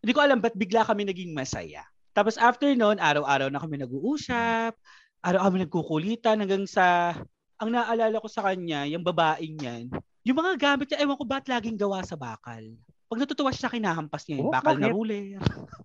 hindi 0.00 0.12
ko 0.14 0.24
alam 0.24 0.40
ba't 0.40 0.56
bigla 0.56 0.88
kami 0.88 1.04
naging 1.04 1.36
masaya. 1.36 1.84
Tapos 2.14 2.38
after 2.40 2.70
noon, 2.72 2.96
araw-araw 3.02 3.50
na 3.50 3.60
kami 3.60 3.76
nag-uusap, 3.82 4.72
araw 5.20 5.40
kami 5.50 5.66
nagkukulitan 5.66 6.38
hanggang 6.40 6.64
sa, 6.64 7.18
ang 7.64 7.72
naalala 7.72 8.20
ko 8.20 8.28
sa 8.28 8.44
kanya, 8.44 8.84
yung 8.84 9.00
babaeng 9.00 9.56
yan, 9.56 9.88
yung 10.20 10.36
mga 10.36 10.52
gamit 10.60 10.92
niya, 10.92 11.00
ewan 11.00 11.16
ko 11.16 11.24
ba't 11.24 11.48
laging 11.48 11.80
gawa 11.80 12.04
sa 12.04 12.12
bakal. 12.12 12.60
Pag 13.08 13.20
natutuwa 13.24 13.52
siya 13.52 13.68
sa 13.68 13.70
akin, 13.72 13.84
nahampas 13.84 14.28
niya 14.28 14.36
yun. 14.40 14.48
Oh, 14.48 14.52
bakal 14.52 14.76
na 14.76 14.88
bakit? 14.88 14.96
ruler. 14.96 15.26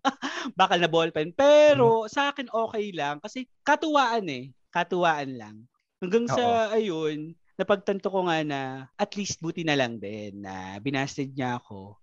bakal 0.60 0.80
na 0.80 0.90
ballpen. 0.92 1.30
Pero 1.36 2.08
sa 2.12 2.32
akin 2.32 2.52
okay 2.52 2.92
lang 2.92 3.24
kasi 3.24 3.48
katuwaan 3.64 4.28
eh. 4.28 4.52
Katuwaan 4.72 5.40
lang. 5.40 5.56
Hanggang 6.00 6.28
sa 6.32 6.72
ayun, 6.72 7.36
napagtanto 7.60 8.08
ko 8.08 8.28
nga 8.28 8.40
na 8.44 8.60
at 8.96 9.12
least 9.20 9.44
buti 9.44 9.68
na 9.68 9.76
lang 9.76 10.00
din 10.00 10.40
na 10.40 10.80
binasted 10.80 11.36
niya 11.36 11.60
ako. 11.60 12.00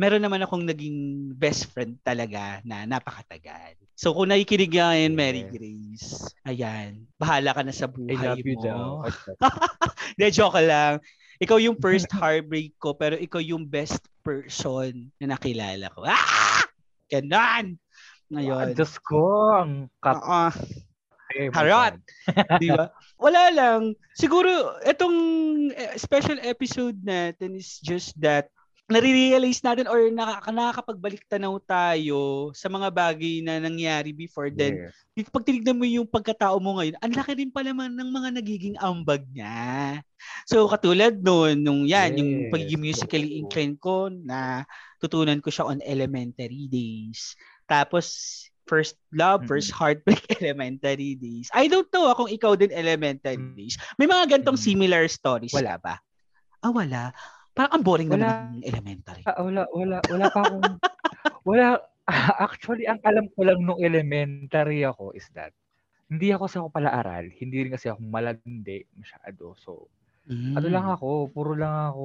Meron 0.00 0.24
naman 0.24 0.40
akong 0.40 0.64
naging 0.64 1.28
best 1.36 1.68
friend 1.68 2.00
talaga 2.00 2.64
na 2.64 2.88
napakatagal. 2.88 3.76
So 3.92 4.16
kung 4.16 4.32
nakikinig 4.32 4.72
ngayon, 4.72 5.12
Mary. 5.12 5.44
Grace, 5.44 6.24
ayan, 6.48 7.04
bahala 7.20 7.52
ka 7.52 7.60
na 7.60 7.68
sa 7.76 7.84
I 7.84 7.92
buhay 7.92 8.16
love 8.16 8.40
you, 8.40 8.56
mo. 8.56 8.64
Jao. 8.64 8.88
Hindi, 10.16 10.26
joke 10.32 10.56
lang. 10.64 11.04
Ikaw 11.36 11.56
yung 11.60 11.76
first 11.76 12.08
heartbreak 12.16 12.80
ko, 12.80 12.96
pero 12.96 13.20
ikaw 13.20 13.44
yung 13.44 13.68
best 13.68 14.00
person 14.24 15.12
na 15.20 15.36
nakilala 15.36 15.92
ko. 15.92 16.08
Ah! 16.08 16.64
Ganon! 17.12 17.76
Ngayon. 18.32 18.72
Diyos 18.72 18.96
ko, 19.04 19.52
ang. 19.52 19.90
Ay, 20.00 21.52
my 21.52 21.52
Harot! 21.52 22.00
Di 22.62 22.72
ba? 22.72 22.88
Wala 23.20 23.52
lang. 23.52 23.92
Siguro, 24.16 24.80
itong 24.80 25.16
eh, 25.76 25.92
special 26.00 26.40
episode 26.40 26.96
natin 27.04 27.52
is 27.52 27.76
just 27.84 28.16
that 28.16 28.48
nare-realize 28.90 29.62
natin 29.62 29.86
or 29.86 30.10
nakaka- 30.10 30.50
nakakapagbalik 30.50 31.22
tanaw 31.24 31.56
tayo 31.62 32.50
sa 32.52 32.66
mga 32.66 32.90
bagay 32.90 33.40
na 33.40 33.56
nangyari 33.56 34.10
before 34.10 34.50
then 34.50 34.90
Yes. 35.16 35.28
pag 35.28 35.44
tinignan 35.44 35.76
mo 35.76 35.84
yung 35.84 36.08
pagkatao 36.08 36.56
mo 36.58 36.80
ngayon, 36.80 36.96
ang 36.98 37.12
laki 37.12 37.36
rin 37.36 37.52
pala 37.52 37.70
man 37.70 37.92
ng 37.92 38.08
mga 38.08 38.28
nagiging 38.34 38.76
ambag 38.80 39.22
niya. 39.30 40.00
So 40.44 40.64
katulad 40.64 41.20
noon, 41.20 41.60
nung 41.60 41.84
yan, 41.84 42.16
yung 42.16 42.32
Yes, 42.46 42.50
pagiging 42.50 42.82
musically 42.82 43.30
inclined 43.36 43.76
ko 43.76 44.08
na 44.08 44.64
tutunan 44.96 45.38
ko 45.38 45.52
siya 45.52 45.68
on 45.68 45.84
elementary 45.84 46.66
days. 46.66 47.36
Tapos 47.68 48.10
first 48.64 48.94
love, 49.10 49.44
first 49.44 49.70
heartbreak 49.70 50.22
elementary 50.40 51.14
days. 51.14 51.50
I 51.50 51.66
don't 51.66 51.90
know 51.90 52.06
ah, 52.06 52.14
kung 52.14 52.30
ikaw 52.30 52.54
din 52.54 52.70
elementary 52.70 53.34
Mm. 53.36 53.54
days. 53.54 53.74
May 53.98 54.06
mga 54.06 54.38
gantong 54.38 54.56
Mm. 54.56 54.64
similar 54.64 55.02
stories. 55.06 55.52
Wala. 55.52 55.76
ba? 55.76 55.94
Ah, 56.60 56.70
wala. 56.70 57.10
Parang 57.60 57.76
ang 57.76 57.84
boring 57.84 58.08
Wala. 58.08 58.24
naman 58.24 58.56
ng 58.56 58.64
elementary. 58.64 59.20
Ah, 59.28 59.36
wala, 59.44 59.68
wala, 59.76 59.96
wala 60.08 60.26
pa 60.32 60.40
akong... 60.48 60.64
wala, 61.52 61.76
actually, 62.48 62.88
ang 62.88 62.96
alam 63.04 63.28
ko 63.36 63.44
lang 63.44 63.60
nung 63.60 63.76
elementary 63.84 64.80
ako 64.80 65.12
is 65.12 65.28
that 65.36 65.52
hindi 66.08 66.32
ako 66.32 66.48
sa 66.48 66.64
ako 66.64 66.72
pala-aral, 66.72 67.28
hindi 67.36 67.68
rin 67.68 67.76
kasi 67.76 67.92
ako 67.92 68.00
malandi 68.00 68.88
masyado. 68.96 69.52
So, 69.60 69.92
ano 70.24 70.66
lang 70.72 70.88
Mm. 70.88 70.94
ako, 70.96 71.08
puro 71.36 71.52
lang 71.52 71.92
ako 71.92 72.04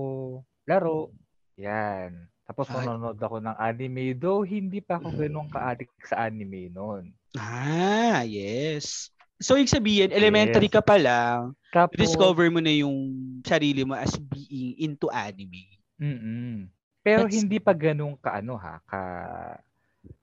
laro. 0.68 1.16
Yan. 1.56 2.28
Tapos 2.44 2.68
Ay. 2.76 2.84
manonood 2.84 3.16
ako 3.16 3.40
ng 3.40 3.56
anime, 3.56 4.12
though 4.12 4.44
hindi 4.44 4.84
pa 4.84 5.00
ako 5.00 5.08
ganun 5.16 5.48
ka-addict 5.48 5.96
sa 6.04 6.28
anime 6.28 6.68
noon. 6.68 7.16
Ah, 7.40 8.28
yes. 8.28 9.08
So, 9.38 9.60
ibig 9.60 9.68
sabihin, 9.68 10.10
elementary 10.10 10.72
Yes. 10.72 10.76
ka 10.76 10.82
pa 10.82 10.96
lang, 10.96 11.52
Tapos, 11.70 12.00
discover 12.00 12.48
mo 12.48 12.64
na 12.64 12.72
yung 12.72 12.96
sarili 13.44 13.84
mo 13.84 13.92
as 13.94 14.16
being 14.16 14.80
into 14.80 15.12
anime. 15.12 15.68
mm 16.00 16.72
Pero 17.00 17.28
That's- 17.28 17.38
hindi 17.38 17.60
pa 17.60 17.72
ganun 17.72 18.18
ka 18.18 18.42
ano 18.42 18.58
ha, 18.58 18.82
ka 18.82 19.02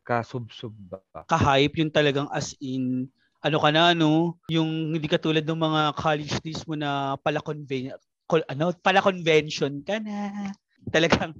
ka-sub-sub 0.02 0.74
ba? 0.90 0.98
Ka-hype 1.26 1.78
yung 1.78 1.90
talagang 1.90 2.26
as 2.30 2.54
in, 2.58 3.06
ano 3.38 3.58
ka 3.58 3.70
na, 3.70 3.94
no? 3.94 4.38
Yung 4.48 4.94
hindi 4.94 5.06
katulad 5.06 5.42
ng 5.42 5.58
mga 5.58 5.80
college 5.94 6.34
days 6.40 6.62
mo 6.66 6.74
na 6.74 7.14
pala 7.18 7.38
conven 7.38 7.94
col- 8.26 8.46
ano, 8.48 8.72
pala 8.78 8.98
convention 8.98 9.82
ka 9.82 9.98
na. 9.98 10.50
Talagang 10.90 11.36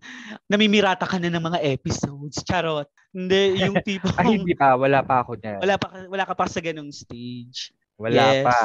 namimirata 0.47 1.09
ka 1.09 1.18
na 1.18 1.32
ng 1.32 1.43
mga 1.43 1.61
episodes. 1.74 2.45
Charot. 2.47 2.86
Hindi, 3.12 3.66
yung 3.66 3.76
tipo 3.86 4.09
Ah, 4.14 4.24
hindi 4.24 4.55
pa, 4.55 4.76
wala 4.78 5.03
pa 5.03 5.24
ako 5.26 5.36
niyan. 5.40 5.61
wala 5.61 5.74
pa 5.76 5.86
wala 6.09 6.24
ka 6.28 6.34
pa 6.36 6.47
sa 6.47 6.61
ganung 6.62 6.93
stage. 6.95 7.74
Wala 7.99 8.22
Yes. 8.40 8.47
pa. 8.47 8.61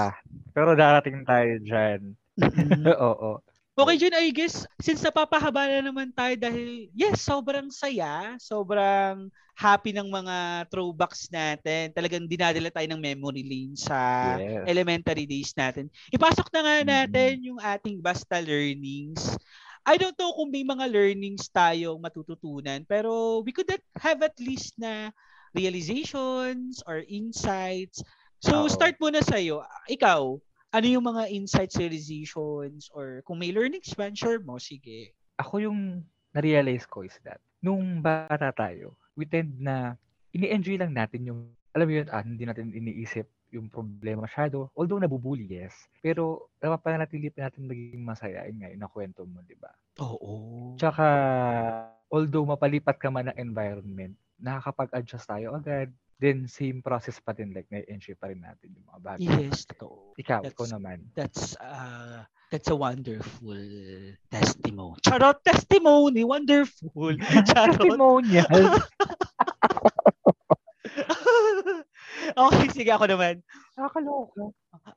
Pero 0.53 0.73
darating 0.77 1.23
tayo 1.27 1.53
dyan. 1.63 2.13
Oo. 3.05 3.41
Okay, 3.77 3.93
Jun, 4.01 4.17
I 4.17 4.33
guess, 4.33 4.65
since 4.81 5.05
napapahaba 5.05 5.69
na 5.69 5.85
naman 5.85 6.09
tayo 6.09 6.33
dahil, 6.33 6.89
yes, 6.97 7.21
sobrang 7.21 7.69
saya, 7.69 8.33
sobrang 8.41 9.29
happy 9.53 9.93
ng 9.93 10.09
mga 10.09 10.65
throwbacks 10.73 11.29
natin. 11.29 11.93
Talagang 11.93 12.25
dinadala 12.25 12.73
tayo 12.73 12.89
ng 12.89 12.97
memory 12.97 13.45
lane 13.45 13.77
sa 13.77 13.97
Yes. 14.41 14.65
elementary 14.65 15.29
days 15.29 15.53
natin. 15.53 15.93
Ipasok 16.09 16.49
na 16.57 16.61
nga 16.65 16.75
Mhm. 16.81 16.89
natin 16.89 17.33
yung 17.53 17.59
ating 17.61 18.01
basta 18.01 18.41
learnings. 18.41 19.37
I 19.87 19.95
don't 19.95 20.19
know 20.19 20.35
kung 20.35 20.51
may 20.51 20.67
mga 20.67 20.91
learnings 20.91 21.47
tayong 21.47 22.03
matututunan, 22.03 22.83
pero 22.83 23.39
we 23.39 23.55
could 23.55 23.71
have 24.03 24.19
at 24.19 24.35
least 24.35 24.75
na 24.75 25.15
realizations 25.55 26.83
or 26.83 27.07
insights. 27.07 28.03
So, 28.43 28.67
Oo. 28.67 28.69
start 28.69 28.99
muna 28.99 29.23
sa'yo. 29.23 29.63
Ikaw, 29.87 30.21
ano 30.75 30.85
yung 30.91 31.07
mga 31.07 31.31
insights, 31.31 31.79
realizations, 31.79 32.91
or 32.91 33.23
kung 33.23 33.39
may 33.39 33.55
learnings 33.55 33.95
man, 33.95 34.11
share 34.11 34.43
mo, 34.43 34.59
sige. 34.59 35.15
Ako 35.39 35.63
yung 35.63 36.03
na-realize 36.35 36.83
ko 36.83 37.07
is 37.07 37.15
that, 37.23 37.39
nung 37.63 38.03
bata 38.03 38.51
tayo, 38.51 38.99
we 39.15 39.23
tend 39.23 39.55
na 39.55 39.95
ini-enjoy 40.35 40.75
lang 40.83 40.91
natin 40.91 41.31
yung, 41.31 41.39
alam 41.71 41.87
mo 41.87 41.93
yun, 41.95 42.07
ah, 42.11 42.21
hindi 42.27 42.43
natin 42.43 42.75
iniisip 42.75 43.23
yung 43.51 43.71
problema 43.71 44.27
masyado. 44.27 44.67
Although 44.75 44.99
nabubuli, 44.99 45.47
yes. 45.47 45.73
Pero 46.03 46.51
napapanatili 46.59 47.31
pa 47.31 47.47
natin 47.47 47.67
magiging 47.67 48.03
masaya. 48.03 48.43
Yun 48.47 48.57
nga, 48.59 48.69
yung 48.71 48.83
nakwento 48.83 49.21
mo, 49.23 49.39
di 49.43 49.55
ba? 49.55 49.71
Oo. 50.03 50.75
Tsaka, 50.75 51.05
although 52.11 52.45
mapalipat 52.47 52.99
ka 52.99 53.07
man 53.07 53.31
ng 53.31 53.39
environment, 53.39 54.13
nakakapag-adjust 54.37 55.27
tayo 55.27 55.55
agad. 55.55 55.89
Then, 56.17 56.49
same 56.49 56.81
process 56.81 57.21
pa 57.21 57.29
din. 57.29 57.53
Like, 57.53 57.69
na-enjoy 57.69 58.17
pa 58.17 58.33
rin 58.33 58.41
natin 58.41 58.73
yung 58.73 58.87
mga 58.89 59.01
bagay. 59.05 59.29
Yes, 59.47 59.69
totoo. 59.69 60.17
Ikaw, 60.17 60.41
That's- 60.41 60.53
ikaw 60.57 60.65
naman. 60.73 60.97
That's 61.13 61.53
uh 61.61 62.25
that's 62.49 62.71
a 62.71 62.77
wonderful 62.79 63.59
testimony. 64.31 64.97
Charot 65.03 65.43
testimony, 65.45 66.23
wonderful. 66.23 67.13
Charot. 67.53 67.77
Testimonial. 67.77 68.49
okay, 72.47 72.67
sige 72.73 72.91
ako 72.91 73.05
naman. 73.07 73.39
Nakakaloka. 73.77 74.51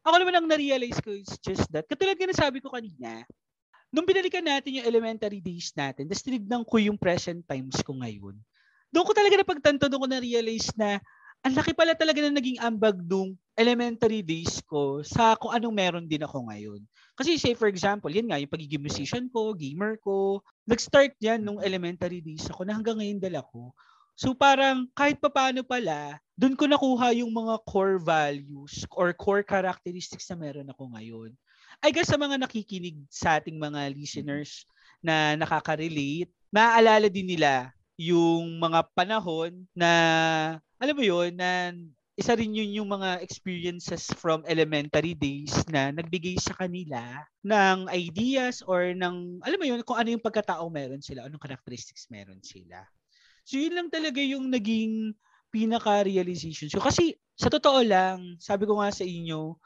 Ako 0.07 0.15
naman 0.19 0.35
ang 0.37 0.47
na-realize 0.51 0.99
ko 0.99 1.15
is 1.15 1.31
just 1.41 1.67
that. 1.71 1.87
Katulad 1.87 2.19
nga 2.19 2.29
na 2.29 2.37
sabi 2.37 2.59
ko 2.59 2.73
kanina, 2.73 3.23
nung 3.91 4.07
binalikan 4.07 4.45
natin 4.45 4.81
yung 4.81 4.89
elementary 4.89 5.43
days 5.43 5.71
natin, 5.75 6.07
tapos 6.07 6.25
tinignan 6.27 6.63
ko 6.67 6.77
yung 6.79 6.99
present 6.99 7.43
times 7.47 7.79
ko 7.83 7.95
ngayon, 7.99 8.39
doon 8.91 9.07
ko 9.07 9.13
talaga 9.15 9.39
napagtanto, 9.39 9.87
doon 9.87 10.03
ko 10.07 10.09
na-realize 10.11 10.75
na 10.75 10.99
ang 11.41 11.57
laki 11.57 11.73
pala 11.73 11.97
talaga 11.97 12.21
na 12.21 12.37
naging 12.37 12.61
ambag 12.61 13.01
nung 13.01 13.33
elementary 13.57 14.21
days 14.21 14.61
ko 14.69 15.01
sa 15.01 15.33
kung 15.41 15.57
anong 15.57 15.73
meron 15.73 16.05
din 16.05 16.21
ako 16.21 16.53
ngayon. 16.53 16.85
Kasi 17.17 17.41
say 17.41 17.57
for 17.57 17.65
example, 17.65 18.13
yan 18.13 18.29
nga, 18.29 18.37
yung 18.37 18.53
pagiging 18.53 18.85
musician 18.85 19.25
ko, 19.33 19.57
gamer 19.57 19.97
ko, 20.05 20.45
nag-start 20.69 21.17
yan 21.17 21.41
nung 21.41 21.57
elementary 21.65 22.21
days 22.21 22.45
ako 22.53 22.69
na 22.69 22.77
hanggang 22.77 23.01
ngayon 23.01 23.21
dala 23.21 23.41
ko. 23.49 23.73
So 24.21 24.37
parang 24.37 24.85
kahit 24.93 25.17
papaano 25.17 25.65
pala, 25.65 26.21
doon 26.37 26.53
ko 26.53 26.69
nakuha 26.69 27.17
yung 27.17 27.33
mga 27.33 27.57
core 27.65 27.97
values 27.97 28.85
or 28.93 29.17
core 29.17 29.41
characteristics 29.41 30.29
na 30.29 30.37
meron 30.37 30.69
ako 30.69 30.93
ngayon. 30.93 31.33
I 31.81 31.89
guess 31.89 32.13
sa 32.13 32.21
mga 32.21 32.37
nakikinig 32.37 33.01
sa 33.09 33.41
ating 33.41 33.57
mga 33.57 33.89
listeners 33.97 34.69
na 35.01 35.41
nakaka-relate, 35.41 36.29
naaalala 36.53 37.09
din 37.09 37.33
nila 37.33 37.73
yung 37.97 38.61
mga 38.61 38.93
panahon 38.93 39.65
na, 39.73 39.91
alam 40.77 40.93
mo 40.93 41.01
yun, 41.01 41.33
na 41.33 41.73
isa 42.13 42.37
rin 42.37 42.53
yun 42.53 42.85
yung 42.85 42.93
mga 42.93 43.25
experiences 43.25 44.13
from 44.21 44.45
elementary 44.45 45.17
days 45.17 45.65
na 45.73 45.97
nagbigay 45.97 46.37
sa 46.37 46.53
kanila 46.53 47.25
ng 47.41 47.89
ideas 47.89 48.61
or 48.69 48.93
ng, 48.93 49.41
alam 49.41 49.57
mo 49.57 49.65
yun, 49.65 49.81
kung 49.81 49.97
ano 49.97 50.13
yung 50.13 50.21
pagkatao 50.21 50.69
meron 50.69 51.01
sila, 51.01 51.25
anong 51.25 51.41
characteristics 51.41 52.05
meron 52.13 52.45
sila. 52.45 52.85
So 53.51 53.59
yun 53.59 53.75
lang 53.75 53.91
talaga 53.91 54.23
yung 54.23 54.47
naging 54.47 55.19
pinaka-realization. 55.51 56.71
So 56.71 56.79
kasi 56.79 57.19
sa 57.35 57.51
totoo 57.51 57.83
lang, 57.83 58.39
sabi 58.39 58.63
ko 58.71 58.79
nga 58.79 58.95
sa 58.95 59.03
inyo, 59.03 59.59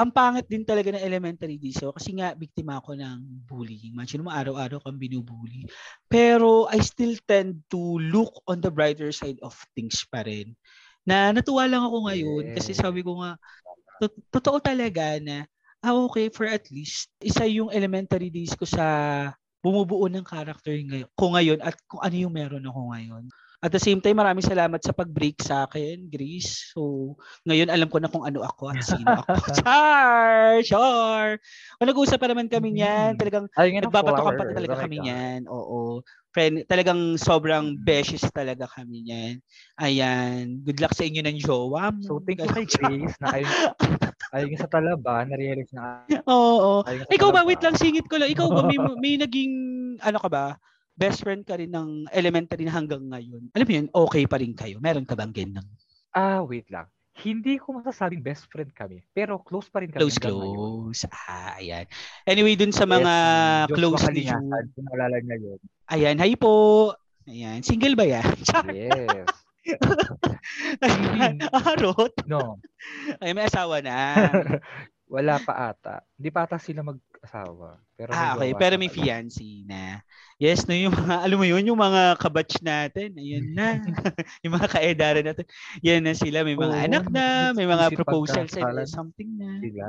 ang 0.00 0.10
pangit 0.16 0.48
din 0.48 0.64
talaga 0.64 0.96
ng 0.96 1.04
elementary 1.04 1.60
days. 1.60 1.76
So, 1.76 1.92
kasi 1.92 2.16
nga, 2.16 2.32
biktima 2.32 2.80
ako 2.80 2.96
ng 2.96 3.44
bullying. 3.44 3.92
Imagine 3.92 4.24
mo, 4.24 4.32
araw-araw 4.32 4.80
kang 4.80 4.96
binubully. 4.96 5.68
Pero 6.08 6.64
I 6.72 6.80
still 6.80 7.20
tend 7.28 7.60
to 7.68 8.00
look 8.00 8.32
on 8.48 8.64
the 8.64 8.72
brighter 8.72 9.12
side 9.12 9.36
of 9.44 9.52
things 9.76 10.00
pa 10.08 10.24
rin. 10.24 10.56
Na 11.04 11.36
natuwa 11.36 11.68
lang 11.68 11.84
ako 11.84 12.08
ngayon 12.08 12.44
kasi 12.56 12.72
sabi 12.72 13.04
ko 13.04 13.20
nga, 13.20 13.36
to- 14.00 14.20
totoo 14.32 14.58
talaga 14.64 15.20
na, 15.20 15.44
ah 15.84 15.96
okay, 16.08 16.32
for 16.32 16.48
at 16.48 16.64
least, 16.72 17.12
isa 17.20 17.44
yung 17.44 17.68
elementary 17.68 18.32
days 18.32 18.56
ko 18.56 18.64
sa 18.64 18.86
bumubuo 19.60 20.08
ng 20.08 20.24
character 20.24 20.72
ngayon, 20.72 21.08
ko 21.16 21.24
ngayon 21.36 21.60
at 21.60 21.76
kung 21.84 22.00
ano 22.00 22.16
yung 22.16 22.34
meron 22.34 22.64
ako 22.64 22.80
ngayon. 22.96 23.24
At 23.60 23.76
the 23.76 23.82
same 23.82 24.00
time, 24.00 24.16
maraming 24.16 24.40
salamat 24.40 24.80
sa 24.80 24.96
pag-break 24.96 25.36
sa 25.44 25.68
akin, 25.68 26.08
Grace. 26.08 26.72
So, 26.72 27.12
ngayon 27.44 27.68
alam 27.68 27.92
ko 27.92 28.00
na 28.00 28.08
kung 28.08 28.24
ano 28.24 28.40
ako 28.40 28.72
at 28.72 28.80
sino 28.80 29.20
ako. 29.20 29.36
Char! 29.60 30.64
Char! 30.64 31.36
O, 31.76 31.84
nag-uusap 31.84 32.24
pa 32.24 32.32
naman 32.32 32.48
kami 32.48 32.72
niyan. 32.72 33.20
Talagang 33.20 33.52
Ay, 33.60 33.76
nagbabatokan 33.76 34.32
pa 34.32 34.48
talaga 34.48 34.80
Oh 34.80 34.80
kami 34.80 35.04
niyan. 35.04 35.44
Oo. 35.44 36.00
Friend, 36.32 36.64
talagang 36.64 37.20
sobrang 37.20 37.76
beshes 37.76 38.24
talaga 38.32 38.64
kami 38.64 39.04
niyan. 39.04 39.44
Ayan. 39.76 40.64
Good 40.64 40.80
luck 40.80 40.96
sa 40.96 41.04
inyo 41.04 41.20
ng 41.20 41.36
jowa 41.36 41.92
mo. 41.92 42.00
So, 42.00 42.24
thank 42.24 42.40
you 42.40 42.48
kay 42.56 42.64
Grace 42.64 43.18
na 43.20 43.28
ayun, 43.36 43.52
ayun 44.30 44.58
sa 44.58 44.70
talaba, 44.70 45.22
na-realize 45.26 45.70
na 45.74 46.06
Oo. 46.30 46.82
sa 46.86 47.06
Ikaw 47.10 47.28
ba, 47.30 47.42
wait 47.46 47.62
lang, 47.62 47.74
singit 47.74 48.06
ko 48.06 48.18
lang. 48.18 48.30
Ikaw 48.30 48.46
ba, 48.50 48.62
may, 48.66 48.78
may 48.98 49.14
naging, 49.18 49.52
ano 50.00 50.18
ka 50.18 50.28
ba, 50.30 50.44
best 50.94 51.24
friend 51.24 51.42
ka 51.42 51.56
rin 51.56 51.72
ng 51.72 52.06
elementary 52.12 52.62
na 52.66 52.74
hanggang 52.74 53.02
ngayon? 53.08 53.50
Alam 53.52 53.66
mo 53.66 53.72
yun, 53.74 53.86
okay 53.90 54.24
pa 54.28 54.36
rin 54.38 54.54
kayo. 54.54 54.78
Meron 54.78 55.06
ka 55.08 55.16
bang 55.18 55.32
ganun? 55.32 55.66
Ah, 56.10 56.42
wait 56.42 56.66
lang. 56.70 56.86
Hindi 57.20 57.60
ko 57.60 57.76
masasabing 57.76 58.22
best 58.24 58.48
friend 58.48 58.72
kami, 58.72 59.04
pero 59.12 59.36
close 59.42 59.68
pa 59.68 59.82
rin 59.84 59.92
kami 59.92 60.00
Close, 60.08 60.16
hanggang 60.16 60.40
ngayon. 60.40 60.56
close. 60.56 61.02
Ah, 61.10 61.58
ayan. 61.60 61.84
Anyway, 62.24 62.54
dun 62.56 62.72
sa 62.72 62.86
mga 62.88 63.12
Yes, 63.68 63.76
close 63.76 64.04
ni 64.14 64.22
June. 64.24 64.48
Kung 64.72 64.86
naalala 64.88 65.18
niya 65.20 65.36
yun. 65.36 65.58
Ayan, 65.90 66.16
hi 66.22 66.32
po. 66.38 66.52
Ayan, 67.28 67.60
single 67.60 67.98
ba 67.98 68.06
yan? 68.08 68.24
Yes. 68.72 69.26
Arot. 71.68 72.14
No, 72.26 72.60
Ay, 73.22 73.36
may 73.36 73.46
asawa 73.46 73.84
na. 73.84 73.98
wala 75.14 75.42
pa 75.42 75.74
ata. 75.74 76.06
Hindi 76.14 76.30
pa 76.30 76.46
ata 76.46 76.56
sila 76.56 76.86
mag-asawa. 76.86 77.82
Pero 77.98 78.14
ah, 78.14 78.38
okay. 78.38 78.54
Pero 78.54 78.78
may 78.78 78.86
fiancé 78.86 79.66
na. 79.66 79.98
Yes, 80.38 80.70
no, 80.70 80.72
yung 80.72 80.94
mga, 80.94 81.14
alam 81.26 81.36
mo 81.36 81.44
yun, 81.44 81.66
yung 81.66 81.80
mga 81.82 82.14
kabatch 82.16 82.62
natin, 82.62 83.18
ayun 83.18 83.50
na. 83.52 83.82
yung 84.46 84.54
mga 84.54 84.68
kaedaran 84.70 85.26
natin, 85.26 85.44
yan 85.82 86.06
na 86.06 86.14
sila. 86.14 86.46
May 86.46 86.54
mga 86.54 86.78
Oo, 86.78 86.86
anak 86.86 87.04
na, 87.10 87.50
may 87.52 87.66
mga 87.66 87.90
proposals 87.92 88.54
and 88.54 88.86
something 88.86 89.34
na. 89.34 89.58
Sila. 89.58 89.86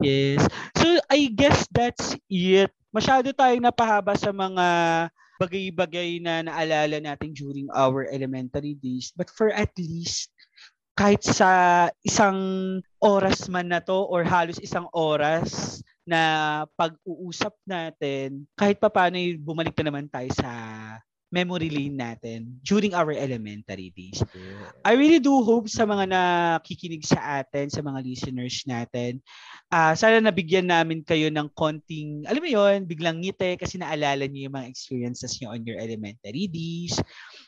Yes. 0.00 0.40
So, 0.80 0.96
I 1.12 1.28
guess 1.28 1.68
that's 1.68 2.16
it. 2.32 2.72
Masyado 2.90 3.30
tayong 3.36 3.62
napahaba 3.62 4.16
sa 4.16 4.32
mga 4.32 4.66
bagay-bagay 5.40 6.20
na 6.20 6.44
naalala 6.44 7.00
natin 7.00 7.32
during 7.32 7.64
our 7.72 8.04
elementary 8.12 8.76
days. 8.76 9.08
But 9.16 9.32
for 9.32 9.48
at 9.48 9.72
least, 9.80 10.28
kahit 11.00 11.24
sa 11.24 11.88
isang 12.04 12.36
oras 13.00 13.48
man 13.48 13.72
na 13.72 13.80
to 13.80 14.04
or 14.04 14.20
halos 14.20 14.60
isang 14.60 14.84
oras 14.92 15.80
na 16.04 16.20
pag-uusap 16.76 17.56
natin, 17.64 18.44
kahit 18.52 18.76
pa 18.76 18.92
paano 18.92 19.16
bumalik 19.40 19.72
na 19.80 19.88
naman 19.88 20.12
tayo 20.12 20.28
sa 20.36 20.52
memory 21.30 21.70
lane 21.70 21.94
natin 21.94 22.58
during 22.66 22.90
our 22.90 23.14
elementary 23.14 23.94
days. 23.94 24.18
I 24.82 24.98
really 24.98 25.22
do 25.22 25.40
hope 25.46 25.70
sa 25.70 25.86
mga 25.86 26.10
nakikinig 26.10 27.06
sa 27.06 27.40
atin, 27.40 27.70
sa 27.70 27.80
mga 27.80 28.02
listeners 28.02 28.66
natin, 28.66 29.22
ah 29.70 29.94
sana 29.94 30.18
nabigyan 30.18 30.66
namin 30.66 31.06
kayo 31.06 31.30
ng 31.30 31.46
konting, 31.54 32.26
alam 32.26 32.42
mo 32.42 32.50
yon 32.50 32.84
biglang 32.84 33.22
ngiti 33.22 33.54
kasi 33.54 33.78
naalala 33.78 34.26
niyo 34.26 34.50
yung 34.50 34.58
mga 34.58 34.68
experiences 34.68 35.38
niyo 35.38 35.54
on 35.54 35.62
your 35.62 35.78
elementary 35.78 36.50
days. 36.50 36.98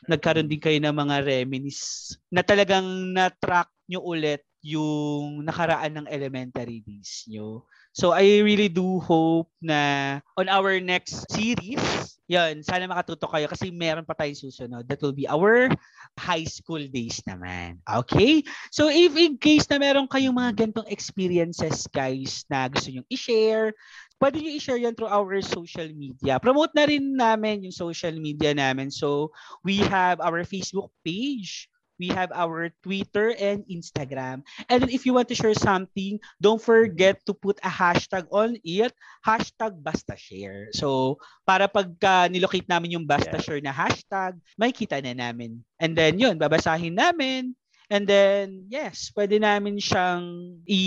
Nagkaroon 0.07 0.47
din 0.47 0.63
kayo 0.63 0.79
ng 0.79 0.95
mga 0.95 1.15
reminisce 1.27 2.15
na 2.31 2.41
talagang 2.41 3.11
na-track 3.11 3.67
nyo 3.91 3.99
ulit 3.99 4.47
yung 4.63 5.43
nakaraan 5.43 5.91
ng 5.99 6.07
elementary 6.07 6.79
days 6.87 7.27
nyo. 7.27 7.67
So 7.93 8.09
I 8.09 8.41
really 8.41 8.73
do 8.73 8.97
hope 8.99 9.53
na 9.61 10.17
on 10.33 10.49
our 10.49 10.81
next 10.81 11.29
series, 11.29 11.77
yan, 12.25 12.65
sana 12.65 12.89
makatuto 12.89 13.29
kayo 13.29 13.45
kasi 13.45 13.69
meron 13.69 14.01
pa 14.01 14.17
tayong 14.17 14.49
susunod. 14.49 14.89
That 14.89 14.97
will 15.05 15.13
be 15.13 15.29
our 15.29 15.69
high 16.17 16.49
school 16.49 16.81
days 16.89 17.21
naman. 17.29 17.77
Okay? 17.85 18.41
So 18.73 18.89
if 18.89 19.13
in 19.13 19.37
case 19.37 19.69
na 19.69 19.77
meron 19.77 20.09
kayong 20.09 20.33
mga 20.33 20.51
ganitong 20.57 20.89
experiences 20.89 21.85
guys 21.93 22.41
na 22.49 22.65
gusto 22.65 22.89
nyong 22.89 23.09
i-share, 23.13 23.77
pwede 24.17 24.41
nyo 24.41 24.51
i-share 24.57 24.81
yan 24.81 24.97
through 24.97 25.13
our 25.13 25.37
social 25.45 25.89
media. 25.93 26.41
Promote 26.41 26.73
na 26.73 26.89
rin 26.89 27.13
namin 27.13 27.61
yung 27.67 27.75
social 27.75 28.17
media 28.17 28.57
namin. 28.57 28.89
So 28.89 29.29
we 29.61 29.85
have 29.85 30.17
our 30.17 30.41
Facebook 30.47 30.89
page, 31.05 31.69
we 31.99 32.09
have 32.09 32.31
our 32.33 32.69
Twitter 32.81 33.33
and 33.37 33.63
Instagram. 33.69 34.41
And 34.69 34.83
then 34.83 34.91
if 34.91 35.05
you 35.05 35.13
want 35.13 35.29
to 35.29 35.37
share 35.37 35.53
something, 35.53 36.19
don't 36.41 36.61
forget 36.61 37.21
to 37.25 37.33
put 37.33 37.59
a 37.63 37.69
hashtag 37.69 38.25
on 38.31 38.57
it, 38.63 38.93
hashtag 39.25 39.77
basta 39.81 40.17
share. 40.17 40.69
So 40.73 41.17
para 41.45 41.69
pagka 41.69 42.29
nilocate 42.29 42.69
namin 42.69 42.97
yung 42.97 43.05
basta 43.05 43.37
share 43.41 43.61
na 43.61 43.73
hashtag, 43.73 44.37
may 44.57 44.73
kita 44.73 45.01
na 45.01 45.13
namin. 45.13 45.61
And 45.77 45.93
then 45.93 46.17
yun, 46.17 46.39
babasahin 46.39 46.97
namin. 46.97 47.53
And 47.91 48.09
then 48.09 48.65
yes, 48.73 49.13
pwede 49.13 49.37
namin 49.37 49.77
siyang 49.77 50.57
i 50.65 50.81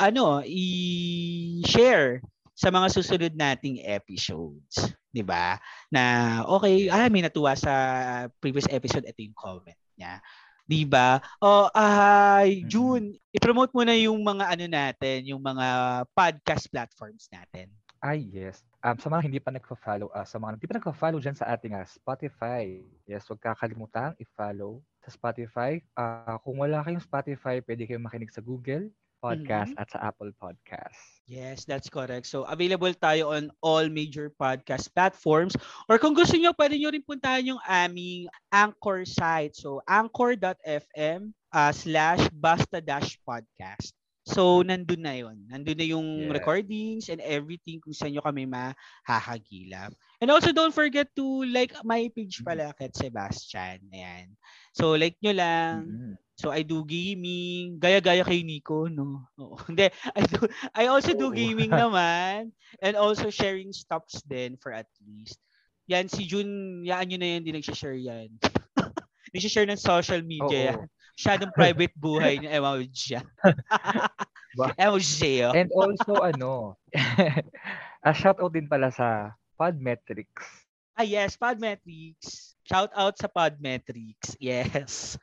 ano, 0.00 0.42
i-share 0.42 2.24
sa 2.52 2.68
mga 2.74 2.88
susunod 2.90 3.32
nating 3.38 3.82
episodes, 3.86 4.92
'di 5.14 5.22
ba? 5.22 5.60
Na 5.92 6.42
okay, 6.48 6.90
ah 6.90 7.06
may 7.06 7.22
natuwa 7.22 7.54
sa 7.54 7.72
previous 8.42 8.66
episode 8.72 9.06
ito 9.06 9.20
yung 9.22 9.36
comment 9.36 9.81
niya. 10.02 10.18
'Di 10.66 10.82
ba? 10.82 11.22
Oh, 11.38 11.70
ay 11.70 12.66
June, 12.66 13.14
i-promote 13.30 13.70
mo 13.70 13.86
na 13.86 13.94
yung 13.94 14.18
mga 14.18 14.50
ano 14.50 14.66
natin, 14.66 15.30
yung 15.30 15.42
mga 15.42 15.66
podcast 16.10 16.66
platforms 16.66 17.30
natin. 17.30 17.70
Ay, 18.02 18.26
yes. 18.34 18.66
Um, 18.82 18.98
sa 18.98 19.06
mga 19.06 19.30
hindi 19.30 19.38
pa 19.38 19.54
nagpa-follow, 19.54 20.10
ah, 20.10 20.26
sa 20.26 20.42
mga 20.42 20.58
hindi 20.58 20.66
pa 20.66 20.74
nagpa-follow 20.82 21.22
dyan 21.22 21.38
sa 21.38 21.54
ating 21.54 21.78
ah, 21.78 21.86
Spotify, 21.86 22.82
yes, 23.06 23.30
huwag 23.30 23.38
kakalimutan 23.38 24.18
i-follow 24.18 24.82
sa 25.06 25.14
Spotify. 25.14 25.78
Ah, 25.94 26.34
kung 26.42 26.58
wala 26.58 26.82
kayong 26.82 27.06
Spotify, 27.06 27.62
pwede 27.62 27.86
kayong 27.86 28.02
makinig 28.02 28.34
sa 28.34 28.42
Google 28.42 28.90
Podcast 29.22 29.70
at 29.78 29.86
sa 29.86 30.02
Apple 30.10 30.34
Podcast. 30.34 30.98
Yes, 31.30 31.62
that's 31.64 31.86
correct. 31.88 32.26
So, 32.26 32.42
available 32.44 32.90
tayo 32.92 33.30
on 33.32 33.54
all 33.62 33.86
major 33.88 34.34
podcast 34.34 34.90
platforms. 34.92 35.54
Or 35.86 35.96
kung 35.96 36.12
gusto 36.12 36.34
nyo, 36.34 36.50
pwede 36.52 36.74
nyo 36.76 36.90
rin 36.90 37.06
puntahan 37.06 37.46
yung 37.46 37.62
aming 37.64 38.26
Anchor 38.50 39.06
site. 39.06 39.54
So, 39.54 39.80
anchor.fm 39.86 41.30
uh, 41.54 41.72
slash 41.72 42.26
basta 42.34 42.82
dash 42.82 43.16
podcast. 43.22 43.94
So, 44.22 44.62
nandun 44.62 45.02
na 45.02 45.14
yon 45.18 45.46
Nandun 45.50 45.78
na 45.78 45.86
yung 45.86 46.08
Yeah. 46.26 46.34
recordings 46.34 47.10
and 47.10 47.18
everything 47.22 47.82
kung 47.82 47.90
saan 47.94 48.14
nyo 48.14 48.22
kami 48.22 48.46
mahahagilap. 48.46 49.90
And 50.22 50.30
also, 50.30 50.54
don't 50.54 50.74
forget 50.74 51.10
to 51.18 51.24
like 51.50 51.74
my 51.82 52.06
page 52.14 52.42
pala, 52.42 52.70
Kat 52.74 52.94
Sebastian. 52.94 53.82
Ayan. 53.90 54.34
So, 54.74 54.94
like 54.94 55.18
nyo 55.22 55.34
lang. 55.34 55.74
Mhm. 55.86 56.14
So 56.42 56.50
I 56.50 56.66
do 56.66 56.82
gaming, 56.82 57.78
gaya-gaya 57.78 58.26
kay 58.26 58.42
Nico, 58.42 58.90
no? 58.90 59.30
Oo. 59.38 59.54
Hindi, 59.70 59.94
I 59.94 60.22
do 60.26 60.42
I 60.74 60.90
also 60.90 61.14
do 61.14 61.30
gaming 61.38 61.70
naman 61.70 62.50
and 62.82 62.98
also 62.98 63.30
sharing 63.30 63.70
stops 63.70 64.26
din 64.26 64.58
for 64.58 64.74
at 64.74 64.90
least. 65.06 65.38
Yan 65.86 66.10
si 66.10 66.26
Jun, 66.26 66.82
yaan 66.82 67.06
nyo 67.06 67.18
na 67.22 67.28
yan, 67.30 67.40
hindi 67.46 67.54
nag-share 67.54 67.94
yan. 67.98 68.30
Nag-share 69.34 69.70
ng 69.70 69.78
social 69.78 70.22
media. 70.26 70.78
Oo. 70.78 70.86
Masyadong 71.14 71.54
private 71.54 71.94
buhay 71.94 72.42
niya. 72.42 72.58
Ewan 72.58 72.82
ko 72.82 72.90
siya. 72.90 73.20
Ewan 74.78 74.98
ko 74.98 75.02
siya. 75.02 75.48
And 75.54 75.70
also, 75.70 76.12
ano, 76.22 76.74
a 78.02 78.10
shoutout 78.10 78.50
din 78.50 78.66
pala 78.66 78.90
sa 78.90 79.34
Podmetrics. 79.54 80.66
Ah, 80.98 81.06
yes, 81.06 81.38
Podmetrics. 81.38 82.58
Shout 82.66 82.90
out 82.94 83.14
sa 83.18 83.30
Podmetrics. 83.30 84.38
Yes. 84.42 85.18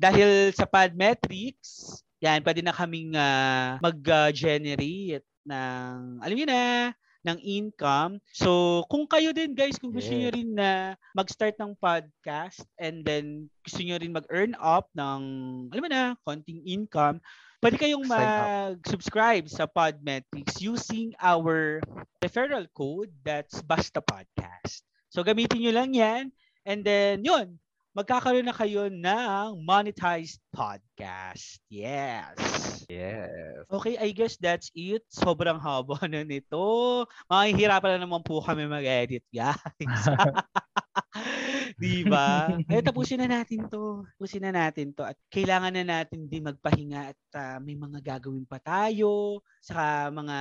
Dahil 0.00 0.56
sa 0.56 0.64
Podmetrics, 0.64 2.00
yan, 2.24 2.40
pwede 2.40 2.64
na 2.64 2.72
kaming 2.72 3.12
ah, 3.12 3.76
mag-generate 3.84 5.24
ng, 5.44 6.24
alam 6.24 6.36
niyo 6.36 6.48
na, 6.48 6.92
ng 7.20 7.36
income. 7.36 8.16
So, 8.32 8.80
kung 8.88 9.04
kayo 9.04 9.36
din 9.36 9.52
guys, 9.52 9.76
kung 9.76 9.92
gusto 9.92 10.08
niyo 10.16 10.32
Yes. 10.32 10.36
rin 10.40 10.50
na 10.56 10.96
mag-start 11.12 11.60
ng 11.60 11.76
podcast 11.76 12.64
and 12.80 13.04
then 13.04 13.52
gusto 13.60 13.84
niyo 13.84 14.00
rin 14.00 14.16
mag-earn 14.16 14.56
up 14.56 14.88
ng, 14.96 15.20
alam 15.68 15.82
mo 15.84 15.90
na, 15.92 16.16
konting 16.24 16.64
income, 16.64 17.20
pwede 17.60 17.76
kayong 17.76 18.08
mag-subscribe 18.08 19.44
sa 19.52 19.68
Podmetrics 19.68 20.64
using 20.64 21.12
our 21.20 21.84
referral 22.24 22.64
code 22.72 23.12
that's 23.20 23.60
Basta 23.60 24.00
Podcast. 24.00 24.80
So, 25.12 25.20
gamitin 25.20 25.60
nyo 25.60 25.72
lang 25.76 25.92
yan. 25.92 26.32
And 26.64 26.80
then, 26.80 27.20
yun, 27.20 27.60
magkakaroon 27.90 28.46
na 28.46 28.54
kayo 28.54 28.86
ng 28.86 29.58
monetized 29.66 30.38
podcast. 30.54 31.58
Yes. 31.66 32.38
Yes. 32.86 33.66
Okay, 33.66 33.98
I 33.98 34.14
guess 34.14 34.38
that's 34.38 34.70
it. 34.74 35.02
Sobrang 35.10 35.58
haba 35.58 35.98
na 36.06 36.22
nito. 36.22 37.06
Makihirapan 37.26 37.98
na 37.98 38.06
naman 38.06 38.22
po 38.22 38.38
kami 38.42 38.70
mag-edit, 38.70 39.26
guys. 39.34 39.58
Di 41.80 42.06
ba? 42.06 42.50
Eh, 42.70 42.82
tapusin 42.82 43.22
na 43.22 43.40
natin 43.40 43.66
to. 43.66 44.06
Tapusin 44.18 44.42
na 44.46 44.52
natin 44.54 44.94
to. 44.94 45.06
At 45.06 45.18
kailangan 45.30 45.74
na 45.74 45.84
natin 45.86 46.30
din 46.30 46.46
magpahinga 46.46 47.14
at 47.14 47.20
ah, 47.34 47.58
may 47.58 47.74
mga 47.74 47.98
gagawin 48.02 48.46
pa 48.46 48.62
tayo 48.62 49.42
sa 49.58 50.10
mga 50.10 50.38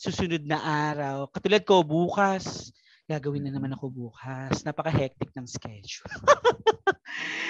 susunod 0.00 0.42
na 0.44 0.60
araw. 0.60 1.28
Katulad 1.32 1.62
ko, 1.64 1.84
bukas, 1.84 2.72
gagawin 3.10 3.42
na 3.42 3.50
naman 3.50 3.74
ako 3.74 3.90
bukas. 3.90 4.62
Napaka-hectic 4.62 5.34
ng 5.34 5.46
schedule. 5.50 6.06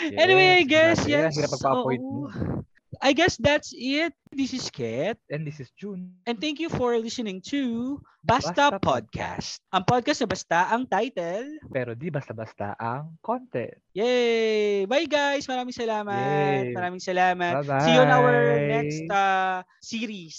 Yes, 0.08 0.16
anyway, 0.24 0.56
I 0.56 0.64
guess, 0.64 1.04
yes. 1.04 1.36
hirap 1.36 1.52
magpa-appoint 1.52 2.00
oo. 2.00 2.32
mo. 2.32 2.64
I 3.00 3.12
guess 3.16 3.36
that's 3.40 3.72
it. 3.72 4.12
This 4.28 4.52
is 4.52 4.68
Ket. 4.68 5.16
And 5.32 5.46
this 5.46 5.60
is 5.60 5.72
June. 5.72 6.20
And 6.26 6.36
thank 6.36 6.60
you 6.60 6.68
for 6.68 6.98
listening 7.00 7.40
to 7.48 7.96
Basta, 8.20 8.52
Basta 8.52 8.76
Podcast. 8.76 9.62
Ang 9.72 9.88
podcast 9.88 10.20
na 10.20 10.28
basta 10.28 10.58
ang 10.68 10.84
title. 10.84 11.56
Pero 11.72 11.96
di 11.96 12.12
basta-basta 12.12 12.76
ang 12.76 13.16
content. 13.24 13.78
Yay! 13.96 14.84
Bye 14.84 15.08
guys! 15.08 15.48
Maraming 15.48 15.72
salamat. 15.72 16.68
Yay. 16.68 16.76
Maraming 16.76 17.00
salamat. 17.00 17.64
Bye-bye. 17.64 17.84
See 17.88 17.94
you 17.96 18.02
on 18.04 18.12
our 18.12 18.36
next 18.68 19.06
uh, 19.08 19.64
series. 19.80 20.36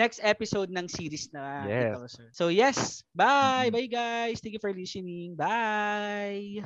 Next 0.00 0.24
episode 0.24 0.72
ng 0.72 0.88
series 0.88 1.28
na 1.36 1.68
Yes. 1.68 1.92
ito, 1.92 2.08
sir. 2.08 2.26
So 2.32 2.48
yes, 2.48 3.04
bye! 3.12 3.68
Mhm. 3.68 3.76
Bye 3.76 3.90
guys! 3.92 4.40
Thank 4.40 4.56
you 4.56 4.62
for 4.64 4.72
listening. 4.72 5.36
Bye! 5.36 6.64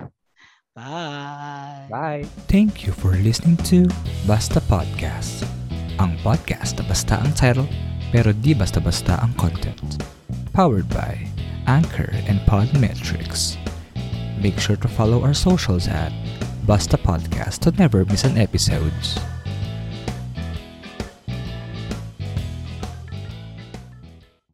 Bye! 0.79 1.91
Bye! 1.91 2.23
Thank 2.47 2.87
you 2.87 2.95
for 2.95 3.19
listening 3.19 3.59
to 3.67 3.91
Basta 4.31 4.63
Podcast. 4.71 5.43
Ang 5.99 6.15
podcast 6.23 6.79
na 6.79 6.87
basta 6.87 7.19
ang 7.19 7.35
title, 7.35 7.67
pero 8.15 8.31
di 8.31 8.55
basta-basta 8.55 9.19
ang 9.19 9.35
content. 9.35 9.99
Powered 10.55 10.87
by 10.87 11.19
Anchor 11.67 12.15
and 12.31 12.39
Podmetrics. 12.47 13.59
Make 14.39 14.63
sure 14.63 14.79
to 14.79 14.87
follow 14.87 15.27
our 15.27 15.35
socials 15.35 15.91
at 15.91 16.15
Basta 16.71 16.95
Podcast 16.95 17.67
to 17.67 17.75
never 17.75 18.07
miss 18.07 18.23
an 18.23 18.39
episodes. 18.39 19.19